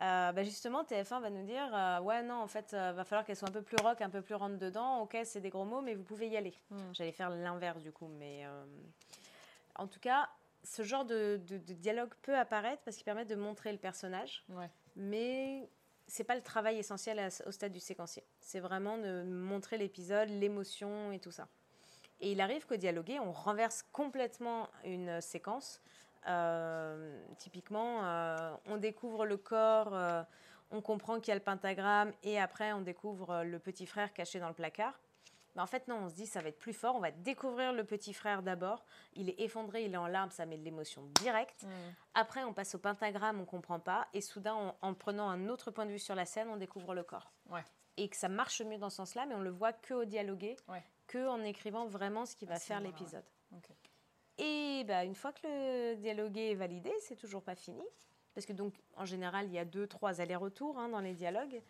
[0.01, 3.25] Euh, bah, justement, TF1 va nous dire euh, Ouais, non, en fait, euh, va falloir
[3.25, 5.01] qu'elle soit un peu plus rock, un peu plus rentre dedans.
[5.01, 6.53] Ok, c'est des gros mots, mais vous pouvez y aller.
[6.69, 6.93] Hmm.
[6.93, 8.07] J'allais faire l'inverse du coup.
[8.07, 8.45] Mais
[9.75, 10.29] en tout cas,
[10.63, 14.45] ce genre de, dialogue peut apparaître parce qu'il permet de montrer le personnage.
[14.49, 14.69] Ouais.
[14.95, 15.69] Mais
[16.07, 18.23] c'est pas le travail essentiel au stade du séquencier.
[18.39, 21.47] C'est vraiment de montrer l'épisode, l'émotion et tout ça.
[22.21, 25.81] Et il arrive qu'au dialogué, on renverse complètement une séquence
[26.27, 30.23] euh, typiquement, euh, on découvre le corps, euh,
[30.71, 34.39] on comprend qu'il y a le pentagramme et après on découvre le petit frère caché
[34.39, 34.99] dans le placard.
[35.55, 36.95] Mais en fait, non, on se dit ça va être plus fort.
[36.95, 38.85] On va découvrir le petit frère d'abord.
[39.13, 41.63] Il est effondré, il est en larmes, ça met de l'émotion directe.
[41.63, 41.67] Mm.
[42.13, 44.07] Après, on passe au pentagramme, on comprend pas.
[44.13, 47.03] Et soudain, en prenant un autre point de vue sur la scène, on découvre le
[47.03, 47.31] corps.
[47.97, 50.55] Et que ça marche mieux dans ce sens-là, mais on le voit que au dialoguer,
[51.07, 53.25] que en écrivant vraiment ce qui va ah, faire l'épisode.
[54.39, 57.83] Et bah, une fois que le dialogué est validé, c'est toujours pas fini.
[58.33, 61.61] Parce que donc, en général, il y a deux, trois allers-retours hein, dans les dialogues.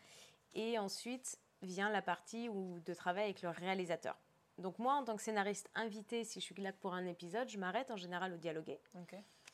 [0.53, 4.17] Et ensuite vient la partie où, de travail avec le réalisateur.
[4.59, 7.57] Donc moi, en tant que scénariste invité, si je suis là pour un épisode, je
[7.57, 8.79] m'arrête en général au dialogué.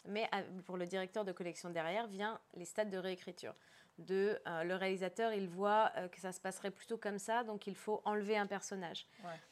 [0.08, 3.56] Mais euh, pour le directeur de collection derrière, vient les stades de réécriture
[3.98, 7.66] de euh, le réalisateur, il voit euh, que ça se passerait plutôt comme ça, donc
[7.68, 9.08] il faut enlever un personnage.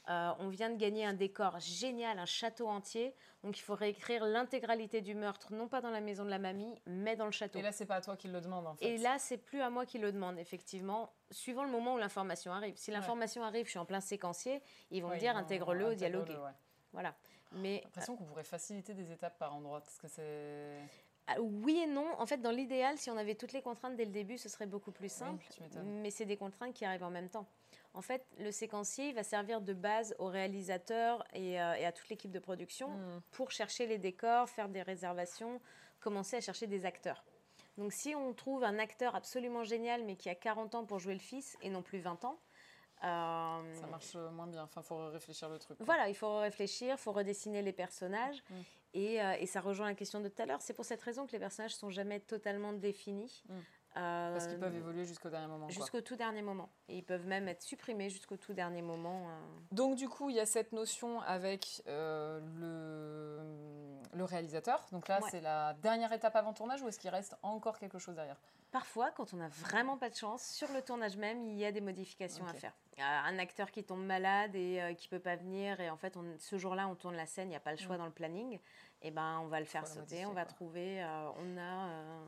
[0.09, 4.25] Euh, on vient de gagner un décor génial, un château entier, donc il faut réécrire
[4.25, 7.59] l'intégralité du meurtre, non pas dans la maison de la mamie, mais dans le château.
[7.59, 8.85] Et là, c'est pas à toi qui le demande en fait.
[8.85, 12.51] Et là, c'est plus à moi qui le demande, effectivement, suivant le moment où l'information
[12.51, 12.75] arrive.
[12.75, 16.37] Si l'information arrive, je suis en plein séquencier, ils vont me dire intègre-le au dialogue.
[16.91, 17.15] Voilà.
[17.55, 20.79] Mais l'impression qu'on pourrait faciliter des étapes par endroit, parce que c'est.
[21.27, 22.07] Ah, oui et non.
[22.19, 24.65] En fait, dans l'idéal, si on avait toutes les contraintes dès le début, ce serait
[24.65, 25.45] beaucoup plus simple.
[25.83, 27.47] mais c'est des contraintes qui arrivent en même temps.
[27.95, 32.31] En fait, le séquencier va servir de base au réalisateur et, euh, à toute l'équipe
[32.31, 33.21] de production hmm.
[33.31, 35.61] pour chercher les décors, faire des réservations,
[35.99, 37.23] commencer à chercher des acteurs.
[37.77, 41.13] Donc si on trouve un acteur absolument génial mais qui a 40 ans pour jouer
[41.13, 42.39] le fils et non plus 20 ans,
[43.03, 44.63] euh, ça marche moins bien.
[44.63, 45.77] Enfin, faut réfléchir le truc.
[45.81, 48.41] Voilà, il faut réfléchir, faut redessiner les personnages.
[48.49, 48.61] Hmm.
[48.95, 50.61] Euh, et, ça rejoint la question de tout à l'heure.
[50.61, 53.43] C'est pour cette raison que les personnages sont jamais totalement définis.
[53.47, 53.53] Mm.
[53.95, 55.69] Euh, Parce qu'ils peuvent évoluer jusqu'au dernier moment.
[55.69, 56.69] Jusqu'au tout dernier moment.
[56.87, 59.29] Et ils peuvent même être supprimés jusqu'au tout dernier moment.
[59.29, 59.39] Euh.
[59.71, 62.41] Donc du coup, il y a cette notion avec le,
[64.15, 64.85] le réalisateur.
[64.91, 68.15] Donc là, c'est la dernière étape avant tournage ou est-ce qu'il reste encore quelque chose
[68.15, 68.37] derrière?
[68.71, 71.71] Parfois, quand on n'a vraiment pas de chance, sur le tournage même, il y a
[71.71, 72.73] des modifications à faire.
[72.97, 76.23] Un acteur qui tombe malade et euh, qui peut pas venir, et en fait, on,
[76.39, 77.99] ce jour-là, on tourne la scène, il n'y a pas le choix mm.
[77.99, 78.59] dans le planning,
[79.03, 82.25] et ben on va le faire sauter, on va trouver, euh, on a euh,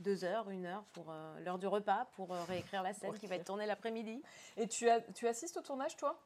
[0.00, 1.12] deux heures, une heure pour
[1.44, 4.22] l'heure du repas pour réécrire la scène qui va être tournée l'après-midi.
[4.56, 6.18] Et tu, as, tu assistes au tournage, toi?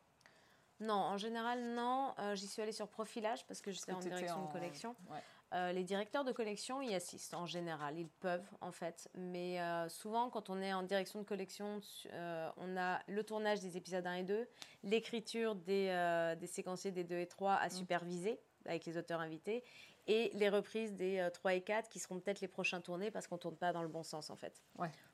[0.80, 2.14] Non, en général, non.
[2.34, 4.94] J'y suis allée sur profilage parce que j'étais en direction de collection.
[5.54, 9.88] Euh, les directeurs de collection y assistent en général, ils peuvent en fait, mais euh,
[9.88, 11.80] souvent quand on est en direction de collection,
[12.12, 14.46] euh, on a le tournage des épisodes 1 et 2,
[14.84, 17.70] l'écriture des, des, séquenciers des 2 et 3 à mm.
[17.70, 19.64] superviser avec les auteurs invités,
[20.06, 23.36] et les reprises des 3 et 4 qui seront peut-être les prochains tournés parce qu'on
[23.36, 24.62] ne tourne pas dans le bon sens en fait.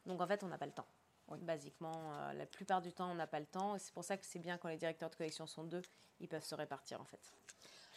[0.04, 0.86] Donc en fait on n'a pas le temps.
[1.42, 4.38] Basiquement, la plupart du temps on n'a pas le temps, c'est pour ça que c'est
[4.38, 5.82] bien quand les directeurs de collection sont deux,
[6.20, 7.32] ils peuvent se répartir en fait.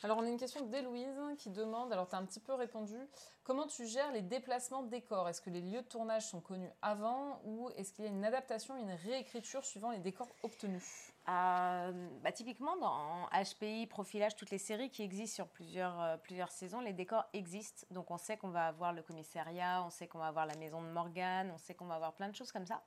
[0.03, 2.95] Alors, on a une question d'Héloïse qui demande, alors tu as un petit peu répondu,
[3.43, 5.27] comment tu gères les déplacements de décors?
[5.27, 8.23] Est-ce que les lieux de tournage sont connus avant ou est-ce qu'il y a une
[8.23, 11.11] adaptation, une réécriture suivant les décors obtenus?
[11.29, 16.51] Euh, bah, Typiquement, dans HPI, Profilage, toutes les séries qui existent sur plusieurs, euh, plusieurs
[16.51, 17.87] saisons, les décors existent.
[17.89, 20.81] Donc, on sait qu'on va avoir le commissariat, on sait qu'on va avoir la maison
[20.81, 22.83] de Morgane, on sait qu'on va avoir plein de choses comme ça.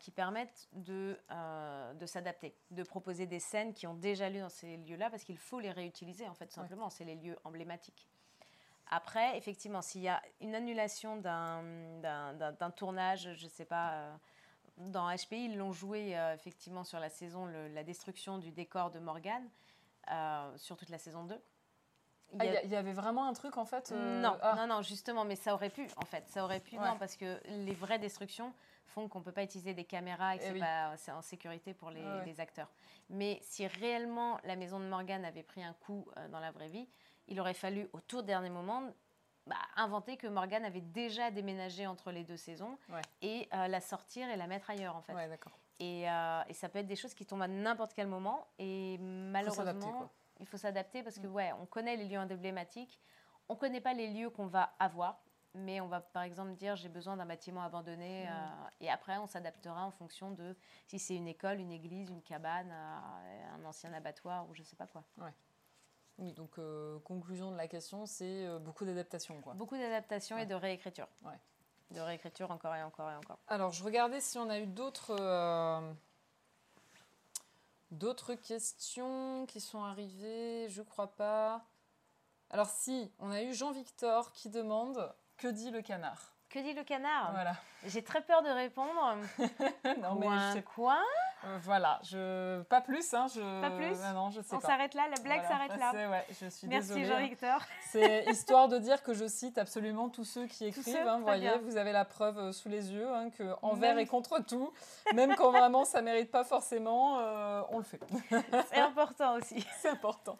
[0.00, 1.18] Qui permettent de,
[1.94, 5.38] de s'adapter, de proposer des scènes qui ont déjà lieu dans ces lieux-là, parce qu'il
[5.38, 6.90] faut les réutiliser, en fait, simplement.
[6.90, 8.08] C'est les lieux emblématiques.
[8.88, 14.18] Après, effectivement, s'il y a une annulation d'un tournage, je ne sais pas,
[14.78, 19.48] dans HPI, ils l'ont joué effectivement sur la saison, la destruction du décor de Morgane,
[20.56, 21.40] sur toute la saison 2.
[22.38, 24.54] Ah, il y, avait vraiment un truc en fait euh, Non, ah.
[24.56, 26.24] non, non, justement, mais ça aurait pu en fait.
[26.28, 28.52] Ça aurait pu, non, parce que les vraies destructions
[28.86, 31.90] font qu'on ne peut pas utiliser des caméras et que eh c'est en sécurité pour
[31.90, 32.70] les, acteurs.
[33.10, 36.68] Mais si réellement la maison de Morgane avait pris un coup euh, dans la vraie
[36.68, 36.88] vie,
[37.28, 38.82] il aurait fallu au tout dernier moment
[39.46, 42.78] bah, inventer que Morgane avait déjà déménagé entre les deux saisons
[43.22, 45.12] et euh, la sortir et la mettre ailleurs en fait.
[45.78, 50.10] Et, et, ça peut être des choses qui tombent à n'importe quel moment et malheureusement
[50.40, 51.34] il faut s'adapter parce que, mm.
[51.34, 53.00] ouais, on connaît les lieux emblématiques,
[53.48, 55.20] on ne connaît pas les lieux qu'on va avoir,
[55.56, 58.28] mais on va par exemple dire j'ai besoin d'un bâtiment abandonné mm.
[58.28, 60.56] euh, et après on s'adaptera en fonction de
[60.86, 64.76] si c'est une école, une église, une cabane, euh, un ancien abattoir ou je sais
[64.76, 65.04] pas quoi.
[65.18, 65.32] Ouais.
[66.18, 69.38] Oui, donc euh, conclusion de la question, c'est beaucoup d'adaptation.
[69.54, 71.08] Beaucoup d'adaptation et de réécriture.
[71.22, 71.38] Ouais.
[71.90, 73.38] De réécriture encore et encore et encore.
[73.48, 75.14] Alors je regardais si on a eu d'autres
[77.92, 81.64] D'autres questions qui sont arrivées Je crois pas.
[82.50, 86.82] Alors si, on a eu Jean-Victor qui demande que dit le canard Que dit le
[86.82, 87.32] canard?
[87.32, 87.56] Voilà.
[87.86, 89.18] J'ai très peur de répondre.
[90.02, 90.98] non, mais quoi
[91.44, 93.60] euh, Voilà, je pas plus, hein, je.
[93.60, 93.96] Pas plus?
[94.02, 95.92] Ah non, je sais On s'arrête là, la blague s'arrête là.
[96.08, 97.60] Ouais, je suis Merci Jean-Victor.
[97.90, 100.96] C'est histoire de dire que je cite absolument tous ceux qui écrivent.
[101.06, 104.06] Hein, vous voyez, vous avez la preuve euh, sous les yeux hein, que envers et
[104.06, 104.72] contre tout,
[105.14, 108.00] même quand vraiment ça mérite pas forcément, euh, on le fait.
[108.70, 109.64] C'est important aussi.
[109.80, 110.38] C'est important.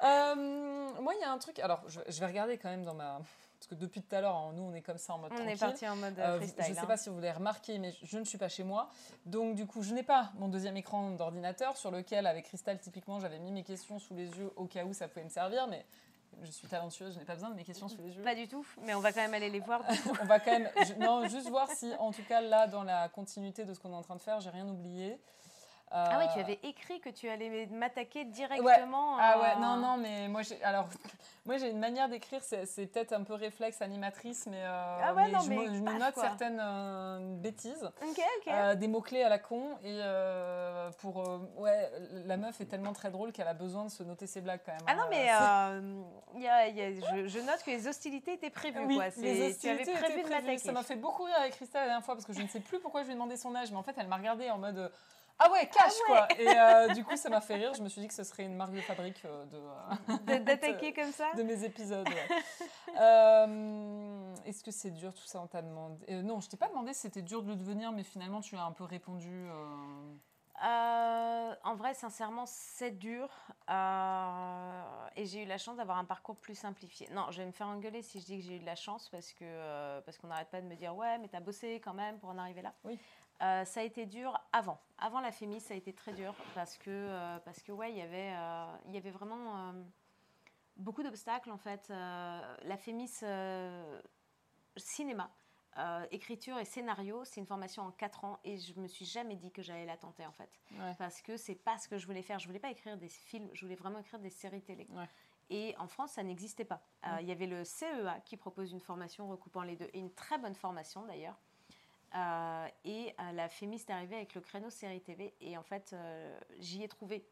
[0.00, 1.60] moi, il y a un truc.
[1.60, 3.20] Alors, je, je vais regarder quand même dans ma
[3.60, 5.46] parce que depuis tout à l'heure, hein, nous, on est comme ça en mode On
[5.46, 6.64] est parti en mode euh, freestyle.
[6.64, 8.88] je ne sais pas si vous l'avez remarqué, mais je ne suis pas chez moi.
[9.26, 13.20] Donc, du coup, je n'ai pas mon deuxième écran d'ordinateur sur lequel, avec Cristal, typiquement,
[13.20, 15.66] j'avais mis mes questions sous les yeux au cas où ça pouvait me servir.
[15.66, 15.84] Mais
[16.42, 18.22] je suis talentueuse, je n'ai pas besoin de mes questions sous les yeux.
[18.22, 19.82] Pas du tout, mais on va quand même aller les voir.
[20.22, 23.66] on va quand même, non, juste voir si, en tout cas, là, dans la continuité
[23.66, 25.20] de ce qu'on est en train de faire, j'ai rien oublié
[25.92, 29.16] ah oui, tu euh, avais écrit que tu allais m'attaquer directement.
[29.18, 30.88] Ah ouais, non, non, mais moi, j'ai, alors,
[31.44, 35.28] moi j'ai une manière d'écrire, c'est, peut-être un peu réflexe animatrice, mais, euh, ah ouais,
[35.30, 37.90] non, je, mais me, note certaines euh, bêtises,
[38.76, 40.00] des mots-clés à la con, et
[40.98, 41.24] pour,
[41.56, 41.90] ouais,
[42.24, 44.72] la meuf est tellement très drôle qu'elle a besoin de se noter ses blagues quand
[44.72, 44.82] même.
[44.86, 45.80] Ah non, hein,
[46.34, 48.84] mais y a, y a, je, note que les hostilités étaient prévues.
[48.86, 49.06] Oui, quoi.
[49.16, 50.58] les hostilités tu avais prévu de m'attaquer.
[50.58, 52.60] Ça m'a fait beaucoup rire avec Christelle la dernière fois, parce que je ne sais
[52.60, 54.58] plus pourquoi je lui ai demandé son âge, mais en fait, elle m'a regardé en
[54.58, 54.90] mode
[55.42, 56.28] ah ouais, cash ah quoi.
[56.38, 57.72] Et euh, du coup, ça m'a fait rire.
[57.72, 61.12] Je me suis dit que ce serait une marque de fabrique euh, de d'attaquer comme
[61.12, 62.08] ça de mes épisodes.
[63.00, 65.40] Euh, est-ce que c'est dur tout ça?
[65.40, 68.02] On t'a demandé Non, je t'ai pas demandé si c'était dur de le devenir, mais
[68.02, 69.48] finalement, tu as un peu répondu.
[70.60, 73.28] en vrai, sincèrement, c'est dur.
[73.68, 77.08] et j'ai eu la chance d'avoir un parcours plus simplifié.
[77.12, 79.08] Non, je vais me faire engueuler si je dis que j'ai eu de la chance
[79.08, 82.18] parce que parce qu'on n'arrête pas de me dire ouais, mais t'as bossé quand même
[82.18, 82.74] pour en arriver là.
[82.84, 82.98] Oui.
[83.42, 84.80] Euh, ça a été dur avant.
[84.98, 87.96] Avant la Fémis, ça a été très dur parce que, euh, parce que ouais, il
[87.96, 89.74] y avait, euh, il y avait vraiment
[90.76, 91.88] beaucoup d'obstacles en fait.
[91.88, 93.22] la Fémis
[94.76, 95.30] cinéma,
[96.10, 99.50] écriture et scénario, c'est une formation en 4 ans et je me suis jamais dit
[99.50, 100.50] que j'allais la tenter en fait.
[100.98, 102.38] Parce que c'est pas ce que je voulais faire.
[102.38, 104.86] Je voulais pas écrire des films, je voulais vraiment écrire des séries télé.
[105.52, 106.82] Et en France, ça n'existait pas.
[107.20, 110.36] Il y avait le CEA qui propose une formation recoupant les deux, et une très
[110.36, 111.38] bonne formation d'ailleurs.
[112.14, 115.34] Euh, et euh, la Fémis est arrivée avec le créneau série TV.
[115.40, 117.26] Et en fait, euh, j'y ai trouvé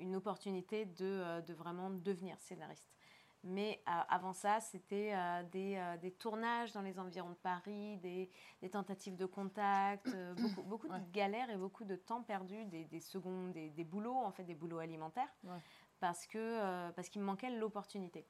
[0.00, 2.90] une opportunité de, de, vraiment devenir scénariste.
[3.44, 5.14] Mais avant ça, c'était
[5.52, 8.28] des, des, tournages dans les environs de Paris, des,
[8.60, 12.98] des tentatives de contact, beaucoup, beaucoup de galères et beaucoup de temps perdu, des, des
[12.98, 15.32] secondes, des, boulots, en fait, des boulots alimentaires,
[16.00, 18.26] parce que parce qu'il me manquait l'opportunité.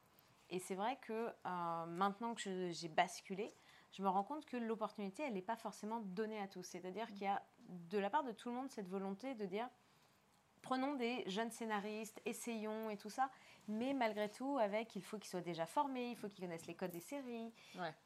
[0.50, 1.30] Et c'est vrai que
[1.86, 3.54] maintenant que j'ai basculé,
[3.92, 6.62] je me rends compte que l'opportunité, elle n'est pas forcément donnée à tous.
[6.62, 9.68] C'est-à-dire qu'il y a de la part de tout le monde cette volonté de dire
[10.62, 13.30] prenons des jeunes scénaristes, essayons et tout ça,
[13.68, 16.74] mais malgré tout, avec, il faut qu'ils soient déjà formés, il faut qu'ils connaissent les
[16.74, 17.52] codes des séries.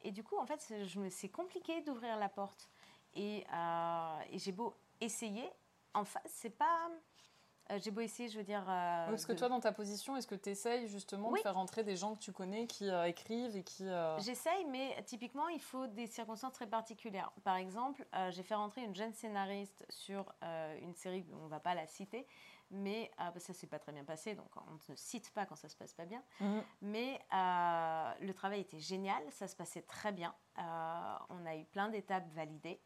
[0.03, 0.61] Et du coup, en fait,
[1.09, 2.69] c'est compliqué d'ouvrir la porte.
[3.13, 5.49] Et, euh, et j'ai beau essayer,
[5.93, 6.89] en face, c'est pas
[7.71, 8.63] euh, j'ai beau essayer, je veux dire.
[8.69, 11.83] Euh, parce que toi, dans ta position, est-ce que tu essayes justement de faire rentrer
[11.83, 13.85] des gens que tu connais qui euh, écrivent et qui.
[14.19, 17.31] J'essaye, mais typiquement, il faut des circonstances très particulières.
[17.43, 20.25] Par exemple, j'ai fait rentrer une jeune scénariste sur
[20.81, 22.27] une série, on ne va pas la citer,
[22.71, 25.75] mais ça s'est pas très bien passé, donc on ne cite pas quand ça se
[25.75, 26.23] passe pas bien.
[26.39, 26.63] Mhm.
[26.81, 27.19] Mais
[28.21, 30.33] le travail était génial, ça se passait très bien.
[30.57, 32.79] on a eu plein d'étapes validées.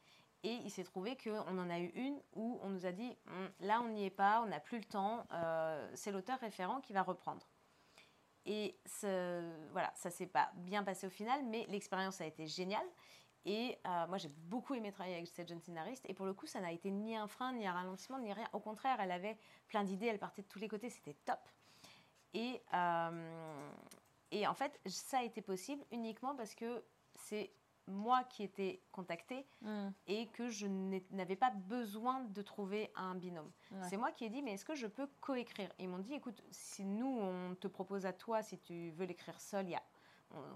[0.43, 3.49] Et il s'est trouvé qu'on en a eu une où on nous a dit hum,
[3.59, 6.93] là, on n'y est pas, on n'a plus le temps, euh, c'est l'auteur référent qui
[6.93, 7.45] va reprendre.
[8.45, 8.75] Et
[9.71, 12.85] voilà, ça s'est pas bien passé au final, mais l'expérience a été géniale.
[13.45, 16.05] Et euh, moi, j'ai beaucoup aimé travailler avec cette jeune scénariste.
[16.09, 18.47] Et pour le coup, ça n'a été ni un frein, ni un ralentissement, ni rien.
[18.53, 19.37] Au contraire, elle avait
[19.67, 21.39] plein d'idées, elle partait de tous les côtés, c'était top.
[22.33, 23.69] Et, euh,
[24.31, 26.83] et en fait, ça a été possible uniquement parce que
[27.15, 27.51] c'est
[27.89, 29.89] moi qui étais contactée hmm.
[30.07, 30.67] et que je
[31.11, 33.51] n'avais pas besoin de trouver un binôme.
[33.89, 35.71] C'est moi qui ai dit, mais est-ce que je peux coécrire?
[35.79, 39.39] Ils m'ont dit, écoute, si nous, on te propose à toi, si tu veux l'écrire
[39.41, 39.67] seul,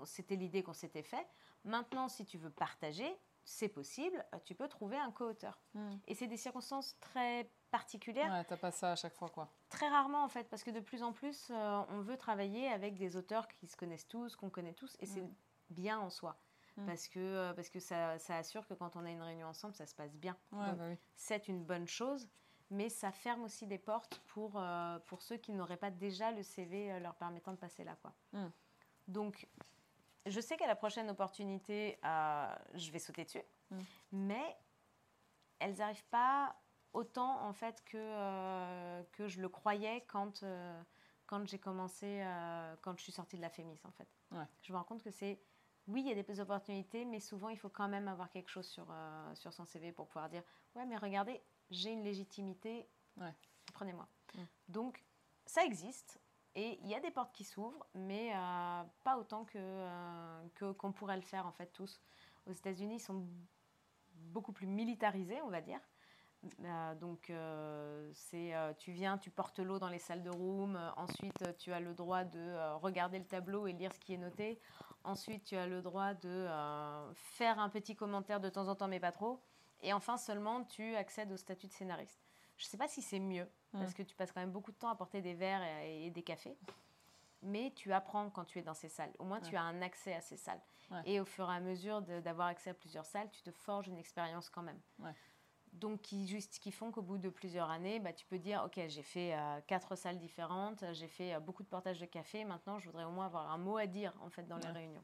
[0.06, 1.28] c'était l'idée qu'on s'était fait.
[1.66, 5.60] Maintenant, si tu veux partager, c'est possible, tu peux trouver un co-auteur.
[5.74, 5.96] Hmm.
[6.08, 8.32] Et c'est des circonstances très particulières.
[8.32, 9.52] Ouais, t'as pas ça à chaque fois, quoi.
[9.70, 12.96] Très rarement, en fait, parce que de plus en plus, euh, on veut travailler avec
[12.96, 15.34] des auteurs qui se connaissent tous, qu'on connaît tous, et c'est hmm.
[15.70, 16.38] bien en soi.
[16.78, 16.86] Mm.
[16.86, 19.76] parce que, euh, parce que ça, ça, assure que quand on a une réunion ensemble,
[19.76, 20.36] ça se passe bien.
[20.52, 20.76] Bah
[21.16, 22.28] c'est une bonne chose,
[22.72, 26.42] mais ça ferme aussi des portes pour, euh, pour ceux qui n'auraient pas déjà le
[26.42, 27.96] CV euh, leur permettant de passer là.
[28.02, 28.14] Quoi.
[28.34, 28.50] Mm.
[29.08, 29.48] Donc,
[30.26, 33.80] je sais qu'à la prochaine opportunité, je vais sauter dessus, mm.
[34.14, 34.58] mais
[35.60, 36.56] elles n'arrivent pas
[36.94, 40.44] autant en fait que, que je le croyais quand,
[41.26, 42.24] quand j'ai commencé,
[42.82, 44.08] quand je suis sortie de la Fémis en fait.
[44.62, 45.40] Je me rends compte que c'est
[45.88, 48.66] oui, il y a des opportunités, mais souvent, il faut quand même avoir quelque chose
[48.66, 50.44] sur, euh, sur son CV pour pouvoir dire
[50.76, 52.88] Ouais, mais regardez, j'ai une légitimité,
[53.74, 54.08] prenez-moi.
[54.36, 54.42] Mm.
[54.70, 55.04] Donc,
[55.46, 56.20] ça existe
[56.56, 60.92] et il y a des portes qui s'ouvrent, mais euh, pas autant que, euh, qu'on
[60.92, 62.00] pourrait le faire, en fait, tous.
[62.48, 63.26] Aux États-Unis, ils sont
[64.14, 65.80] beaucoup plus militarisés, on va dire.
[67.00, 67.32] donc,
[68.14, 70.78] c'est tu viens, tu portes l'eau dans les salles de room.
[70.98, 74.60] ensuite, tu as le droit de regarder le tableau et lire ce qui est noté.
[75.04, 78.88] Ensuite, tu as le droit de euh, faire un petit commentaire de temps en temps,
[78.88, 79.42] mais pas trop.
[79.82, 82.22] Et enfin, seulement, tu accèdes au statut de scénariste.
[82.58, 84.78] Je ne sais pas si c'est mieux, parce que tu passes quand même beaucoup de
[84.78, 86.58] temps à porter des verres et, des cafés.
[87.42, 89.12] Mais tu apprends quand tu es dans ces salles.
[89.20, 90.62] Au moins, tu as un accès à ces salles.
[91.06, 93.98] Et au fur et à mesure d'avoir accès à plusieurs salles, tu te forges une
[93.98, 94.80] expérience quand même
[95.74, 98.80] donc qui, juste, qui font qu'au bout de plusieurs années, bah, tu peux dire, OK,
[98.88, 102.80] j'ai fait euh, quatre salles différentes, j'ai fait euh, beaucoup de portages de café, maintenant
[102.80, 105.04] je voudrais au moins avoir un mot à dire en fait dans les réunions.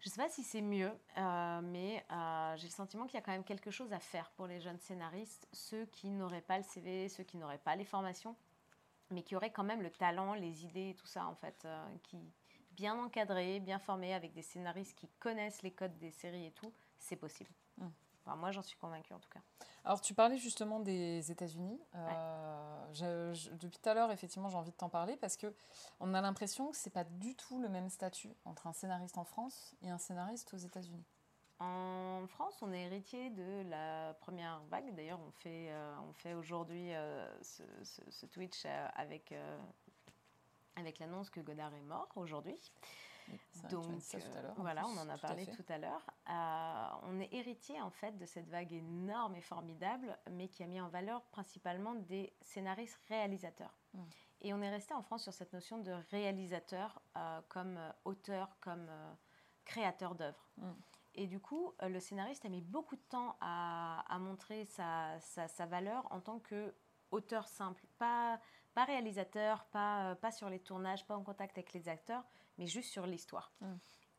[0.00, 2.04] Je ne sais pas si c'est mieux, euh, mais
[2.56, 4.80] j'ai le sentiment qu'il y a quand même quelque chose à faire pour les jeunes
[4.80, 8.34] scénaristes, ceux qui n'auraient pas le CV, ceux qui n'auraient pas les formations,
[9.10, 11.68] mais qui auraient quand même le talent, les idées et tout ça en fait,
[12.02, 12.18] qui
[12.72, 16.72] bien encadrés, bien formés, avec des scénaristes qui connaissent les codes des séries et tout,
[16.98, 17.50] c'est possible.
[18.26, 19.40] Moi, j'en suis convaincue en tout cas.
[19.84, 21.80] Alors, tu parlais justement des États-Unis.
[21.94, 25.52] Euh, depuis tout à l'heure, effectivement, j'ai envie de t'en parler parce que
[26.00, 29.24] on a l'impression que c'est pas du tout le même statut entre un scénariste en
[29.24, 31.04] France et un scénariste aux États-Unis.
[31.58, 34.94] En France, on est héritier de la première vague.
[34.94, 37.62] D'ailleurs, on fait, euh, on fait aujourd'hui euh, ce,
[38.10, 39.34] ce, Twitch avec,
[40.76, 42.58] avec l'annonce que Godard est mort aujourd'hui.
[43.70, 43.84] Donc,
[44.56, 46.04] voilà, on en a parlé tout à l'heure.
[46.28, 50.66] Euh, on est héritier en fait de cette vague énorme et formidable, mais qui a
[50.66, 53.74] mis en valeur principalement des scénaristes réalisateurs.
[53.94, 54.02] Mm.
[54.42, 58.56] Et on est resté en France sur cette notion de réalisateur euh, comme euh, auteur,
[58.60, 58.88] comme
[59.64, 60.48] créateur d'œuvres.
[60.56, 60.70] Mm.
[61.14, 66.08] Et du coup, le scénariste a mis beaucoup de temps à, montrer sa, sa, valeur
[66.10, 66.74] en tant que
[67.10, 68.40] auteur simple, pas,
[68.72, 72.24] pas réalisateur, pas, pas sur les tournages, pas en contact avec les acteurs,
[72.58, 73.52] mais juste sur l'histoire.
[73.60, 73.74] Mm.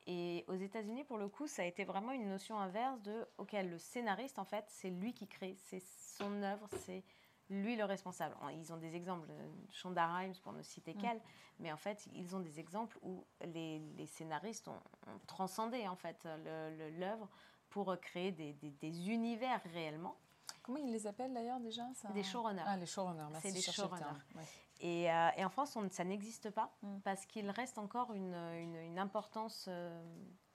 [0.06, 3.54] Et aux États-Unis, pour le coup, ça a été vraiment une notion inverse de, ok,
[3.54, 5.82] le scénariste, en fait, c'est lui qui crée, c'est
[6.18, 7.04] son œuvre, c'est
[7.50, 8.36] lui le responsable.
[8.54, 9.30] Ils ont des exemples,
[9.72, 10.98] Shonda Rhimes pour ne citer mm.
[10.98, 11.22] qu'elle,
[11.60, 14.80] mais en fait, ils ont des exemples où les, les scénaristes ont,
[15.28, 16.28] transcendé en fait
[16.98, 17.30] l'œuvre
[17.70, 20.18] pour créer des, des, univers réellement.
[20.64, 21.84] Comment ils les appellent d'ailleurs déjà
[22.14, 22.64] Des showrunners.
[22.66, 23.48] Ah, les showrunners, merci.
[23.50, 24.06] C'est des showrunners.
[24.84, 27.00] Euh, et, en France, ça n'existe pas mm.
[27.04, 30.02] parce qu'il reste encore une, une, importance euh,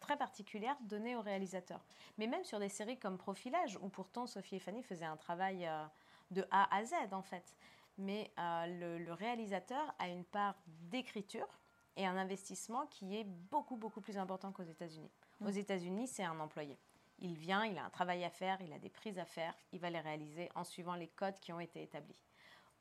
[0.01, 1.85] très particulière donnée aux réalisateurs.
[2.19, 5.67] Mais même sur des séries comme Profilage, où pourtant Sophie et Fanny faisaient un travail
[5.67, 5.85] euh,
[6.31, 7.57] de A à Z en fait.
[7.97, 11.49] Mais le, le, réalisateur a une part d'écriture
[11.97, 15.11] et un investissement qui est beaucoup, beaucoup plus important qu'aux États-Unis.
[15.45, 16.79] Aux États-Unis, c'est un employé.
[17.21, 19.81] Il vient, il a un travail à faire, il a des prises à faire, il
[19.81, 22.23] va les réaliser en suivant les codes qui ont été établis.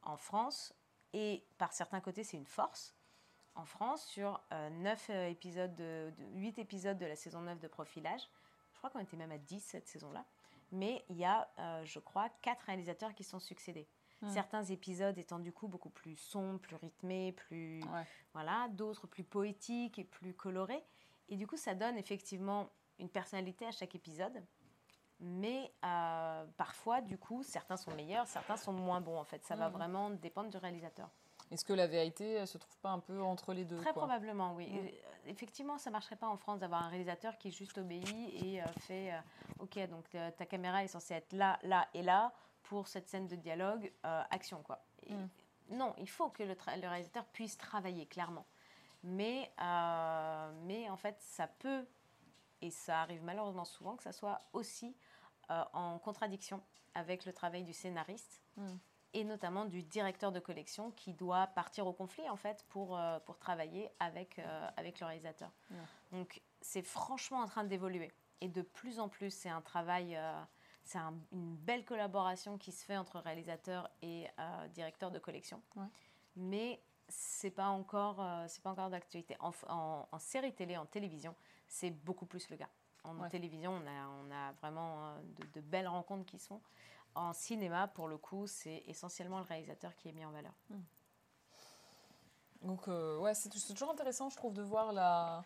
[0.03, 0.73] En France,
[1.13, 2.95] et par certains côtés, c'est une force.
[3.55, 7.67] En France, sur 9 euh, euh, épisodes, de, 8 épisodes de la saison 9 de
[7.67, 8.21] Profilage,
[8.73, 10.23] je crois qu'on était même à 10 cette saison-là,
[10.71, 13.87] mais il y a, euh, je crois, 4 réalisateurs qui sont succédés.
[14.21, 14.29] Hmm.
[14.29, 17.81] Certains épisodes étant du coup beaucoup plus sombres, plus rythmés, plus
[18.33, 20.83] voilà, d'autres plus poétiques et plus colorés.
[21.29, 24.43] Et du coup, ça donne effectivement une personnalité à chaque épisode.
[25.19, 25.71] Mais
[26.57, 29.17] parfois, du coup, certains sont meilleurs, certains sont moins bons.
[29.17, 29.73] En fait, ça va mmh.
[29.73, 31.09] vraiment dépendre du réalisateur.
[31.51, 34.67] Est-ce que la vérité se trouve pas un peu entre les deux Très probablement, oui.
[34.67, 35.29] Mm.
[35.29, 38.05] Effectivement, ça marcherait pas en France d'avoir un réalisateur qui juste obéit
[38.43, 39.19] et euh, fait euh,
[39.59, 42.33] OK, donc euh, ta caméra est censée être là, là et là
[42.63, 44.83] pour cette scène de dialogue, action quoi.
[45.09, 45.27] Mm.
[45.69, 48.45] Non, il faut que le, le, réalisateur puisse travailler clairement.
[49.03, 49.51] Mais,
[50.65, 51.85] mais en fait, ça peut,
[52.61, 54.95] et ça arrive malheureusement souvent, que ça soit aussi
[55.49, 56.61] en contradiction
[56.93, 58.41] avec le travail du scénariste.
[58.57, 58.75] Mm
[59.13, 63.19] et notamment du directeur de collection qui doit partir au conflit en fait pour, euh,
[63.21, 65.51] pour travailler avec, euh, avec le réalisateur.
[66.11, 68.11] Donc c'est franchement en train d'évoluer
[68.41, 70.41] et de plus en plus c'est un travail, euh,
[70.83, 70.99] c'est
[71.31, 74.27] une belle collaboration qui se fait entre réalisateur et
[74.73, 75.61] directeur de collection.
[76.35, 79.35] Mais c'est pas encore c'est pas encore d'actualité.
[79.39, 81.35] En, en, série télé, en télévision,
[81.67, 82.69] c'est beaucoup plus le cas.
[83.03, 86.59] En télévision, on a, on a vraiment de, de, belles rencontres qui sont
[87.15, 90.53] en cinéma, pour le coup, c'est essentiellement le réalisateur qui est mis en valeur.
[90.69, 90.81] Hmm.
[92.61, 95.43] Donc, euh, ouais, c'est toujours intéressant, je trouve, de voir la,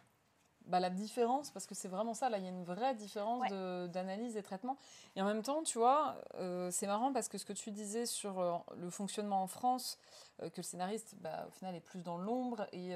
[0.68, 3.50] bah, la différence, parce que c'est vraiment ça, là, il y a une vraie différence
[3.92, 4.78] d'analyse et traitement.
[5.16, 8.06] Et en même temps, tu vois, euh, c'est marrant parce que ce que tu disais
[8.06, 9.98] sur euh, le fonctionnement en France,
[10.40, 12.96] que le scénariste, bah, au final, est plus dans l'ombre et,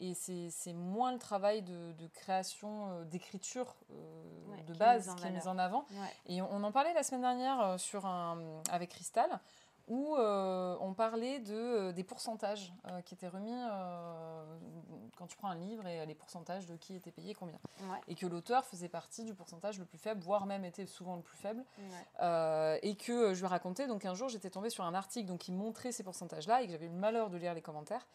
[0.00, 5.46] et c'est moins le travail de, création, euh, d'écriture euh, de base qui est mis
[5.46, 5.86] en avant.
[6.26, 9.40] Et on, en parlait la semaine dernière euh, sur un, avec Cristal,
[9.88, 12.72] où on parlait de, des pourcentages
[13.04, 13.52] qui étaient remis
[15.16, 17.58] quand tu prends un livre et les pourcentages de qui était payé combien.
[18.08, 21.22] Et que l'auteur faisait partie du pourcentage le plus faible, voire même était souvent le
[21.22, 21.64] plus faible.
[22.82, 25.52] et que je lui racontais, donc un jour j'étais tombée sur un article donc, qui
[25.52, 28.06] montrait ces pourcentages-là et que j'avais eu le malheur de lire les commentaires.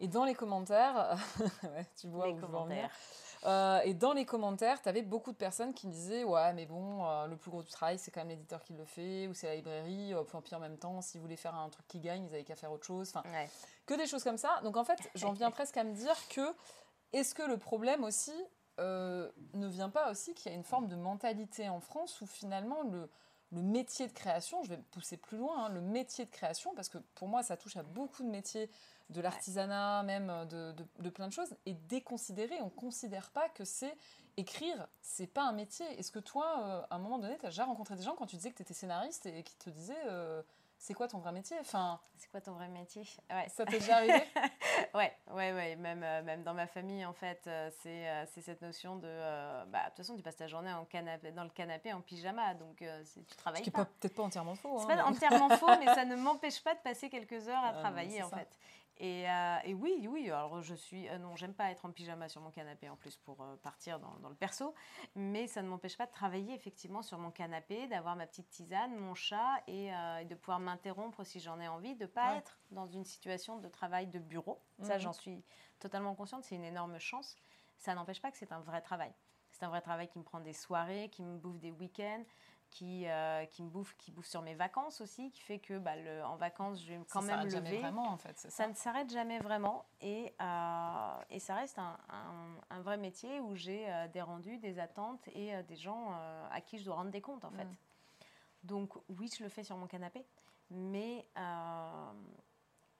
[0.00, 1.16] Et dans les commentaires,
[2.00, 2.90] tu vois où commentaires.
[2.90, 6.66] je euh, et dans les commentaires, tu avais beaucoup de personnes qui disaient Ouais, mais
[6.66, 9.34] bon, euh, le plus gros du travail, c'est quand même l'éditeur qui le fait, ou
[9.34, 10.12] c'est la librairie.
[10.12, 12.56] Euh, puis en même temps, s'ils voulaient faire un truc qui gagne, ils avaient qu'à
[12.56, 13.12] faire autre chose.
[13.14, 13.22] Enfin,
[13.86, 14.60] que des choses comme ça.
[14.62, 16.54] Donc en fait, j'en viens presque à me dire que
[17.12, 18.34] est-ce que le problème aussi
[18.78, 22.82] ne vient pas aussi qu'il y a une forme de mentalité en France où finalement
[22.82, 23.10] le,
[23.52, 26.88] le métier de création, je vais pousser plus loin, hein, le métier de création, parce
[26.88, 28.70] que pour moi, ça touche à beaucoup de métiers
[29.10, 32.60] de l'artisanat, même euh, de, plein de choses, est déconsidéré.
[32.60, 33.96] On ne considère pas que c'est
[34.36, 35.86] écrire, c'est pas un métier.
[35.98, 38.26] Est-ce que toi, euh, à un moment donné, tu as déjà rencontré des gens quand
[38.26, 40.42] tu disais que tu étais scénariste et qui te disaient euh,
[40.78, 41.58] c'est quoi ton vrai métier?
[41.60, 43.02] Enfin, C'est quoi ton vrai métier?
[43.30, 43.48] Ouais.
[43.50, 44.22] Ça t'est déjà arrivé?
[44.94, 45.76] Ouais, ouais, ouais.
[45.76, 47.48] Même, même dans ma famille, en fait,
[47.82, 49.08] c'est cette notion de.
[49.66, 52.54] bah, de toute façon, tu passes ta journée en canapé, dans le canapé en pyjama,
[52.54, 53.62] donc tu travailles.
[53.62, 54.78] Ce qui n'est peut-être pas entièrement faux.
[54.78, 57.72] C'est hein, pas entièrement faux, mais ça ne m'empêche pas de passer quelques heures à
[57.74, 58.58] ah, travailler, en fait.
[59.00, 61.08] Euh, et, oui, oui, alors je suis.
[61.08, 63.98] Euh, non, j'aime pas être en pyjama sur mon canapé en plus pour euh, partir
[63.98, 64.74] dans, le perso,
[65.14, 68.94] mais ça ne m'empêche pas de travailler effectivement sur mon canapé, d'avoir ma petite tisane,
[68.96, 69.90] mon chat et,
[70.26, 74.06] de pouvoir m'interrompre si j'en ai envie, de pas être dans une situation de travail
[74.06, 74.60] de bureau.
[74.82, 75.00] Ça, mhm.
[75.00, 75.42] j'en suis
[75.78, 77.36] totalement consciente, c'est une énorme chance.
[77.76, 79.12] Ça n'empêche pas que c'est un vrai travail.
[79.50, 82.24] C'est un vrai travail qui me prend des soirées, qui me bouffe des week-ends,
[82.70, 85.96] qui, euh, qui me bouffe, qui bouffe sur mes vacances aussi, qui fait que bah,
[85.96, 87.50] le, en vacances, je vais quand même lever.
[87.50, 89.84] Jamais vraiment, en fait, ça, ne s'arrête jamais vraiment.
[90.00, 91.98] Et, euh, et ça reste un,
[92.70, 96.14] un, vrai métier où j'ai euh, des rendus, des attentes et des gens
[96.50, 97.64] à qui je dois rendre des comptes, en fait.
[97.64, 97.76] Mm.
[98.64, 100.24] Donc, oui, je le fais sur mon canapé,
[100.70, 101.26] mais,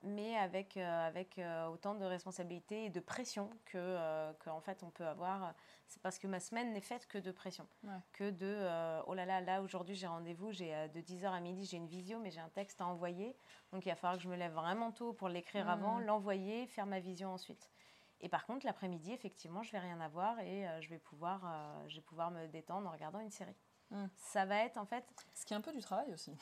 [0.03, 1.41] mais avec, avec
[1.71, 5.55] autant de responsabilités et de pression que, que en fait, on peut avoir
[5.91, 7.67] c'est parce que ma semaine n'est faite que de pression.
[8.13, 11.41] Que de euh, oh là là, là aujourd'hui j'ai rendez-vous, j'ai euh, de 10h à
[11.41, 13.37] midi j'ai une visio, mais j'ai un texte à envoyer.
[13.73, 15.71] Donc il va falloir que je me lève vraiment tôt pour l'écrire mmh.
[15.71, 17.73] avant, l'envoyer, faire ma vision ensuite.
[18.21, 21.41] Et par contre, l'après-midi, effectivement, je vais rien avoir et euh, je, vais pouvoir,
[21.89, 23.57] je vais pouvoir me détendre en regardant une série.
[23.91, 24.07] Mmh.
[24.17, 25.05] Ça va être en fait.
[25.35, 26.33] Ce qui est un peu du travail aussi.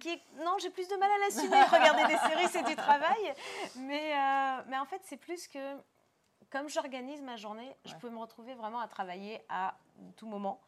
[0.00, 1.62] qui Non, j'ai plus de mal à l'assumer.
[1.62, 3.34] Regarder des séries, c'est du travail.
[3.76, 4.14] Mais,
[4.68, 5.76] mais en fait, c'est plus que
[6.50, 9.76] comme j'organise ma journée, je peux me retrouver vraiment à travailler à
[10.16, 10.60] tout moment.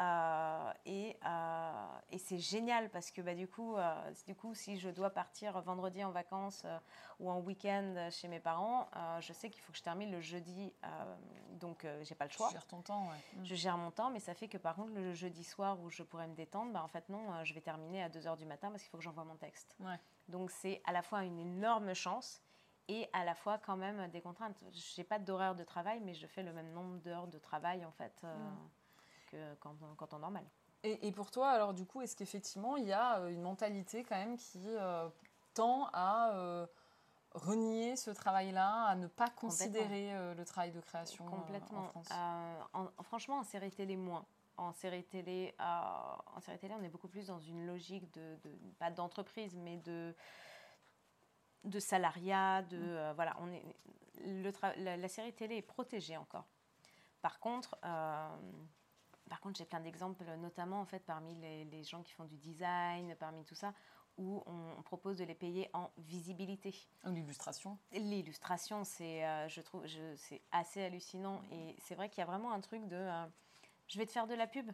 [0.00, 4.78] Euh, et, euh, et c'est génial parce que bah, du, coup, euh, du coup, si
[4.78, 6.64] je dois partir vendredi en vacances
[7.18, 8.88] ou en week-end chez mes parents,
[9.20, 10.72] je sais qu'il faut que je termine le jeudi,
[11.58, 12.48] donc j'ai pas le choix.
[12.48, 13.44] Tu gères ton temps, ouais.
[13.44, 16.02] Je gère mon temps, mais ça fait que par contre, le jeudi soir où je
[16.02, 18.82] pourrais me détendre, bah, en fait, non, je vais terminer à 2h du matin parce
[18.82, 19.76] qu'il faut que j'envoie mon texte.
[20.28, 22.40] Donc c'est à la fois une énorme chance
[22.88, 24.62] et à la fois quand même des contraintes.
[24.72, 27.84] Je n'ai pas d'horaire de travail, mais je fais le même nombre d'heures de travail
[27.84, 28.28] en fait mm.
[29.30, 30.44] Que quand, quand temps normal.
[30.82, 34.02] Et, et, pour toi, alors du coup, est-ce qu'effectivement il y a euh, une mentalité
[34.02, 35.08] quand même qui euh,
[35.54, 36.66] tend à
[37.32, 41.80] renier ce travail-là, à ne pas considérer le travail de création Complètement.
[41.80, 42.08] en France
[43.02, 44.26] Franchement, en série télé, moins.
[44.56, 48.36] en série télé, en série télé, on est beaucoup plus dans une logique de,
[48.78, 50.14] pas d'entreprise, mais de
[51.64, 53.12] de salariat, de mm.
[53.14, 53.62] voilà, on est
[54.24, 56.46] le la, série télé est protégée encore.
[57.22, 57.76] Par contre,
[59.30, 62.36] par contre, j'ai plein d'exemples, notamment en fait parmi les, les, gens qui font du
[62.36, 63.72] design, parmi tout ça,
[64.18, 66.74] où on, propose de les payer en visibilité.
[67.04, 69.86] L'illustration L'illustration, c'est, euh, je trouve,
[70.16, 71.42] c'est assez hallucinant.
[71.52, 73.26] Et c'est vrai qu'il y a vraiment un truc de, euh,
[73.86, 74.68] je vais te faire de la pub.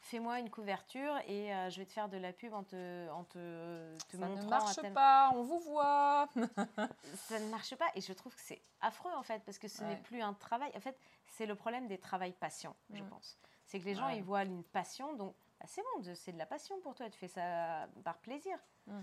[0.00, 3.24] Fais-moi une couverture et euh, je vais te faire de la pub en te, en
[3.24, 6.28] te, te Ça ne marche pas, on vous voit.
[7.14, 9.82] ça ne marche pas et je trouve que c'est affreux en fait parce que ce
[9.84, 10.70] n'est plus un travail.
[10.76, 10.98] En fait,
[11.28, 13.08] c'est le problème des travails patients, je mm.
[13.08, 13.38] pense.
[13.72, 16.44] C'est que les gens, ils voient une passion, donc bah, c'est bon, c'est de la
[16.44, 18.58] passion pour toi, tu fais ça par plaisir.
[18.86, 19.00] Mm.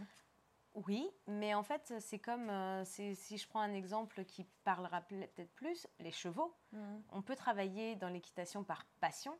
[0.75, 5.55] Oui, mais en fait, c'est comme euh, si je prends un exemple qui parlera peut-être
[5.55, 6.55] plus, les chevaux.
[6.71, 6.99] Mm.
[7.13, 9.35] On peut travailler dans l'équitation par passion,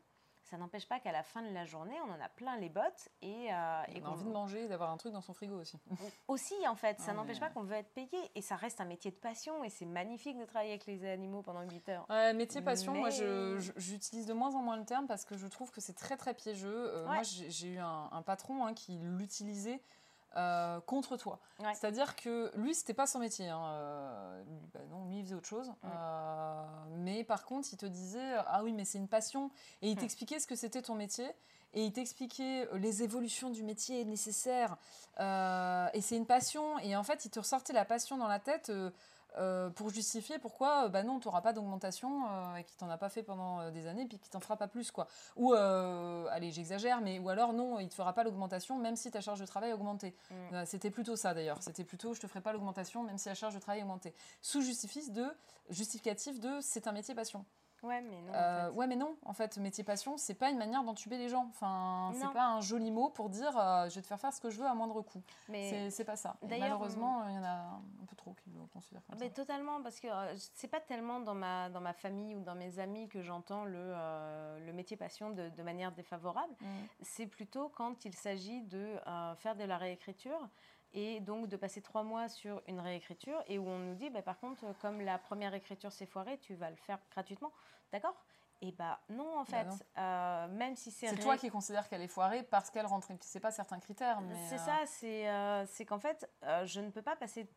[0.50, 3.08] ça n'empêche pas qu'à la fin de la journée, on en a plein les bottes
[3.22, 5.78] et, euh, on a envie de manger et d'avoir un truc dans son frigo aussi.
[6.26, 9.12] Aussi, en fait, ça n'empêche pas qu'on veut être payé et ça reste un métier
[9.12, 12.06] de passion et c'est magnifique de travailler avec les animaux pendant 8 heures.
[12.10, 15.70] Ouais, métier passion, moi j'utilise de moins en moins le terme parce que je trouve
[15.70, 16.96] que c'est très très piégeux.
[16.96, 19.80] Euh, moi j'ai eu un, patron hein, qui l'utilisait
[20.36, 21.40] euh, contre toi.
[21.74, 23.48] C'est-à-dire que lui, c'était pas son métier.
[23.48, 23.62] Hein.
[23.64, 24.42] Euh,
[24.72, 25.72] bah non, lui, il faisait autre chose.
[25.84, 26.62] Euh,
[26.98, 29.50] mais par contre, il te disait Ah oui, mais c'est une passion.
[29.82, 31.28] Et il t'expliquait ce que c'était ton métier.
[31.72, 34.76] Et il t'expliquait les évolutions du métier nécessaires.
[35.18, 36.78] et c'est une passion.
[36.78, 38.70] Et en fait, il te ressortait la passion dans la tête.
[39.38, 42.90] Euh, pour justifier pourquoi euh, bah non, tu n'auras pas d'augmentation euh, et qui t'en
[42.90, 45.06] a pas fait pendant des années puis qui t'en fera pas plus quoi.
[45.36, 49.20] Ou allez, j'exagère mais ou alors non, il te fera pas l'augmentation même si ta
[49.20, 50.14] charge de travail a augmenté.
[50.30, 50.64] Mm.
[50.64, 53.54] c'était plutôt ça d'ailleurs, c'était plutôt je te ferai pas l'augmentation même si la charge
[53.54, 54.14] de travail a augmenté.
[54.42, 55.26] Sous de
[55.70, 57.44] justificatif de c'est un métier passion.
[57.82, 58.32] Ouais, mais non.
[58.32, 58.76] en euh, fait.
[58.76, 59.16] Ouais, mais non.
[59.24, 61.46] En fait, métier passion, c'est pas une manière d'entuber les gens.
[61.50, 64.40] Enfin, c'est pas un joli mot pour dire euh, je vais te faire faire ce
[64.40, 65.22] que je veux à moindre coût.
[65.48, 66.36] Mais c'est pas ça.
[66.42, 70.00] Malheureusement, il y en a un peu trop qui le considèrent comme mais Totalement, parce
[70.00, 73.22] que euh, c'est pas tellement dans ma, dans ma famille ou dans mes amis que
[73.22, 73.94] j'entends le,
[74.58, 76.52] le métier passion de, de manière défavorable.
[76.60, 76.66] Mm.
[77.00, 78.96] C'est plutôt quand il s'agit de
[79.38, 80.48] faire de la réécriture
[80.92, 84.22] et donc de passer trois mois sur une réécriture et où on nous dit, bah,
[84.22, 87.52] par contre, comme la première écriture s'est foirée, tu vas le faire gratuitement,
[87.92, 88.16] d'accord?
[88.62, 91.08] Et bah non en bah fait, euh, même si c'est.
[91.08, 93.08] C'est toi qui considères qu'elle est foirée parce qu'elle rentre.
[93.20, 94.20] C'est pas certains critères.
[94.50, 97.48] C'est ça, euh, c'est qu'en fait, euh, je ne peux pas passer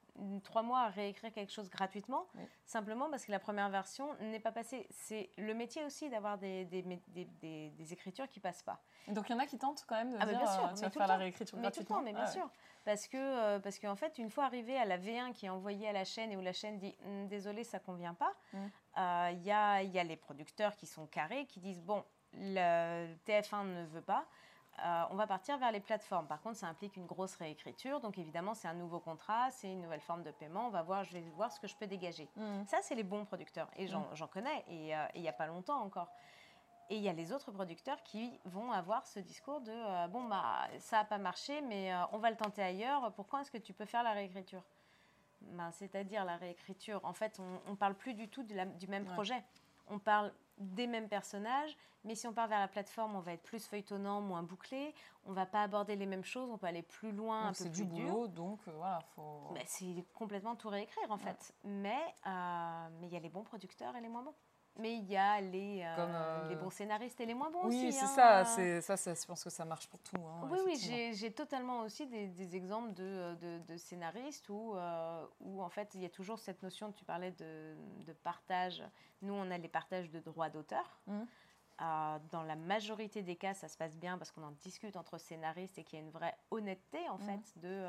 [0.43, 2.26] trois mois à réécrire quelque chose gratuitement,
[2.65, 4.88] simplement parce que la première version n'est pas passée.
[4.91, 7.26] C'est le métier aussi d'avoir des des, des,
[7.72, 8.80] des, écritures qui passent pas.
[9.10, 10.81] donc il y en a qui tentent quand même de ah dire, bien sûr, tu
[10.84, 12.01] vas faire la réécriture mais gratuitement.
[12.01, 12.49] mais bien sûr.
[12.85, 15.93] Parce que, parce qu'en fait, une fois arrivé à la V1 qui est envoyée à
[15.93, 18.34] la chaîne et où la chaîne dit hum, désolé, ça convient pas.
[18.53, 18.60] Il
[19.01, 22.03] euh, y, a, y, a, les producteurs qui sont carrés, qui disent bon,
[22.34, 24.26] le TF1 ne veut pas.
[24.84, 26.27] Euh, on va partir vers les plateformes.
[26.27, 27.99] Par contre, ça implique une grosse réécriture.
[27.99, 30.68] Donc, évidemment, c'est un nouveau contrat, c'est une nouvelle forme de paiement.
[30.68, 32.27] On va voir, je vais voir ce que je peux dégager.
[32.35, 32.65] Mmh.
[32.65, 33.69] Ça, c'est les bons producteurs.
[33.77, 34.27] Et j'en mmh.
[34.31, 34.64] connais.
[34.68, 36.11] Et euh, il n'y a pas longtemps encore.
[36.89, 40.68] Et il y a les autres producteurs qui vont avoir ce discours de bon, bah,
[40.80, 43.11] ça n'a pas marché, mais on va le tenter ailleurs.
[43.14, 44.64] Pourquoi est-ce que tu peux faire la réécriture?
[45.41, 46.99] Ben, c'est-à-dire la réécriture.
[47.03, 49.43] En fait, on ne parle plus du tout du même projet.
[49.88, 53.43] On parle des mêmes personnages, mais si on part vers la plateforme, on va être
[53.43, 54.93] plus feuilletonnant, moins bouclé.
[55.26, 57.69] On va pas aborder les mêmes choses, on peut aller plus loin, un peu plus
[57.72, 59.51] du boulot, donc euh, voilà, faut.
[59.53, 61.53] Ben, c'est complètement tout réécrire en fait.
[61.64, 64.35] Mais euh, mais il y a les bons producteurs et les moins bons.
[64.80, 67.76] Mais il y a les, euh, euh, les bons scénaristes et les moins bons oui,
[67.76, 67.86] aussi.
[67.86, 70.18] Oui, c'est ça, c'est ça, je pense que ça marche pour tout.
[70.18, 75.26] Hein, oui, oui, j'ai totalement aussi des, des exemples de, de, de, scénaristes où, euh,
[75.41, 77.76] où, en fait, il y a toujours cette notion, tu parlais de,
[78.06, 78.84] de partage.
[79.22, 81.00] Nous, on a les partages de droits d'auteur.
[81.06, 81.24] Mmh.
[82.32, 85.78] dans la majorité des cas, ça se passe bien parce qu'on en discute entre scénaristes
[85.78, 87.22] et qu'il y a une vraie honnêteté, en mmh.
[87.22, 87.86] fait, de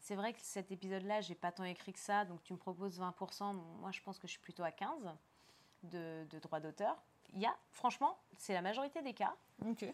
[0.00, 2.98] c'est vrai que cet épisode-là, j'ai pas tant écrit que ça, donc tu me proposes
[2.98, 5.14] 20%, moi je pense que je suis plutôt à 15%
[5.84, 7.02] de, de droits d'auteur.
[7.32, 9.34] Il y a, franchement, c'est la majorité des cas.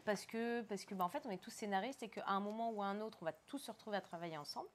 [0.04, 2.70] Parce que, parce que bah, en fait, on est tous scénaristes et qu'à un moment
[2.70, 4.68] ou à un autre, on va tous se retrouver à travailler ensemble.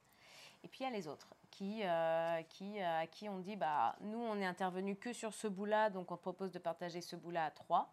[0.64, 3.56] Et puis il y a les autres qui, euh, qui, euh, à qui on dit
[3.56, 7.00] bah, nous, on est intervenu que sur ce bout-là, donc on te propose de partager
[7.00, 7.92] ce bout-là à trois.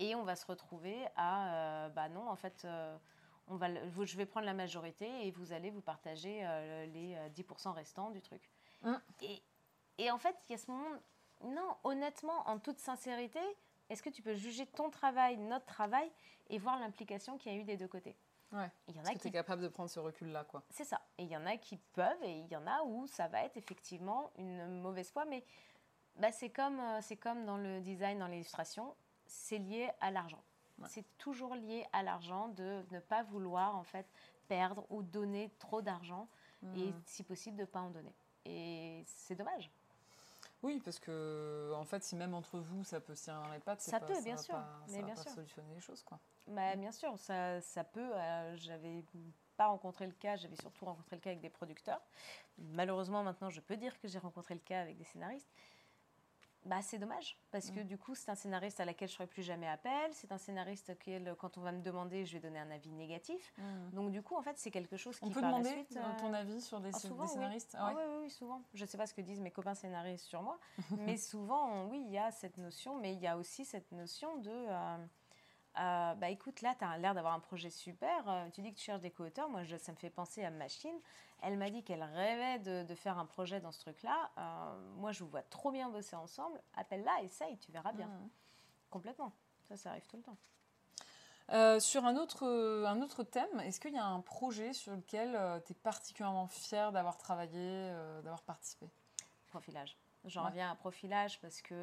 [0.00, 2.66] Et on va se retrouver à euh, bah non, en fait,
[3.48, 3.68] on va,
[4.04, 6.40] je vais prendre la majorité et vous allez vous partager
[6.92, 8.48] les 10% restants du truc.
[8.84, 9.00] Hum.
[9.22, 9.42] Et,
[9.98, 10.88] et en fait, il y a ce moment
[11.44, 13.40] non, honnêtement, en toute sincérité,
[13.88, 16.10] est-ce que tu peux juger ton travail, notre travail,
[16.50, 18.16] et voir l'implication qu'il y a eu des deux côtés?
[18.52, 18.70] Ouais.
[18.88, 19.18] Il y en a qui...
[19.18, 20.62] tu es capable de prendre ce recul-là, quoi.
[20.70, 21.00] C'est ça.
[21.18, 23.44] Et il y en a qui peuvent, et il y en a où ça va
[23.44, 25.44] être effectivement une mauvaise foi, mais
[26.16, 28.94] bah, c'est comme, euh, c'est comme dans le design, dans l'illustration,
[29.26, 30.42] c'est lié à l'argent.
[30.86, 34.06] C'est toujours lié à l'argent, de ne pas vouloir en fait
[34.46, 36.28] perdre ou donner trop d'argent
[36.76, 37.02] et hmm.
[37.04, 38.14] si possible de ne pas en donner.
[38.44, 39.72] Et c'est dommage.
[40.62, 43.60] Oui, parce que en fait, si même entre vous, ça peut se tirer dans les
[43.60, 44.58] pattes, ça peut, bien sûr,
[44.88, 45.30] mais bien sûr.
[45.30, 46.18] solutionner les choses, quoi.
[46.48, 48.10] Bah, bien sûr, ça, ça peut.
[48.14, 49.04] Euh, j'avais
[49.56, 52.00] pas rencontré le cas, j'avais surtout rencontré le cas avec des producteurs.
[52.58, 55.52] Malheureusement, maintenant, je peux dire que j'ai rencontré le cas avec des scénaristes.
[56.64, 57.84] Bah, c'est dommage, parce que mm.
[57.84, 60.10] du coup, c'est un scénariste à laquelle je ne ferai plus jamais appel.
[60.12, 63.52] C'est un scénariste auquel, quand on va me demander, je vais donner un avis négatif.
[63.56, 63.90] Mm.
[63.94, 65.24] Donc, du coup, en fait, c'est quelque chose qui.
[65.24, 68.02] On peut demander suite, euh, ton avis sur des, ah, scénaristes ah, oui.
[68.22, 68.30] oui.
[68.30, 68.62] souvent.
[68.74, 70.58] Je ne sais pas ce que disent mes copains scénaristes sur moi,
[70.98, 74.38] mais souvent, oui, il y a cette notion, mais il y a aussi cette notion
[74.38, 74.50] de.
[74.50, 74.96] Euh,
[76.08, 78.28] euh, bah écoute, là, tu as l'air d'avoir un projet super.
[78.28, 79.48] Euh, tu dis que tu cherches des co-auteurs.
[79.48, 80.96] Moi, ça me fait penser à Machine.
[81.42, 84.30] Elle m'a dit qu'elle rêvait de, faire un projet dans ce truc-là.
[84.38, 86.60] Euh, moi, je vous vois trop bien bosser ensemble.
[86.76, 88.06] Appelle-la, essaye, tu verras bien.
[88.06, 88.28] Mmh.
[88.90, 89.32] Complètement.
[89.68, 91.80] Ça, ça arrive tout le temps.
[91.80, 95.72] sur un autre, un autre thème, est-ce qu'il y a un projet sur lequel tu
[95.72, 98.90] es particulièrement fier d'avoir travaillé, d'avoir participé?
[99.48, 99.96] Profilage.
[100.24, 101.74] J'en reviens à profilage parce que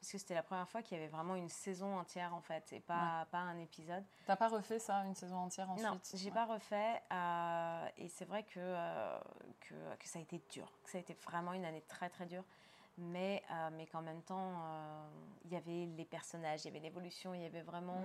[0.00, 2.72] parce que c'était la première fois qu'il y avait vraiment une saison entière en fait
[2.72, 4.02] et pas, pas un épisode.
[4.26, 5.86] T'as pas refait ça, une saison entière ensuite?
[5.86, 9.18] Non, j'ai pas refait euh, et c'est vrai que, euh,
[9.60, 12.24] que, que, ça a été dur, que ça a été vraiment une année très très
[12.24, 12.44] dure.
[12.96, 14.52] Mais, euh, mais qu'en même temps,
[15.44, 18.00] il y avait les personnages, il y avait l'évolution, il y avait vraiment.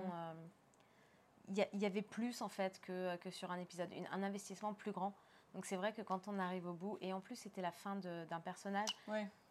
[1.48, 1.56] Mm.
[1.72, 5.14] il y, avait plus en fait que, que sur un épisode, un investissement plus grand.
[5.54, 7.96] Donc c'est vrai que quand on arrive au bout, et en plus c'était la fin
[7.96, 8.90] d'un personnage,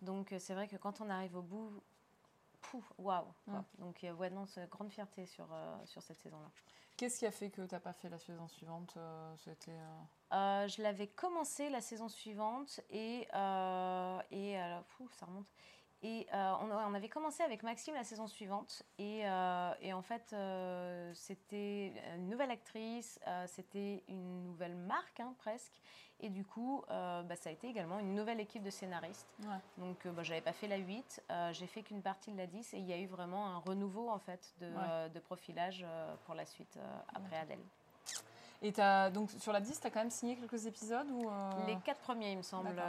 [0.02, 1.82] donc c'est vrai que quand on arrive au bout,
[2.98, 3.26] waouh.
[3.80, 6.50] Donc, euh, ouais, non, grande fierté sur, euh, sur cette saison-là.
[6.98, 9.78] Qu'est-ce qui a fait que tu n'as pas fait la saison suivante euh, C'était.
[10.32, 13.28] je l'avais commencé la saison suivante et,
[14.32, 14.58] et
[15.12, 15.48] ça remonte.
[16.08, 18.84] Et on, on, avait commencé avec Maxime la saison suivante.
[19.00, 19.22] Et,
[19.82, 20.36] et en fait,
[21.16, 25.82] c'était une nouvelle actrice, c'était une nouvelle marque hein, presque.
[26.22, 29.28] Et du coup, euh, bah, ça a été également une nouvelle équipe de scénaristes.
[29.78, 32.38] Donc, euh, bah, je n'avais pas fait la 8, euh, j'ai fait qu'une partie de
[32.38, 35.86] la 10 et il y a eu vraiment un renouveau en fait de, de profilage
[36.26, 36.80] pour la suite
[37.14, 37.60] après Adèle.
[38.62, 41.30] Et as, donc sur la 10, tu as quand même signé quelques épisodes ou
[41.68, 42.82] Les quatre premiers, il me semble,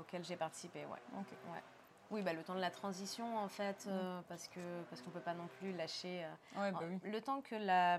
[0.00, 0.80] auxquels j'ai participé.
[0.84, 1.18] Ouais.
[1.52, 1.62] ouais.
[2.10, 4.22] Oui, bah, le temps de la transition, en fait, mm.
[4.28, 6.24] parce qu'on parce qu'on ne peut pas non plus lâcher.
[6.54, 7.10] Bah oui.
[7.10, 7.98] Le temps que la,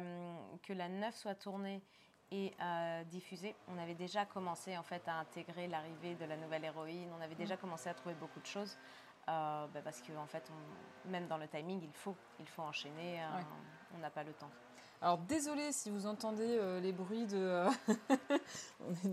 [0.64, 1.82] que la 9 soit tournée
[2.32, 3.56] et euh, diffusé.
[3.68, 7.10] On avait déjà commencé en fait à intégrer l'arrivée de la nouvelle héroïne.
[7.18, 7.60] On avait déjà mm.
[7.60, 8.78] commencé à trouver beaucoup de choses
[9.30, 10.44] euh, bah, parce qu'en en fait,
[11.06, 13.22] même dans le timing, il faut, il faut enchaîner.
[13.22, 13.42] Euh,
[13.96, 14.50] on n'a pas le temps.
[15.00, 17.68] Alors désolé si vous entendez les bruits de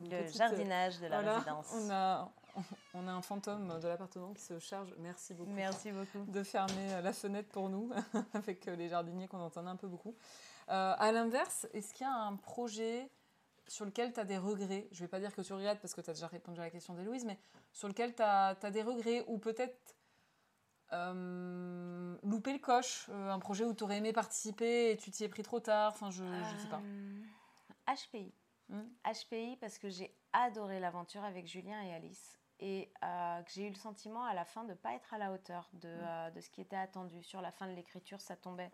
[0.00, 1.70] le jardinage de la résidence.
[1.74, 2.30] On a,
[2.94, 4.94] on a un fantôme de l'appartement qui se charge.
[4.98, 5.50] Merci beaucoup.
[5.50, 6.24] Merci beaucoup.
[6.30, 7.90] De fermer la fenêtre pour nous
[8.34, 10.14] avec les jardiniers qu'on entendait un peu beaucoup.
[10.68, 13.10] Euh, à l'inverse, est-ce qu'il y a un projet
[13.66, 14.88] sur lequel tu as des regrets?
[14.92, 16.64] Je ne vais pas dire que tu regrettes parce que tu as déjà répondu à
[16.64, 17.38] la question d'Héloïse, mais
[17.72, 19.96] sur lequel tu as, des regrets ou peut-être
[20.92, 25.24] euh, louper le coche, euh, un projet où tu aurais aimé participer et tu t'y
[25.24, 26.82] es pris trop tard, enfin je ne sais pas.
[27.86, 28.32] HPI.
[29.04, 29.56] HPI hmm?
[29.58, 34.24] parce que j'ai adoré l'aventure avec Julien et Alice et que j'ai eu le sentiment
[34.24, 36.32] à la fin de ne pas être à la hauteur de, hmm.
[36.32, 37.22] de, ce qui était attendu.
[37.22, 38.70] Sur la fin de l'écriture, ça tombait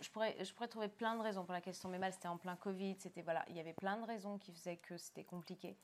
[0.00, 2.12] je pourrais, je pourrais trouver plein de raisons pour laquelle ça tombait mal.
[2.12, 4.96] C'était en plein Covid, c'était voilà, il y avait plein de raisons qui faisaient que
[4.96, 5.76] c'était compliqué.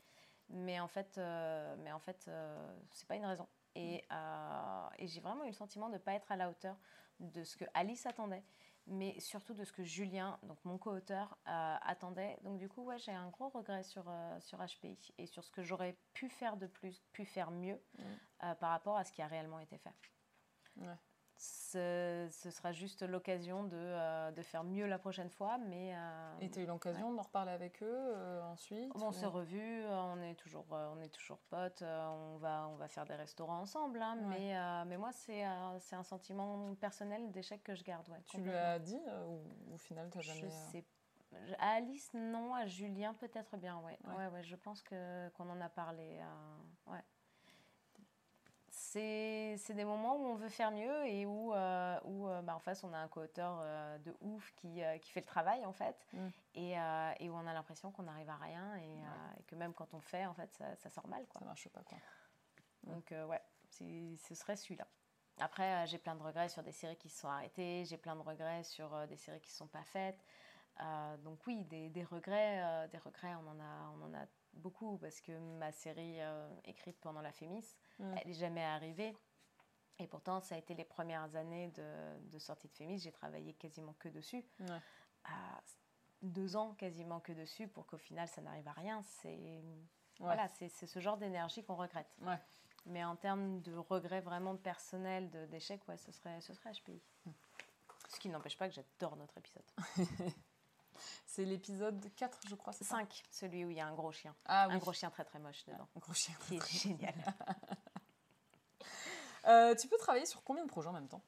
[0.49, 3.47] Mais en fait, euh, mais en fait, euh, c'est pas une raison.
[3.77, 6.77] Et, euh, et j'ai vraiment eu le sentiment de ne pas être à la hauteur
[7.21, 8.43] de ce que Alice attendait,
[8.91, 12.39] mais surtout de ce que Julien, donc mon co-auteur, attendait.
[12.43, 15.62] Donc du coup, ouais, j'ai un gros regret sur, sur HPI et sur ce que
[15.62, 18.55] j'aurais pu faire de plus, pu faire mieux mmh.
[18.61, 19.95] par rapport à ce qui a réellement été fait.
[20.77, 20.97] Ouais
[21.41, 25.57] ce, sera juste l'occasion de, euh, de, faire mieux la prochaine fois.
[25.57, 29.27] Mais, euh, Et tu as eu l'occasion d'en reparler avec eux euh, ensuite On s'est
[29.27, 33.61] revus, on est toujours, on est toujours potes, on, va, on va faire des restaurants
[33.61, 34.03] ensemble.
[34.03, 34.55] Hein, mais,
[34.87, 38.09] mais moi, c'est un sentiment personnel d'échec que je garde.
[38.09, 40.41] Ouais, tu lui as dit ou au final, tu n'as jamais.
[40.43, 40.85] Je sais
[41.61, 42.55] à Alice, non.
[42.55, 43.97] À Julien, peut-être bien, ouais.
[44.05, 44.27] Ouais.
[44.27, 44.43] ouais.
[44.43, 46.21] je pense qu'on en a parlé.
[46.89, 47.05] ouais
[48.91, 52.59] c'est des moments où on veut faire mieux et où, euh, où euh, bah, en
[52.59, 55.97] face, on a un co-auteur euh, de ouf qui, qui, fait le travail, en fait,
[56.12, 56.29] mm.
[56.55, 56.73] et,
[57.21, 58.99] et, où on a l'impression qu'on n'arrive à rien et,
[59.47, 61.25] que même quand on fait, en fait, ça, ça sort mal.
[61.29, 61.41] Quoi.
[61.41, 61.99] Ça marche pas, quoi.
[62.85, 64.87] Donc, ouais, ce serait celui-là.
[65.39, 68.23] Après, j'ai plein de regrets sur des séries qui se sont arrêtées, j'ai plein de
[68.23, 70.23] regrets sur des séries qui ne sont pas faites.
[71.23, 75.21] donc oui, des, des regrets, des regrets, on en a, on en a beaucoup parce
[75.21, 76.19] que ma série
[76.65, 78.15] écrite pendant la Fémis, Mm.
[78.17, 79.17] Elle n'est jamais arrivée.
[79.99, 81.73] Et pourtant, ça a été les premières années
[82.31, 82.99] de, sortie de Fémis.
[82.99, 84.43] J'ai travaillé quasiment que dessus.
[85.25, 85.61] À
[86.23, 89.03] deux ans quasiment que dessus pour qu'au final, ça n'arrive à rien.
[89.03, 89.63] C'est
[90.19, 92.15] voilà, c'est ce genre d'énergie qu'on regrette.
[92.87, 97.03] Mais en termes de regrets vraiment personnels, d'échecs, ouais, ce serait, ce serait HPI.
[97.27, 97.33] Hmm.
[98.09, 99.65] Ce qui n'empêche pas que j'adore notre épisode.
[101.31, 102.73] c'est l'épisode 4, je crois.
[102.73, 104.35] 5, celui où il y a un gros chien.
[104.47, 105.86] Ah, un gros chien très très moche dedans.
[105.97, 106.35] Un gros chien.
[106.48, 107.15] Qui est génial.
[109.47, 111.23] Euh, tu peux travailler sur combien de projets en même temps?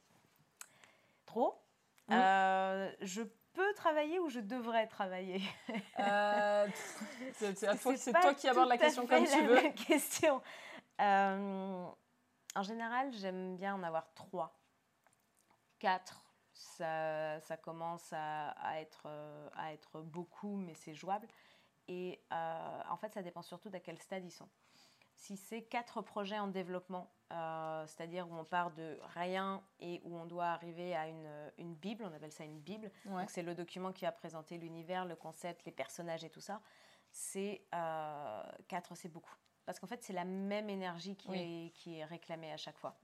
[1.25, 1.59] Trop?
[2.11, 3.23] Euh, je
[3.55, 5.41] peux travailler ou je devrais travailler?
[5.99, 6.69] Euh,
[7.33, 9.71] C'est toi qui abordes la question comme tu veux.
[9.87, 10.43] question.
[10.99, 11.95] en
[12.61, 14.61] général, j'aime bien en avoir trois.
[15.79, 16.22] Quatre,
[16.53, 19.07] ça, ça commence à, à, être,
[19.57, 21.29] à être beaucoup, mais c'est jouable.
[21.89, 24.49] Et en fait, ça dépend surtout d'à quel stade ils sont
[25.23, 30.17] si c'est quatre projets en développement, euh, c'est-à-dire où on part de rien et où
[30.17, 32.91] on doit arriver à une, Bible, on appelle ça une Bible.
[33.07, 36.61] Donc c'est le document qui va présenter l'univers, le concept, les personnages et tout ça.
[37.13, 39.35] C'est euh, quatre, c'est beaucoup.
[39.65, 42.97] Parce qu'en fait, c'est la même énergie qui, est, qui est réclamée à chaque fois.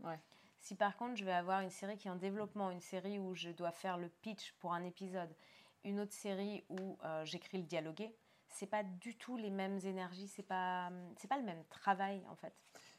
[0.61, 3.35] Si par contre, je vais avoir une série qui est en développement, une série où
[3.35, 5.35] je dois faire le pitch pour un épisode,
[5.85, 8.15] une autre série où euh, j'écris le dialogué,
[8.49, 12.37] c'est pas du tout les mêmes énergies, c'est pas c'est pas le même travail en
[12.37, 12.55] fait.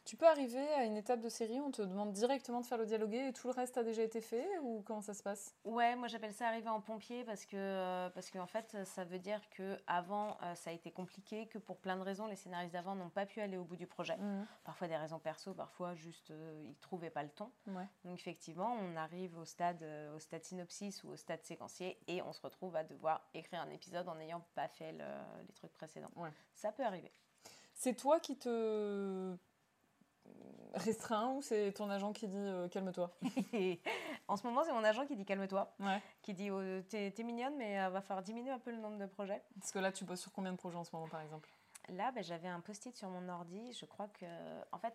[0.09, 2.79] Tu peux arriver à une étape de série où on te demande directement de faire
[2.79, 5.53] le dialogué et tout le reste a déjà été fait ou comment ça se passe?
[5.65, 9.19] Ouais, moi j'appelle ça arriver en pompier parce que euh, parce qu'en fait ça veut
[9.19, 12.73] dire que avant euh, ça a été compliqué, que pour plein de raisons les scénaristes
[12.73, 14.17] d'avant n'ont pas pu aller au bout du projet.
[14.17, 14.47] Mmh.
[14.63, 17.51] Parfois des raisons perso, parfois juste euh, ils trouvaient pas le ton.
[17.67, 22.33] Donc effectivement on arrive au stade au stade synopsis ou au stade séquencier et on
[22.33, 26.09] se retrouve à devoir écrire un épisode en n'ayant pas fait les trucs précédents.
[26.55, 27.11] Ça peut arriver.
[27.75, 29.37] C'est toi qui te
[30.73, 33.11] restreint ou c'est ton agent qui dit euh, calme-toi?
[34.27, 35.75] En ce moment, c'est mon agent qui dit calme-toi.
[36.21, 39.07] Qui dit oh, t'es, mignonne, mais euh, va falloir diminuer un peu le nombre de
[39.07, 39.41] projets.
[39.59, 41.49] Parce que là, tu bosses sur combien de projets en ce moment, par exemple?
[41.89, 43.73] Là, ben, j'avais un post-it sur mon ordi.
[43.73, 44.25] Je crois que,
[44.71, 44.93] en fait,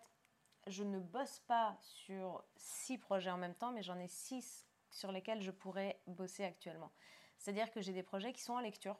[0.67, 5.11] je ne bosse pas sur six projets en même temps, mais j'en ai six sur
[5.11, 6.91] lesquels je pourrais bosser actuellement.
[7.37, 8.97] C'est-à-dire que j'ai des projets qui sont en lecture.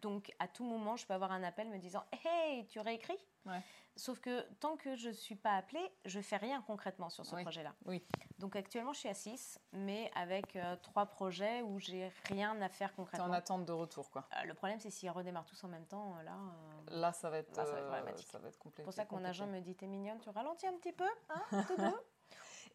[0.00, 3.62] Donc, à tout moment, je peux avoir un appel me disant Hey, tu réécris ouais.
[3.96, 7.36] Sauf que tant que je ne suis pas appelée, je fais rien concrètement sur ce
[7.36, 7.74] projet-là.
[7.84, 8.02] Oui.
[8.38, 12.68] Donc actuellement, je suis à 6, mais avec euh, trois projets où j'ai rien à
[12.68, 13.26] faire concrètement.
[13.26, 14.26] Tu en attente de retour, quoi.
[14.32, 16.36] Euh, le problème, c'est s'ils redémarrent tous en même temps, euh, là.
[16.88, 18.28] là, ça va être, ça va être problématique.
[18.74, 21.08] C'est pour ça que mon agent me dit T'es mignonne, tu ralentis un petit peu,
[21.28, 21.96] hein, tout doux?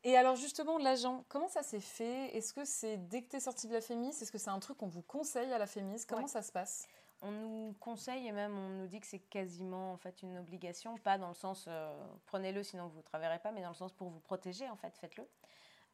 [0.08, 2.38] Et alors justement, l'agent, comment ça s'est fait?
[2.38, 4.60] Est-ce que c'est dès que tu es sortie de la FEMIS Est-ce que c'est un
[4.60, 6.88] truc qu'on vous conseille à la FEMIS Comment ça se passe?
[7.24, 10.96] On nous conseille et même on nous dit que c'est quasiment en fait une obligation,
[11.00, 11.92] pas dans le sens euh,
[12.28, 14.96] prenez-le sinon vous ne travaillerez pas, mais dans le sens pour vous protéger en fait,
[14.96, 15.24] faites-le.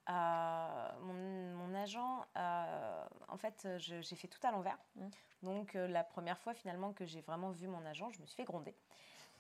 [0.10, 4.78] Euh, mon, agent, euh, en fait, j'ai fait tout à l'envers.
[4.96, 5.08] Mmh.
[5.44, 8.44] Donc la première fois finalement que j'ai vraiment vu mon agent, je me suis fait
[8.44, 8.76] gronder.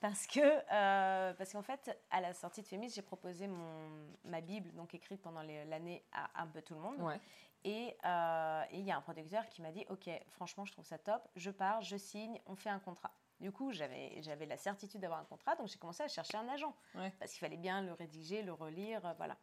[0.01, 4.73] Parce que parce qu'en fait, à la sortie de Fémis, j'ai proposé mon, ma Bible,
[4.73, 6.99] donc écrite pendant l'année à un peu tout le monde.
[7.65, 10.97] Euh, et il y a un producteur qui m'a dit Ok, franchement, je trouve ça
[10.97, 13.11] top, je pars, je signe, on fait un contrat.
[13.39, 16.75] Du coup, j'avais la certitude d'avoir un contrat, donc j'ai commencé à chercher un agent.
[17.19, 19.37] Parce qu'il fallait bien le rédiger, le relire, euh, voilà.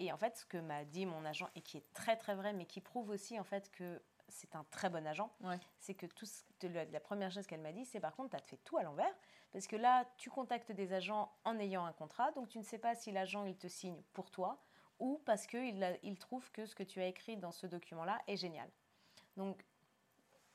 [0.00, 2.52] Et en fait, ce que m'a dit mon agent, et qui est très très vrai,
[2.52, 5.32] mais qui prouve aussi en fait que c'est un très bon agent,
[5.80, 6.26] c'est que tout
[6.62, 9.14] la première chose qu'elle m'a dit, c'est par contre, tu as fait tout à l'envers.
[9.52, 12.78] Parce que là, tu contactes des agents en ayant un contrat, donc tu ne sais
[12.78, 14.62] pas si l'agent, il te signe pour toi
[14.98, 18.36] ou parce qu'il il trouve que ce que tu as écrit dans ce document-là est
[18.36, 18.68] génial.
[19.36, 19.64] Donc,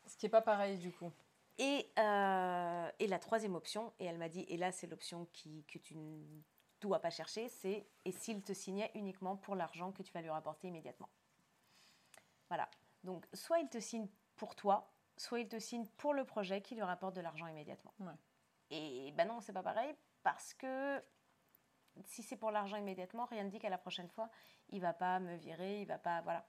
[0.06, 1.12] ce qui n'est pas pareil du coup.
[1.60, 5.64] Et, euh, et la troisième option, et elle m'a dit, et là c'est l'option qui,
[5.66, 6.42] que tu ne
[6.82, 10.30] dois pas chercher, c'est et s'il te signait uniquement pour l'argent que tu vas lui
[10.30, 11.10] rapporter immédiatement.
[12.50, 12.70] Voilà.
[13.04, 16.76] Donc soit il te signe pour toi, soit il te signe pour le projet qui
[16.76, 17.94] lui rapporte de l'argent immédiatement.
[18.74, 21.00] Et ben non, c'est pas pareil parce que
[22.06, 24.30] si c'est pour l'argent immédiatement, rien ne dit qu'à la prochaine fois,
[24.70, 26.22] il va pas me virer, il va pas.
[26.22, 26.44] Voilà.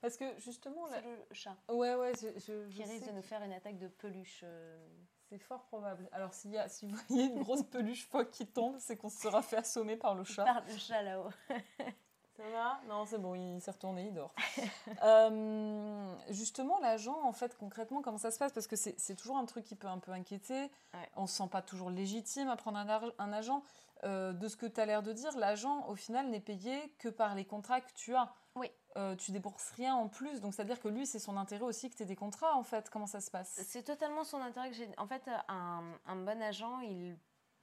[0.00, 0.86] Parce que justement.
[0.88, 1.56] C'est le chat.
[1.68, 2.12] Ouais, ouais.
[2.14, 4.42] Je, qui risque de nous faire une attaque de peluche.
[4.44, 4.88] Euh.
[5.28, 6.08] C'est fort probable.
[6.12, 9.08] Alors, s'il y a, si vous voyez une grosse peluche phoque qui tombe, c'est qu'on
[9.08, 10.44] se sera fait assommer par le chat.
[10.44, 11.30] Par le chat là-haut.
[12.42, 12.80] Ça va?
[12.88, 14.34] Non, c'est bon, il s'est retourné, il dort.
[15.04, 18.52] Euh, justement, l'agent, en fait, concrètement, comment ça se passe?
[18.52, 20.70] Parce que c'est toujours un truc qui peut un peu inquiéter.
[21.16, 23.62] On ne se sent pas toujours légitime à prendre un, un agent.
[24.04, 27.08] Euh, de ce que tu as l'air de dire, l'agent, au final, n'est payé que
[27.08, 28.32] par les contrats que tu as.
[28.56, 28.68] Oui.
[28.96, 30.40] Euh, tu débourses rien en plus.
[30.40, 32.90] Donc, c'est-à-dire que lui, c'est son intérêt aussi que tu aies des contrats, en fait.
[32.90, 33.60] Comment ça se passe?
[33.64, 34.88] C'est totalement son intérêt que j'ai.
[34.98, 37.16] En fait, un, bon agent, il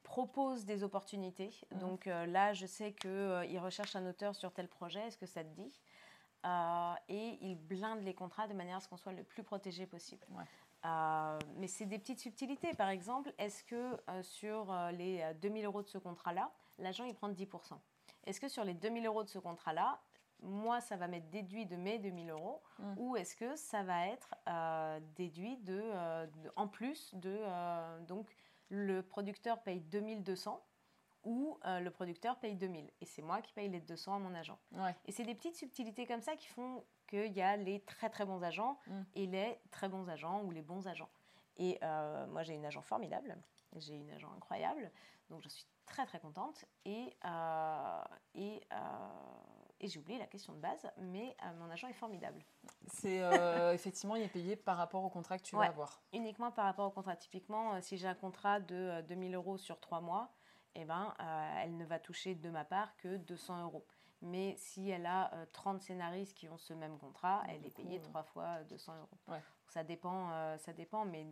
[0.09, 1.51] propose des opportunités.
[1.71, 1.77] Mmh.
[1.77, 5.01] Donc là, je sais qu'il recherche un auteur sur tel projet.
[5.07, 5.79] Est-ce que ça te dit?
[7.09, 10.25] Et il blinde les contrats de manière à ce qu'on soit le plus protégé possible.
[11.57, 12.73] mais c'est des petites subtilités.
[12.73, 17.77] Par exemple, est-ce que sur les 2000 euros de ce contrat-là, l'agent il prend 10%
[18.25, 20.01] Est-ce que sur les 2000 euros de ce contrat-là,
[20.41, 22.93] moi, ça va m'être déduit de mes 2000 euros mmh.
[22.97, 27.35] ou est-ce que ça va être euh, déduit de, euh, en plus de.
[27.39, 28.33] Euh, donc,
[28.69, 30.63] le producteur paye 2200
[31.25, 34.57] ou le producteur paye 2000 et c'est moi qui paye les 200 à mon agent.
[35.05, 38.25] Et c'est des petites subtilités comme ça qui font qu'il y a les très très
[38.25, 39.01] bons agents mmh.
[39.15, 41.09] et les très bons agents ou les bons agents.
[41.57, 41.77] Et
[42.29, 43.37] moi, j'ai une agent formidable,
[43.75, 44.91] j'ai une agent incroyable,
[45.29, 47.15] donc je suis très très contente et.
[48.35, 48.61] et
[49.81, 52.43] et j'ai oublié la question de base, mais euh, mon agent est formidable.
[52.87, 56.01] C'est euh, effectivement, il est payé par rapport au contrat que tu vas avoir.
[56.13, 57.15] Uniquement par rapport au contrat.
[57.15, 60.31] Typiquement, euh, si j'ai un contrat de 2000 euros sur trois mois,
[60.75, 61.13] eh ben,
[61.57, 63.85] elle ne va toucher de ma part que 200 euros.
[64.21, 68.23] Mais si elle a 30 scénaristes qui ont ce même contrat, elle est payée trois
[68.23, 69.39] fois 200 euros.
[69.67, 71.25] Ça dépend, ça dépend, mais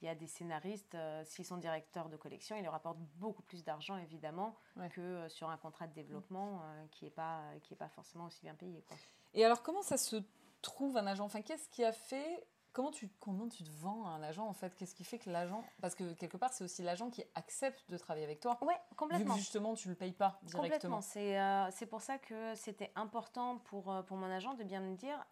[0.00, 3.42] il y a des scénaristes, euh, s'ils sont directeurs de collection, ils leur apportent beaucoup
[3.42, 4.54] plus d'argent, évidemment,
[4.90, 8.26] que euh, sur un contrat de développement euh, qui n'est pas, qui est pas forcément
[8.26, 8.82] aussi bien payé.
[8.86, 8.96] Quoi.
[9.34, 10.16] Et alors, comment ça se
[10.62, 11.24] trouve un agent?
[11.24, 12.46] Enfin, qu'est-ce qui a fait
[12.78, 14.72] Comment tu, comment tu te vends à un agent en fait?
[14.76, 15.64] Qu'est-ce qui fait que l'agent.
[15.80, 18.56] Parce que quelque part, c'est aussi l'agent qui accepte de travailler avec toi.
[18.62, 19.34] Oui, complètement.
[19.34, 21.00] Vu que justement, tu ne le payes pas directement.
[21.00, 21.70] Complètement.
[21.72, 25.26] C'est pour ça que c'était important pour, pour mon agent de bien me dire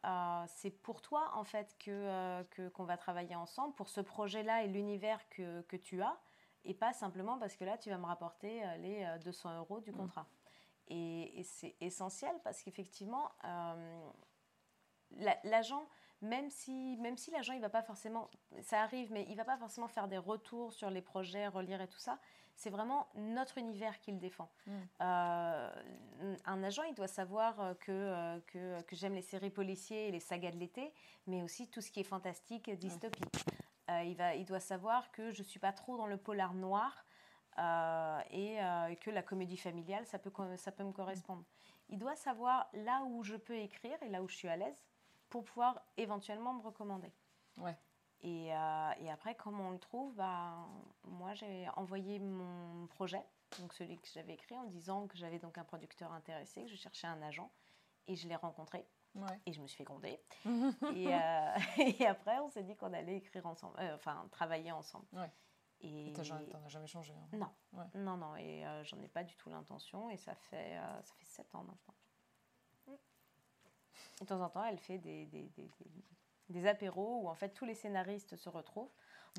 [0.49, 5.21] c'est pour toi en fait que qu'on va travailler ensemble, pour ce projet-là et l'univers
[5.29, 6.19] que, que, tu as,
[6.65, 9.97] et pas simplement parce que là, tu vas me rapporter les 200 euros du mmh.
[9.97, 10.27] contrat.
[10.89, 13.31] Et, et c'est essentiel parce qu'effectivement,
[15.45, 15.87] l'agent
[16.27, 18.29] même si, même si l'agent, il va pas forcément,
[18.61, 21.89] ça arrive, mais il va pas forcément faire des retours sur les projets, relire et
[21.89, 22.19] tout ça.
[22.55, 24.49] C'est vraiment notre univers qu'il défend.
[24.67, 24.73] Mm.
[25.03, 25.71] Euh,
[26.47, 30.11] un agent, il doit savoir euh, que, euh, que, que j'aime les séries policiers et
[30.11, 30.93] les sagas de l'été,
[31.27, 33.45] mais aussi tout ce qui est fantastique, dystopique.
[33.89, 37.05] il, va, il doit savoir que je suis pas trop dans le polar noir
[38.31, 38.59] et
[39.01, 41.45] que la comédie familiale, ça peut, ça peut me correspondre.
[41.89, 44.85] Il doit savoir là où je peux écrire et là où je suis à l'aise
[45.29, 47.13] pour pouvoir éventuellement me recommander.
[47.57, 47.77] Ouais.
[48.21, 50.15] Et, euh, et, après, comment on le trouve?
[50.15, 50.67] Bah,
[51.05, 53.23] Moi, j'ai envoyé mon projet,
[53.59, 56.77] donc celui que j'avais écrit, en disant que j'avais donc un producteur intéressé, que je
[56.77, 57.51] cherchais un agent,
[58.07, 58.87] et je l'ai rencontré.
[59.15, 59.41] Ouais.
[59.47, 60.19] Et je me suis fait gronder.
[60.95, 65.07] et, euh, et, après, on s'est dit qu'on allait écrire ensemble, euh, enfin, travailler ensemble.
[65.13, 65.31] Ouais.
[65.81, 66.23] Et t'en
[66.65, 67.37] as jamais changé hein?
[67.73, 67.89] Non.
[67.95, 68.35] Non, non.
[68.37, 70.09] Et j'en ai pas du tout l'intention.
[70.09, 71.95] Et ça fait, ça fait 7 ans maintenant
[74.21, 75.71] de temps en temps, elle fait des, des, des,
[76.49, 78.91] des, apéros où en fait tous les scénaristes se retrouvent.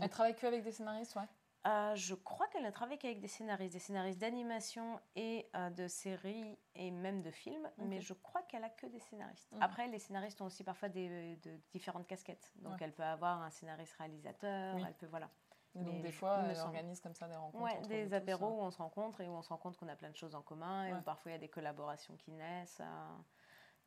[0.01, 1.27] Elle travaille que avec des scénaristes, ouais
[1.67, 5.87] euh, je crois qu'elle ne travaille qu'avec des scénaristes, des scénaristes d'animation et euh, de
[5.87, 9.49] séries et même de films, mais je crois qu'elle a que des scénaristes.
[9.59, 12.53] Après, les scénaristes ont aussi parfois des, de différentes casquettes.
[12.57, 15.29] Donc, elle peut avoir un scénariste réalisateur, elle peut, voilà.
[15.75, 17.63] donc, des fois, elle organise comme ça des rencontres.
[17.63, 18.51] Ouais, des apéros hein.
[18.51, 20.35] où on se rencontre et où on se rend compte qu'on a plein de choses
[20.35, 22.79] en commun et où parfois il y a des collaborations qui naissent.
[22.79, 23.17] Euh,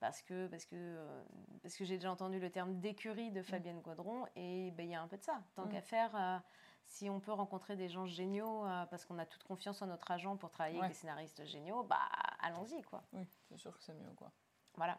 [0.00, 1.22] parce que, parce que, euh,
[1.62, 3.44] parce que j'ai déjà entendu le terme d'écurie de mm.
[3.44, 5.42] Fabienne Quadron et ben, il y a un peu de ça.
[5.54, 5.68] Tant mm.
[5.68, 6.38] qu'à faire, euh,
[6.86, 10.10] si on peut rencontrer des gens géniaux euh, parce qu'on a toute confiance en notre
[10.10, 12.08] agent pour travailler avec des scénaristes géniaux, bah
[12.40, 13.04] allons-y quoi.
[13.12, 14.32] Oui, c'est sûr que c'est mieux quoi.
[14.74, 14.98] Voilà.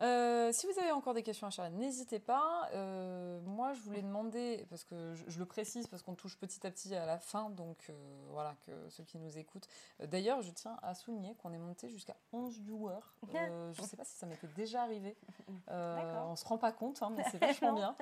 [0.00, 2.68] Euh, si vous avez encore des questions à Charlotte, n'hésitez pas.
[2.72, 6.70] Euh, moi, je voulais demander, parce que je, le précise, parce qu'on touche petit à
[6.70, 7.92] petit à la fin, donc euh,
[8.30, 9.68] voilà, que ceux qui nous écoutent.
[10.04, 13.00] D'ailleurs, je tiens à souligner qu'on est monté jusqu'à 11 viewers.
[13.32, 15.16] je ne sais pas si ça m'était déjà arrivé.
[15.68, 17.96] on ne se rend pas compte, hein, mais c'est vachement bien.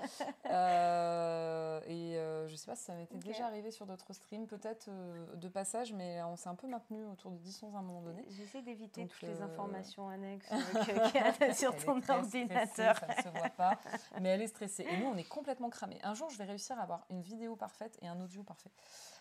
[1.87, 2.15] et
[2.47, 4.91] je ne sais pas si ça m'était déjà arrivé sur d'autres streams, peut-être
[5.35, 8.03] de passage, mais on s'est un peu maintenu autour de 10 11 à un moment
[8.03, 8.25] donné.
[8.29, 10.53] J'essaie d'éviter toutes les informations annexes
[11.55, 12.99] sur ton ordinateur.
[12.99, 13.79] ça ne se voit pas,
[14.21, 14.87] mais elle est stressée.
[14.89, 15.99] Et nous, on est complètement cramés.
[16.03, 18.71] Un jour, je vais réussir à avoir une vidéo parfaite et un audio parfait.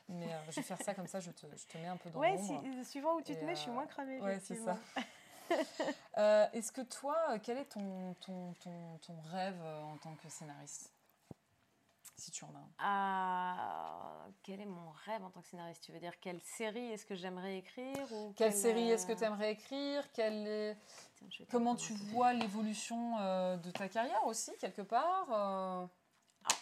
[0.10, 2.10] Mais euh, je vais faire ça comme ça, je te, je te mets un peu
[2.12, 4.20] dans ouais, si, suivant où tu te mets, je suis moins cramée.
[4.22, 4.78] Ouais, c'est ça.
[6.18, 10.30] euh, Est-ce que toi, quel est ton, ton, ton, ton rêve euh, en tant que
[10.30, 10.92] scénariste?
[12.18, 15.84] Si tu en as un ah, Quel est mon rêve en tant que scénariste?
[15.84, 19.24] Tu veux dire quelle série est-ce que j'aimerais écrire ou Quelle, série est-ce que tu
[19.24, 20.12] aimerais écrire?
[20.14, 20.78] Quelle est...
[21.50, 25.88] Comment tu vois l'évolution euh, de ta carrière aussi, quelque part euh?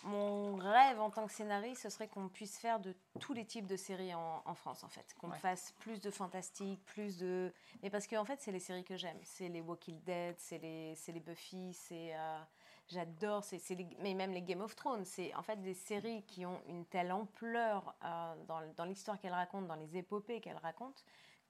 [0.03, 3.67] Mon rêve en tant que scénariste, ce serait qu'on puisse faire de tous les types
[3.67, 5.13] de séries en, France, en fait.
[5.19, 7.53] Qu'on fasse plus de fantastique, plus de...
[7.81, 9.19] Mais parce que, en fait, c'est les séries que j'aime.
[9.23, 12.15] C'est les Walking Dead, c'est les, les Buffy, c'est...
[12.15, 12.39] Euh,
[12.87, 13.61] J'adore, c'est,
[13.99, 17.11] mais même les Game of Thrones, c'est en fait des séries qui ont une telle
[17.11, 21.01] ampleur euh, dans, dans l'histoire qu'elles racontent, dans les épopées qu'elles racontent,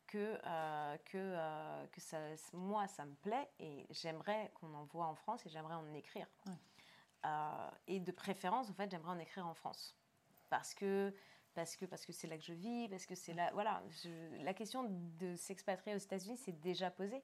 [0.06, 2.20] que, euh, que, euh, que ça,
[2.54, 6.28] moi, ça me plaît et j'aimerais qu'on en voit en France et j'aimerais en écrire.
[7.88, 9.96] et de préférence, en fait, j'aimerais en écrire en France.
[10.50, 11.14] Parce que
[11.56, 13.84] parce que parce que c'est là que je vis, parce que c'est là, voilà.
[14.40, 17.24] la question de s'expatrier aux États-Unis, c'est déjà posée.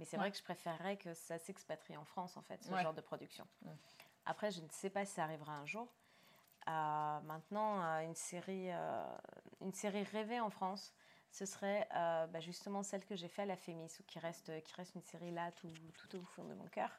[0.00, 2.94] Mais c'est vrai que je préférerais que ça s'expatrie en France, en fait, ce genre
[2.94, 3.46] de production.
[4.24, 5.88] Après, je ne sais pas si ça arrivera un jour.
[6.68, 9.04] Euh, maintenant, euh, une, série, euh,
[9.60, 10.94] une série rêvée en France,
[11.30, 14.74] ce serait bah, justement celle que j'ai fait à la Fémis, ou qui reste, qui
[14.74, 16.90] reste une série là, tout, tout au fond de mon cœur.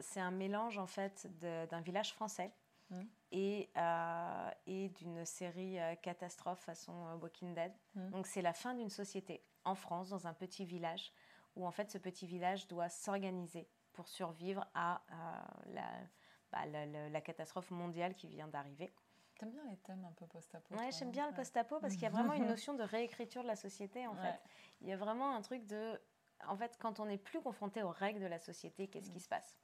[0.00, 2.52] c'est un mélange, en fait, d'un village français
[2.90, 3.02] mm.
[3.30, 3.70] et,
[4.66, 7.72] et d'une série catastrophe façon Walking Dead.
[7.94, 8.10] Mm.
[8.10, 11.12] Donc, c'est la fin d'une société en France, dans un petit village
[11.56, 15.80] où en fait ce petit village doit s'organiser pour survivre à euh,
[16.52, 18.92] bah, la, la, catastrophe mondiale qui vient d'arriver.
[19.38, 22.06] T'aimes bien les thèmes un peu post-apo Ouais, j'aime bien le post-apo parce qu'il y
[22.06, 24.40] a vraiment une notion de réécriture de la société en fait.
[24.80, 25.98] Il y a vraiment un truc de,
[26.46, 29.22] en fait, quand on n'est plus confronté aux règles de la société, qu'est-ce qui mm.
[29.22, 29.58] se passe?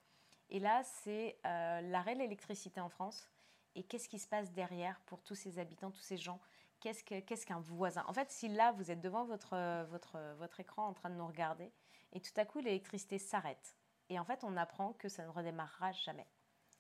[0.49, 3.29] Et là, c'est euh, l'arrêt de l'électricité en France
[3.75, 6.41] et qu'est-ce qui se passe derrière pour tous ces habitants, tous ces gens
[6.81, 8.05] qu'est-ce qu'un voisin?
[8.09, 11.27] En fait, si là, vous êtes devant votre, votre, votre écran en train de nous
[11.27, 11.73] regarder,
[12.13, 13.77] et tout à coup, l'électricité s'arrête,
[14.09, 16.27] et en fait, on apprend que ça ne redémarrera jamais.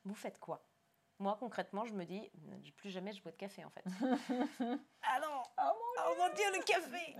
[0.05, 0.65] Vous faites quoi?
[1.19, 2.31] Moi, concrètement, je me dis,
[2.77, 3.85] plus jamais je bois de café, en fait.
[5.03, 7.17] ah non oh mon, oh mon Dieu, le café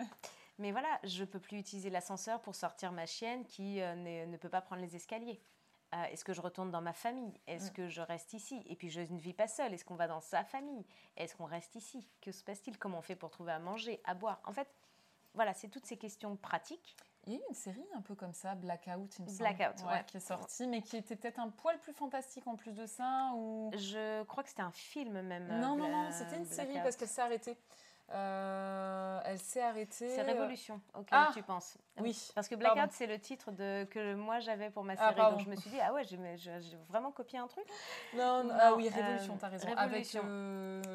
[0.59, 4.37] Mais voilà, je ne peux plus utiliser l'ascenseur pour sortir ma chienne qui euh, ne
[4.37, 5.41] peut pas prendre les escaliers.
[5.95, 7.33] Euh, est-ce que je retourne dans ma famille?
[7.47, 7.75] Est-ce mm.
[7.75, 8.63] que je reste ici?
[8.67, 9.73] Et puis je ne vis pas seule.
[9.73, 10.85] Est-ce qu'on va dans sa famille?
[11.17, 12.09] Est-ce qu'on reste ici?
[12.21, 12.79] Que se passe-t-il?
[12.79, 14.41] Comment on fait pour trouver à manger, à boire?
[14.45, 14.69] En fait,
[15.35, 16.97] voilà, c'est toutes ces questions pratiques.
[17.27, 20.05] Il y a eu une série un peu comme ça, Blackout, il me Blackout, ouais,
[20.07, 23.33] qui est sortie, mais qui était peut-être un poil plus fantastique en plus de ça.
[23.35, 23.73] Ou...
[23.75, 25.49] Je crois que c'était un film même.
[25.61, 27.59] Non, non, non, c'était une série parce qu'elle s'est arrêtée.
[28.13, 30.11] Euh, elle s'est arrêtée.
[30.11, 31.77] C'est euh, Révolution auquel ah, tu penses.
[31.99, 32.31] Oui.
[32.35, 35.31] Parce que Blackout, c'est le titre de, que moi j'avais pour ma ah, série.
[35.33, 37.65] donc je me suis dit, ah ouais, j'ai vraiment copié un truc.
[38.15, 39.69] Non, non, ah oui, Révolution, euh, t'as raison.
[39.77, 40.17] Avec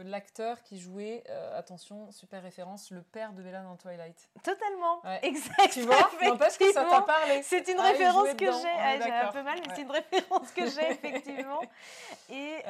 [0.06, 1.24] l'acteur qui jouait,
[1.56, 4.30] attention, super référence, le père de Bella dans Twilight.
[4.42, 5.02] Totalement.
[5.22, 5.68] Exactement.
[5.72, 7.42] Tu vois N'empêche que ça t'a parlé.
[7.44, 9.04] C'est une référence que j'ai.
[9.04, 11.62] j'ai un peu mal, mais c'est une référence que j'ai, effectivement.
[12.30, 12.64] Et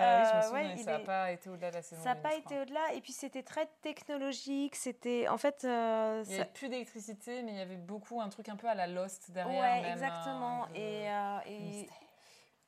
[0.53, 2.01] oui, ça n'a pas été au-delà de la saison.
[2.01, 2.93] Ça n'a pas été au-delà.
[2.95, 5.63] Et puis c'était très technologique c'était en fait.
[5.63, 8.67] Euh, il n'y avait plus d'électricité, mais il y avait beaucoup un truc un peu
[8.67, 9.83] à la Lost derrière.
[9.83, 10.67] Ouais, exactement.
[10.73, 11.87] et, euh, et...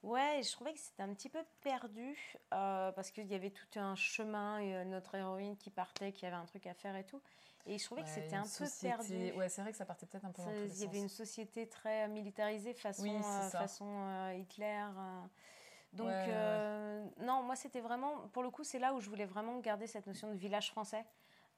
[0.02, 2.18] Ouais, je trouvais que c'était un petit peu perdu
[2.54, 6.36] euh, parce qu'il y avait tout un chemin et notre héroïne qui partait, qui avait
[6.36, 7.22] un truc à faire et tout.
[7.66, 9.32] Et je trouvais que c'était un peu perdu.
[9.38, 10.42] Ouais, c'est vrai que ça partait peut-être un peu.
[10.66, 14.84] Il y avait une société très militarisée façon, façon Hitler.
[15.94, 16.12] Donc,
[17.20, 20.08] non, moi, c'était vraiment, pour le coup, c'est là où je voulais vraiment garder cette
[20.08, 21.06] notion de village français.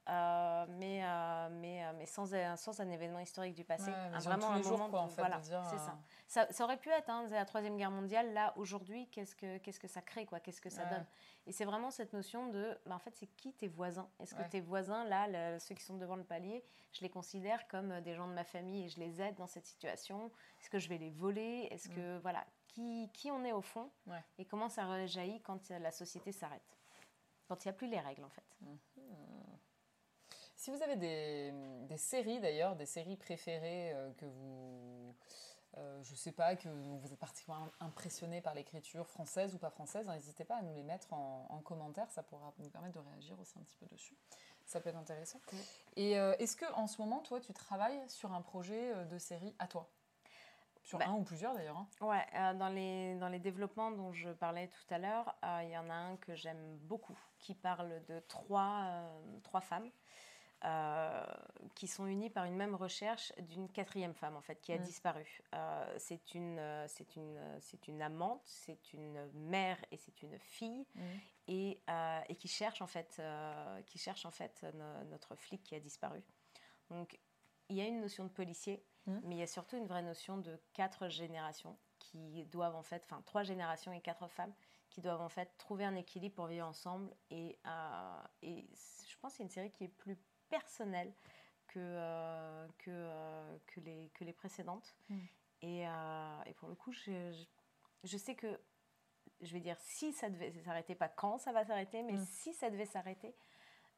[0.07, 2.27] Euh, mais, euh, mais, euh, mais sans,
[2.57, 3.91] sans un événement historique du passé.
[4.19, 5.97] vraiment un moment quoi, en fait, voilà, c'est ça.
[6.27, 6.47] ça.
[6.51, 6.63] ça.
[6.63, 8.31] aurait pu être hein, la Troisième Guerre mondiale.
[8.33, 10.39] Là, aujourd'hui, qu'est-ce que, qu'est-ce que ça crée quoi?
[10.39, 11.05] Qu'est-ce que ça donne?
[11.47, 14.07] Et c'est vraiment cette notion de, bah, en fait, c'est qui tes voisins?
[14.19, 16.63] Est-ce que tes voisins, là, ceux qui sont devant le palier,
[16.93, 19.65] je les considère comme des gens de ma famille et je les aide dans cette
[19.65, 20.31] situation?
[20.61, 21.67] Est-ce que je vais les voler?
[21.71, 22.21] Est-ce que, mm.
[22.21, 23.89] voilà, qui, qui on est au fond?
[24.37, 26.61] Et comment ça rejaillit quand la société s'arrête?
[27.47, 28.45] Quand il n'y a plus les règles, en fait.
[28.63, 29.44] Mm-hmm.
[30.65, 31.51] Si vous avez des,
[31.87, 35.15] des séries d'ailleurs, des séries préférées euh, que vous,
[35.77, 40.07] euh, je sais pas, que vous êtes particulièrement impressionné par l'écriture française ou pas française,
[40.07, 43.39] n'hésitez pas à nous les mettre en, en, commentaire, ça pourra nous permettre de réagir
[43.39, 44.17] aussi un petit peu dessus.
[44.65, 45.39] Ça peut être intéressant.
[45.97, 49.53] Et euh, est-ce que en ce moment, toi, tu travailles sur un projet de série
[49.59, 49.87] à toi?
[50.81, 51.77] Sur bah un ou plusieurs d'ailleurs.
[51.77, 51.87] Hein.
[52.01, 55.91] Ouais, dans, les, dans les développements dont je parlais tout à l'heure, il y en
[55.91, 59.11] a un que j'aime beaucoup, qui parle de trois,
[59.43, 60.24] trois femmes euh,
[61.75, 64.81] qui sont unis par une même recherche d'une quatrième femme en fait qui a mm.
[64.81, 65.41] disparu.
[65.53, 70.37] Euh, c'est une, euh, c'est une, c'est une amante, c'est une mère et c'est une
[70.39, 71.01] fille mm.
[71.47, 71.81] et,
[72.29, 73.21] et, qui cherche en fait,
[73.85, 74.65] qui cherche en fait
[75.09, 76.23] notre flic qui a disparu.
[76.89, 77.19] Donc
[77.69, 79.19] il y a une notion de policier, mm.
[79.23, 83.03] mais il y a surtout une vraie notion de quatre générations qui doivent en fait,
[83.05, 84.53] enfin trois générations et quatre femmes
[84.89, 87.59] qui doivent en fait trouver un équilibre pour vivre ensemble et,
[88.41, 88.69] et
[89.09, 90.17] je pense que c'est une série qui est plus
[90.49, 91.13] personnel
[91.67, 94.95] que, euh, que, euh, que, les, que les précédentes.
[95.09, 95.19] Mm.
[95.61, 97.33] Et, euh, et, pour le coup, je,
[98.03, 98.59] je, sais que,
[99.41, 102.25] je vais dire, si ça devait s'arrêter, pas quand ça va s'arrêter, mais mm.
[102.25, 103.35] si ça devait s'arrêter,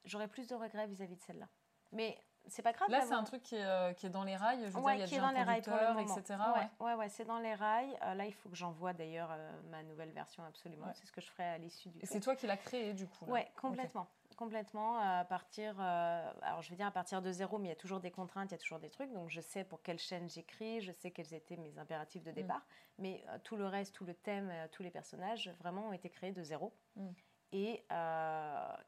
[0.05, 1.49] j'aurais plus de regrets vis-à-vis de celle-là.
[1.91, 2.17] Mais
[2.47, 2.89] c'est pas grave.
[2.89, 4.59] Là, c'est un truc qui est, qui est, dans les rails.
[4.65, 6.17] Je veux ouais, dire, il y a qui est dans les rails pour le moment.
[6.17, 6.39] etc.
[6.55, 7.97] Ouais, ouais, ouais c'est dans les rails.
[8.01, 9.29] là, il faut que j'envoie d'ailleurs
[9.69, 10.87] ma nouvelle version absolument.
[10.95, 11.99] C'est ce que je ferai à l'issue du.
[12.03, 13.25] C'est toi qui l'as créé du coup.
[13.25, 13.33] Là.
[13.33, 14.07] Ouais, complètement
[14.37, 17.73] complètement à partir, euh, alors je vais dire à partir de zéro, mais il y
[17.73, 19.11] a toujours des contraintes, il y a toujours des trucs.
[19.11, 22.35] Donc je sais pour quelle chaîne j'écris, je sais quels étaient mes impératifs de mm.
[22.35, 22.65] départ,
[22.99, 26.09] mais euh, tout le reste, tout le thème, euh, tous les personnages, vraiment ont été
[26.09, 26.71] créés de zéro.
[26.95, 27.09] Mm.
[27.53, 27.85] Et,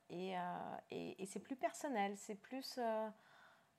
[0.09, 0.35] et,
[0.91, 2.77] et, et c'est plus personnel, c'est plus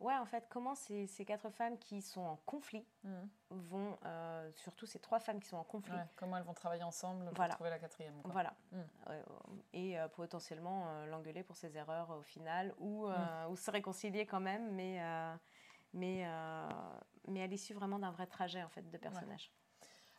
[0.01, 3.11] Ouais, en fait, comment ces, ces, quatre femmes qui sont en conflit mmh.
[3.51, 5.95] vont, euh, surtout ces trois femmes qui sont en conflit.
[6.17, 8.15] comment elles vont travailler ensemble pour trouver la quatrième.
[8.25, 8.55] Voilà.
[8.73, 8.81] Mmh.
[9.75, 13.51] et euh, potentiellement euh, l'engueuler pour ses erreurs au final, ou, mmh.
[13.51, 15.01] ou se réconcilier quand même, mais,
[15.93, 16.27] mais,
[17.29, 19.53] mais à l'issue vraiment d'un vrai trajet en fait, de personnages.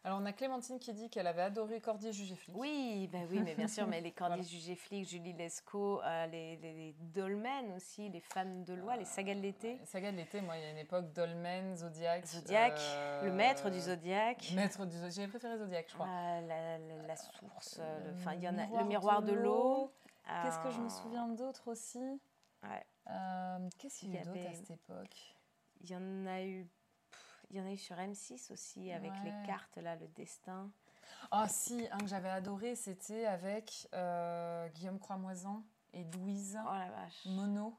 [0.03, 2.56] Alors, on a Clémentine qui dit qu'elle avait adoré Cordier jugé flic.
[2.57, 6.57] Oui, ben oui, mais bien sûr, mais les Cordier jugé flic, Julie Lescaut, euh, les,
[6.57, 9.78] les, Dolmen aussi, les femmes de loi, les sagas de l'été.
[9.78, 12.26] Les sagas de l'été, moi, il y a une époque Dolmen, Zodiac.
[12.26, 14.52] Zodiac, euh, le maître du Zodiac.
[14.56, 16.07] Maître du Zodiac, j'ai préféré Zodiac, je crois.
[16.10, 19.94] Ah, la, la, source, euh, enfin, il y en a le miroir de l'eau.
[20.26, 22.19] Qu'est-ce que je me souviens d'autres aussi?
[22.64, 22.86] Ouais.
[23.78, 25.36] Qu'est-ce qu'il y a d'autre à cette époque?
[25.82, 26.68] Il y en a eu
[27.52, 30.72] il y en a eu sur M6 aussi, avec les cartes, là, le destin.
[31.32, 35.64] Ah si, un que j'avais adoré, c'était avec euh, Guillaume Croixmoisan
[35.94, 37.26] et Louise oh, la vache.
[37.26, 37.78] Mono,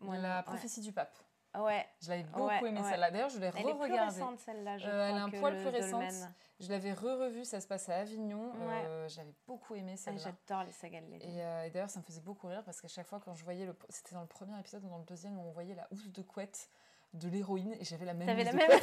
[0.00, 1.16] ouais, la prophétie du pape.
[1.58, 1.84] Ouais.
[2.00, 3.10] Je l'avais beaucoup aimé celle-là.
[3.10, 3.70] D'ailleurs, je l'ai re-regardée.
[3.70, 4.76] Elle est plus récente celle-là.
[4.84, 6.12] Euh, elle est un poil plus récente.
[6.60, 8.52] Je l'avais re-revue, ça se passe à Avignon.
[8.60, 10.20] Euh, j'avais beaucoup aimé celle-là.
[10.48, 12.88] J'adore les sagas de Et, euh, et d'ailleurs, ça me faisait beaucoup rire parce qu'à
[12.88, 13.76] chaque fois, quand je voyais le.
[13.88, 16.22] C'était dans le premier épisode ou dans le deuxième où on voyait la housse de
[16.22, 16.70] couette
[17.14, 18.26] de l'héroïne et j'avais la même.
[18.26, 18.70] T'avais la même.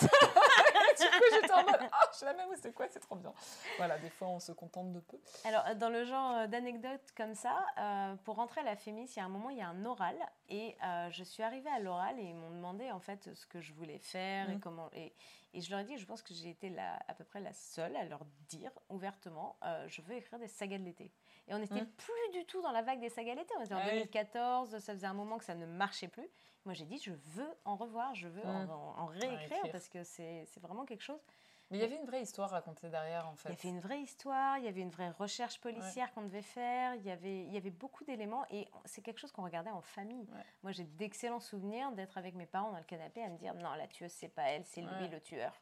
[0.98, 3.34] du coup, j'étais en mode Ah, j'ai la même c'est quoi C'est trop bien.
[3.78, 5.18] Voilà, des fois, on se contente de peu.
[5.46, 9.20] Alors, dans le genre euh, d'anecdote comme ça, euh, pour rentrer à la Fémis, il
[9.20, 10.16] y a un moment, il y a un oral
[10.50, 13.62] et euh, je suis arrivée à l'oral et ils m'ont demandé en fait ce que
[13.62, 14.60] je voulais faire et mmh.
[14.60, 14.90] comment.
[14.94, 15.14] Et,
[15.54, 17.54] et, je leur ai dit, je pense que j'ai été la, à peu près la
[17.54, 21.12] seule à leur dire ouvertement Je veux écrire des sagas de l'été.
[21.48, 21.92] Et on n'était mmh.
[21.98, 23.54] plus du tout dans la vague des sagas l'été.
[23.58, 26.28] On était en 2014, ça faisait un moment que ça ne marchait plus.
[26.66, 29.10] Moi, j'ai dit, je veux en revoir, je veux en, mmh.
[29.10, 31.22] réécrire parce que c'est vraiment quelque chose.
[31.70, 33.50] Mais il y avait une vraie histoire racontée derrière, en fait.
[33.50, 36.42] Il y avait une vraie histoire, il y avait une vraie recherche policière qu'on devait
[36.42, 39.72] faire, il y avait, il y avait beaucoup d'éléments et c'est quelque chose qu'on regardait
[39.72, 40.28] en famille.
[40.64, 43.74] Moi, j'ai d'excellents souvenirs d'être avec mes parents dans le canapé à me dire non,
[43.74, 45.54] la tueuse, c'est pas elle, c'est lui le tueur.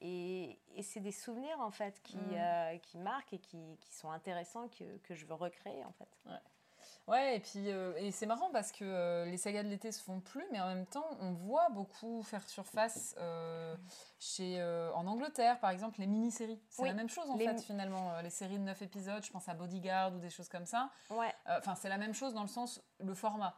[0.00, 2.34] Et, et c'est des souvenirs, en fait, qui, mmh.
[2.34, 6.08] euh, qui marquent et qui, qui, sont intéressants que, que je veux recréer, en fait.
[7.08, 10.02] Ouais, et puis euh, et c'est marrant parce que euh, les sagas de l'été se
[10.02, 13.76] font plus, mais en même temps, on voit beaucoup faire surface euh,
[14.18, 14.60] chez,
[14.94, 16.60] en Angleterre, par exemple, les mini-séries.
[16.68, 18.20] C'est la même chose en fait, finalement.
[18.22, 20.90] Les séries de 9 épisodes, je pense à Bodyguard ou des choses comme ça.
[21.10, 21.32] Ouais.
[21.46, 23.54] Enfin, c'est la même chose dans le sens, le format.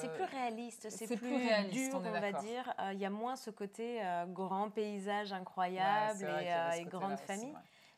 [0.00, 2.74] C'est plus réaliste, c'est plus, réaliste, dur, on, va dire.
[2.92, 6.28] Il y a moins ce côté grand paysage incroyable
[6.76, 7.54] et, grande famille.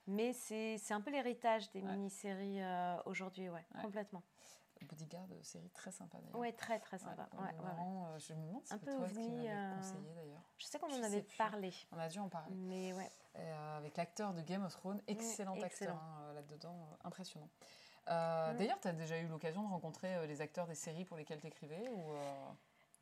[0.06, 2.60] Mais c'est un peu l'héritage des mini-séries
[3.05, 4.22] aujourd'hui, ouais, complètement.
[4.86, 6.39] Bodyguard, euh, série très sympa d'ailleurs.
[6.39, 7.28] Oui, très très sympa.
[7.35, 9.77] Euh, je me demande si un peu toi ovni, qui euh...
[9.77, 10.43] conseillé d'ailleurs.
[10.56, 11.72] Je sais qu'on en avait parlé.
[11.93, 12.55] On a dû en parler.
[12.55, 13.10] Mais ouais.
[13.36, 17.48] Euh, avec l'acteur de Game of Thrones, excellent, acteur hein, là-dedans, impressionnant.
[18.10, 18.56] Mm.
[18.56, 21.46] D'ailleurs, tu as déjà eu l'occasion de rencontrer les acteurs des séries pour lesquelles tu
[21.46, 22.14] écrivais ou,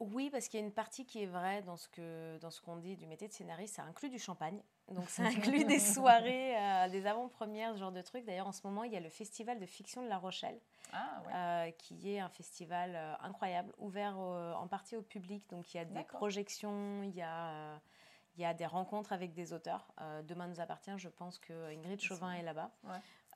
[0.00, 2.60] oui, parce qu'il y a une partie qui est vraie dans ce que dans ce
[2.60, 4.60] qu'on dit du métier de scénariste, ça inclut du champagne.
[4.88, 8.24] Donc ça inclut des soirées, euh, des avant-premières, ce genre de trucs.
[8.24, 10.58] D'ailleurs, en ce moment, il y a le Festival de fiction de La Rochelle,
[10.92, 15.42] ah, euh, qui est un festival euh, incroyable, ouvert en partie au public.
[15.50, 17.80] Donc il y a des projections, il y a,
[18.38, 19.92] il y a des rencontres avec des auteurs.
[20.24, 22.70] Demain nous appartient, je pense que Ingrid Chauvin est, là-bas.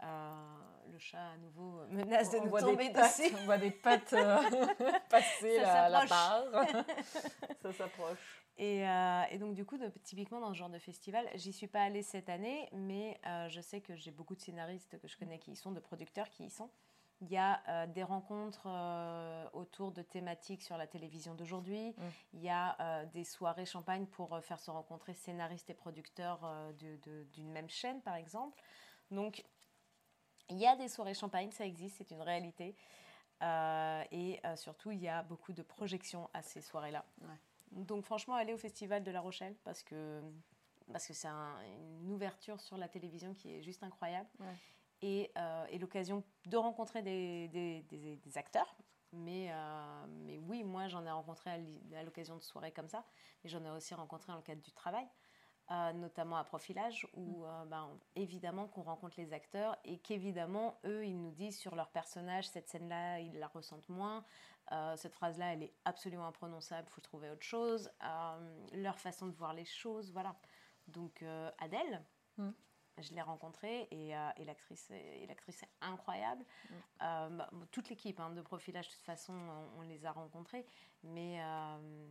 [0.00, 3.34] le chat à nouveau menace de nous tomber dessus.
[3.40, 4.14] On voit des pattes
[5.10, 6.44] passer la, la barre.
[7.62, 8.42] Ça s'approche.
[8.60, 12.02] Euh, et, donc, du coup, typiquement dans ce genre de festival, j'y suis pas allée
[12.02, 15.52] cette année, mais euh, je sais que j'ai beaucoup de scénaristes que je connais qui
[15.52, 16.70] y sont, de producteurs qui y sont.
[17.22, 18.68] Il y a euh, des rencontres
[19.54, 21.90] autour de thématiques sur la télévision d'aujourd'hui.
[21.90, 22.02] Mm.
[22.34, 26.40] Il y a des soirées champagne pour faire se rencontrer scénaristes et producteurs
[27.32, 28.60] d'une même chaîne, par exemple.
[29.10, 29.44] Donc,
[30.50, 32.76] il y a des soirées champagne, ça existe, c'est une réalité.
[33.42, 37.04] et surtout, il y a beaucoup de projections à ces soirées-là.
[37.72, 40.20] Donc franchement, aller au Festival de La Rochelle parce que
[40.92, 44.28] parce que c'est une ouverture sur la télévision qui est juste incroyable.
[45.02, 47.82] Et, euh, et l'occasion de rencontrer des, des,
[48.16, 48.76] des, acteurs.
[49.12, 53.04] Mais, euh, mais oui, moi j'en ai rencontré à l'occasion de soirées comme ça,
[53.42, 55.06] mais j'en ai aussi rencontré dans le cadre du travail.
[55.94, 57.68] notamment à profilage, où mm.
[57.68, 62.48] ben, évidemment qu'on rencontre les acteurs et qu'évidemment, eux, ils nous disent sur leur personnage,
[62.48, 64.24] cette scène-là, ils la ressentent moins,
[64.96, 67.90] cette phrase-là, elle est absolument imprononçable, il faut trouver autre chose,
[68.72, 70.36] leur façon de voir les choses, voilà.
[70.86, 71.24] Donc
[71.58, 72.02] Adèle,
[72.38, 72.50] mm
[72.98, 76.44] je l'ai rencontrée et, euh, et l'actrice est incroyable.
[76.44, 76.74] Mm.
[77.02, 79.34] Euh, bah, toute l'équipe hein, de profilage, de toute façon,
[79.78, 80.66] on, les a rencontrés,
[81.02, 82.06] mais, euh,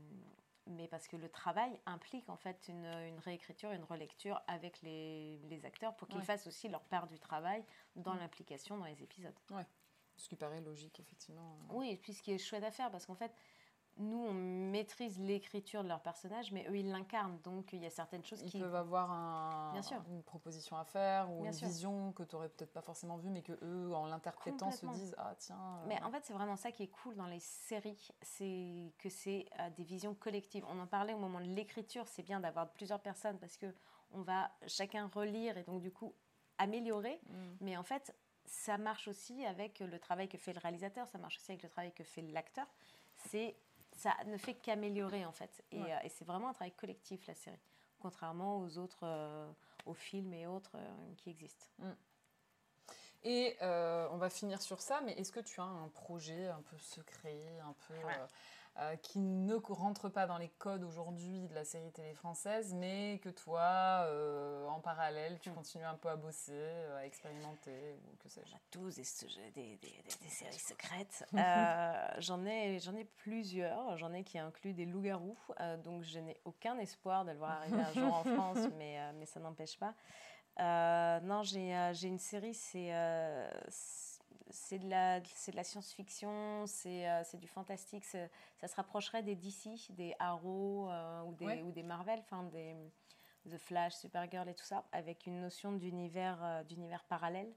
[0.68, 5.38] mais parce que le travail implique en fait une, une réécriture, une relecture avec les,
[5.50, 7.64] les acteurs pour qu'ils fassent aussi leur part du travail
[7.96, 8.20] dans mm.
[8.20, 9.38] l'implication dans les épisodes.
[9.52, 9.66] Ouais.
[10.18, 11.58] Ce qui paraît logique, effectivement.
[11.70, 13.34] Oui, et puis ce qui est chouette à faire, parce qu'en fait,
[13.98, 17.38] nous, on maîtrise l'écriture de leur personnage, mais eux, ils l'incarnent.
[17.44, 18.58] Donc, il y a certaines choses qui...
[18.58, 19.74] Ils peuvent avoir un,
[20.10, 23.42] une proposition à faire ou une vision que tu n'aurais peut-être pas forcément vue, mais
[23.42, 25.58] que eux, en l'interprétant, se disent Ah, tiens.
[25.58, 29.10] Euh, mais en fait, c'est vraiment ça qui est cool dans les séries, c'est que
[29.10, 30.66] c'est euh, des visions collectives.
[30.70, 33.74] On en parlait au moment de l'écriture, c'est bien d'avoir plusieurs personnes parce que
[34.14, 36.14] on va chacun relire et donc, du coup,
[36.58, 37.20] améliorer.
[37.28, 37.34] Mm.
[37.62, 38.16] Mais en fait,
[38.46, 41.70] ça marche aussi avec le travail que fait le réalisateur, ça marche aussi avec le
[41.70, 42.68] travail que fait l'acteur.
[43.16, 43.56] C'est
[44.02, 45.64] ça ne fait qu'améliorer en fait.
[45.72, 47.60] Et, euh, et c'est vraiment un travail collectif la série,
[48.00, 49.52] contrairement aux autres, euh,
[49.86, 51.68] aux films et autres euh, qui existent.
[51.78, 51.92] Mm.
[53.24, 56.78] Et on va finir sur ça, mais est-ce que tu as un projet un peu
[56.80, 58.28] secret, un peu euh,
[59.04, 63.30] qui ne rentre pas dans les codes aujourd'hui de la série télé française, mais que
[63.30, 65.54] toi, euh, en parallèle, tu mm.
[65.54, 68.56] continues un peu à bosser, euh, à expérimenter, ou que sais-je.
[68.72, 71.26] tous des, des, des, séries secrètes.
[72.20, 73.98] j'en ai, j'en ai plusieurs.
[73.98, 75.38] J'en ai qui incluent des loups-garous,
[75.84, 79.26] donc je n'ai aucun espoir de le voir arriver un jour en France, mais, mais
[79.26, 79.94] ça n'empêche pas.
[81.22, 82.92] non, j'ai, j'ai une série, c'est
[84.52, 88.06] c'est de la, de la science-fiction, c'est euh, du fantastique.
[88.06, 92.76] Ça se rapprocherait des DC, des Arrow euh, ou, des, ou des Marvel, enfin des
[93.50, 97.52] The Flash, Supergirl et tout ça, avec une notion d'univers euh, d'univers parallèle.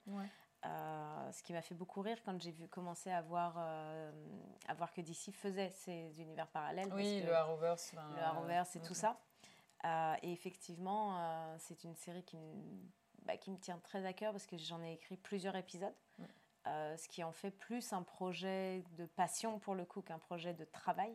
[0.63, 5.01] ce qui m'a fait beaucoup rire quand j'ai vu commencer à voir, à voir que
[5.01, 6.93] DC faisait ces univers parallèles.
[6.95, 7.93] Oui, le Arrowverse.
[7.93, 9.21] le Arrowverse et tout ça.
[10.23, 12.55] et effectivement, c'est une série qui me,
[13.25, 15.95] bah, qui me tient très à cœur parce que j'en ai écrit plusieurs épisodes.
[16.67, 20.55] Euh, ce qui en fait plus un projet de passion pour le coup qu'un projet
[20.55, 21.15] de travail,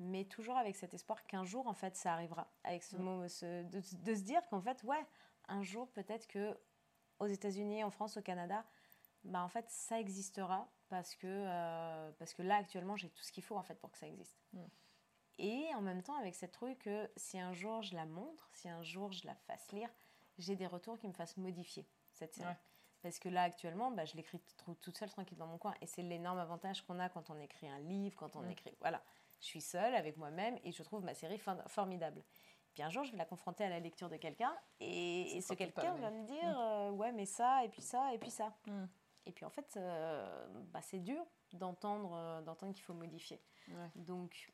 [0.00, 3.62] mais toujours avec cet espoir qu'un jour en fait ça arrivera, avec ce mot, ce,
[3.62, 5.06] de, se dire qu'en fait ouais,
[5.46, 6.58] un jour peut-être que
[7.20, 8.64] aux États-Unis, en France, au Canada,
[9.22, 13.30] bah en fait ça existera parce que euh, parce que là actuellement j'ai tout ce
[13.30, 14.40] qu'il faut en fait pour que ça existe.
[14.54, 14.64] Mm.
[15.38, 18.68] Et en même temps avec cette truc que si un jour je la montre, si
[18.68, 19.90] un jour je la fasse lire,
[20.38, 22.56] j'ai des retours qui me fassent modifier cette série.
[23.02, 24.38] Parce que là, actuellement, bah, je l'écris
[24.80, 25.74] toute seule, tranquille dans mon coin.
[25.80, 28.76] Et c'est l'énorme avantage qu'on a quand on écrit un livre, quand on écrit.
[28.80, 29.02] Voilà.
[29.40, 32.22] Je suis seule avec moi-même et je trouve ma série formidable.
[32.74, 35.94] Puis un jour, je vais la confronter à la lecture de quelqu'un et, ce quelqu'un
[35.94, 38.54] va me dire euh, Ouais, mais ça, et puis ça, et puis ça.
[38.66, 38.86] Hmm.
[39.26, 43.40] Et puis en fait, euh, bah, c'est dur d'entendre euh, d'entendre qu'il faut modifier.
[43.94, 44.52] Donc,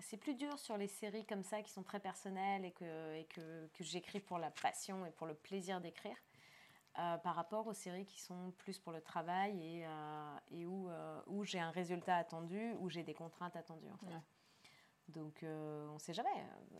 [0.00, 3.24] c'est plus dur sur les séries comme ça qui sont très personnelles et que, et
[3.24, 6.16] que, que j'écris pour la passion et pour le plaisir d'écrire.
[6.98, 10.90] Euh, par rapport aux séries qui sont plus pour le travail et, euh, et où,
[10.90, 13.90] euh, où j'ai un résultat attendu, où j'ai des contraintes attendues.
[13.92, 14.12] En fait.
[15.06, 16.28] Donc on ne sait jamais.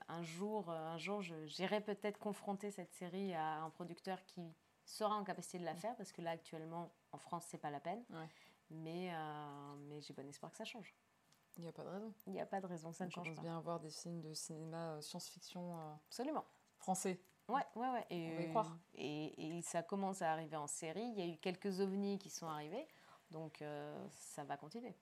[0.09, 4.53] Un jour, un jour j'irai peut-être confronter cette série à un producteur qui
[4.85, 7.81] sera en capacité de la faire, parce que là actuellement en France c'est pas la
[7.81, 8.05] peine.
[8.71, 9.13] Mais,
[9.89, 10.95] mais j'ai bon espoir que ça change.
[11.57, 12.15] Il n'y a pas de raison.
[12.27, 13.41] Il n'y a pas de raison que ça ne change pas.
[13.41, 16.45] On bien avoir des films de cinéma science-fiction Absolument.
[16.79, 17.21] français.
[17.51, 18.07] Ouais, ouais, ouais.
[18.11, 18.53] Et,
[18.95, 21.03] Et, et, ça commence à arriver en série.
[21.03, 22.87] Il y a eu quelques ovnis qui sont arrivés.
[23.31, 24.95] Donc, euh, ça va continuer.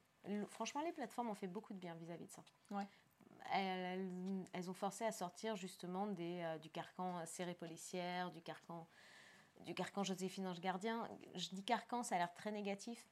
[0.49, 2.43] Franchement, les plateformes ont fait beaucoup de bien vis-à-vis de ça.
[2.71, 2.87] Ouais.
[3.53, 8.87] Elles, elles, ont forcé à sortir justement des, euh, du carcan série policière, du carcan,
[9.61, 11.09] du carcan Joséphine Ange Gardien.
[11.35, 13.09] Je dis carcan, ça a l'air très négatif,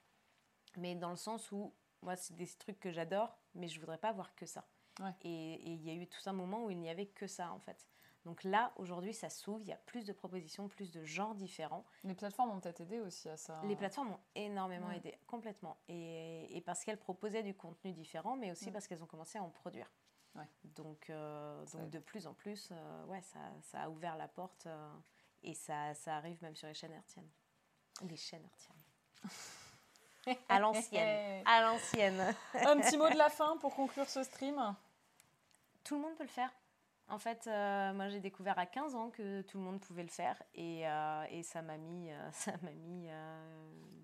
[0.76, 1.72] mais dans le sens où
[2.02, 4.66] moi, c'est des trucs que j'adore, mais je voudrais pas voir que ça.
[5.00, 5.14] Ouais.
[5.22, 7.58] Et il y a eu tout un moment où il n'y avait que ça, en
[7.58, 7.86] fait.
[8.26, 11.84] Donc là, aujourd'hui, ça s'ouvre, il y a plus de propositions, plus de genres différents.
[12.02, 13.60] Les plateformes ont peut-être aidé aussi à ça.
[13.62, 15.76] Les plateformes ont énormément aidé, complètement.
[15.88, 19.50] Et, parce qu'elles proposaient du contenu différent, mais aussi parce qu'elles ont commencé à en
[19.50, 19.88] produire.
[20.64, 24.66] Donc, euh, donc de plus en plus, euh, ouais, ça, ça, a ouvert la porte
[24.66, 24.92] euh,
[25.42, 27.30] et ça, ça, arrive même sur les chaînes hertziennes.
[28.02, 30.36] Les chaînes hertziennes.
[30.48, 31.42] à l'ancienne.
[31.46, 32.34] à l'ancienne.
[32.54, 34.76] Un petit mot de la fin pour conclure ce stream?
[35.84, 36.52] Tout le monde peut le faire.
[37.08, 40.08] En fait, euh, moi j'ai découvert à 15 ans que tout le monde pouvait le
[40.08, 43.08] faire et, euh, et ça m'a mis, euh, ça m'a mis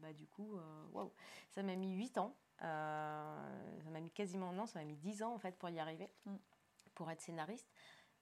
[0.00, 0.56] bah, du coup,
[0.92, 1.12] wow,
[1.50, 2.34] ça m'a mis 8 ans.
[2.60, 6.08] ça m'a mis quasiment, non, ça m'a mis 10 ans en fait pour y arriver,
[6.26, 6.36] mm.
[6.94, 7.70] pour être scénariste.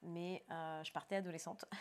[0.02, 1.64] mais je partais adolescente.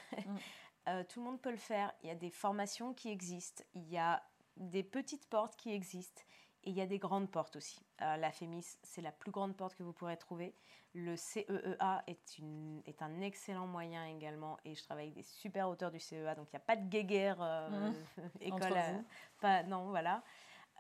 [0.87, 1.03] Mm.
[1.07, 1.93] tout le monde peut le faire.
[2.01, 3.63] Il y a des formations qui existent.
[3.75, 4.23] Il y a
[4.57, 6.23] des petites portes qui existent.
[6.69, 7.83] Et il y a des grandes portes aussi.
[8.03, 10.53] Euh, la FEMIS, c'est la plus grande porte que vous pourrez trouver.
[10.93, 14.59] Le CEEA est, une, est un excellent moyen également.
[14.65, 16.35] Et je travaille avec des super auteurs du CEA.
[16.35, 18.23] Donc il n'y a pas de guéguerre euh, mmh.
[18.41, 18.73] école.
[18.75, 18.99] Euh,
[19.41, 20.21] pas, non, voilà.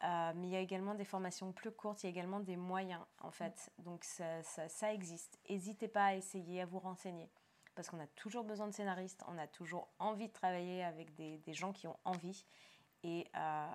[0.03, 2.03] mais il y a également des formations plus courtes.
[2.03, 3.71] Il y a également des moyens, en fait.
[3.79, 5.39] Donc ça, ça, existe.
[5.49, 7.31] N'hésitez pas à essayer, à vous renseigner.
[7.73, 9.23] Parce qu'on a toujours besoin de scénaristes.
[9.27, 12.45] On a toujours envie de travailler avec des, des gens qui ont envie.
[13.03, 13.67] Et, euh,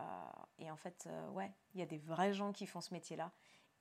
[0.58, 3.32] et en fait, euh, ouais, il y a des vrais gens qui font ce métier-là.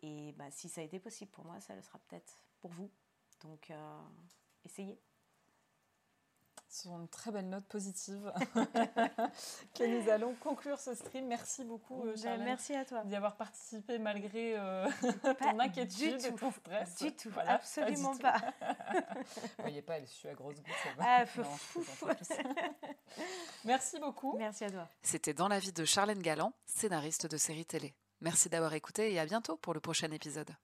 [0.01, 2.91] Et bah, si ça a été possible pour moi, ça le sera peut-être pour vous.
[3.41, 4.01] Donc, euh,
[4.65, 4.99] essayez.
[6.73, 8.33] Ce sont une très belle note positive
[9.75, 11.27] que nous allons conclure ce stream.
[11.27, 12.45] Merci beaucoup, ben, Charlène.
[12.45, 13.03] Merci à toi.
[13.03, 14.57] D'y avoir participé malgré
[15.39, 16.95] ton inquiétude et ton stress.
[16.95, 18.41] Du tout, absolument pas.
[18.59, 21.03] Vous voyez pas, elle suit à grosse goutte, ça va.
[21.05, 21.25] Ah,
[23.65, 24.35] Merci beaucoup.
[24.39, 24.89] Merci à toi.
[25.03, 27.93] C'était Dans la vie de Charlène Galland, scénariste de série télé.
[28.19, 30.55] Merci d'avoir écouté et à bientôt pour le prochain épisode.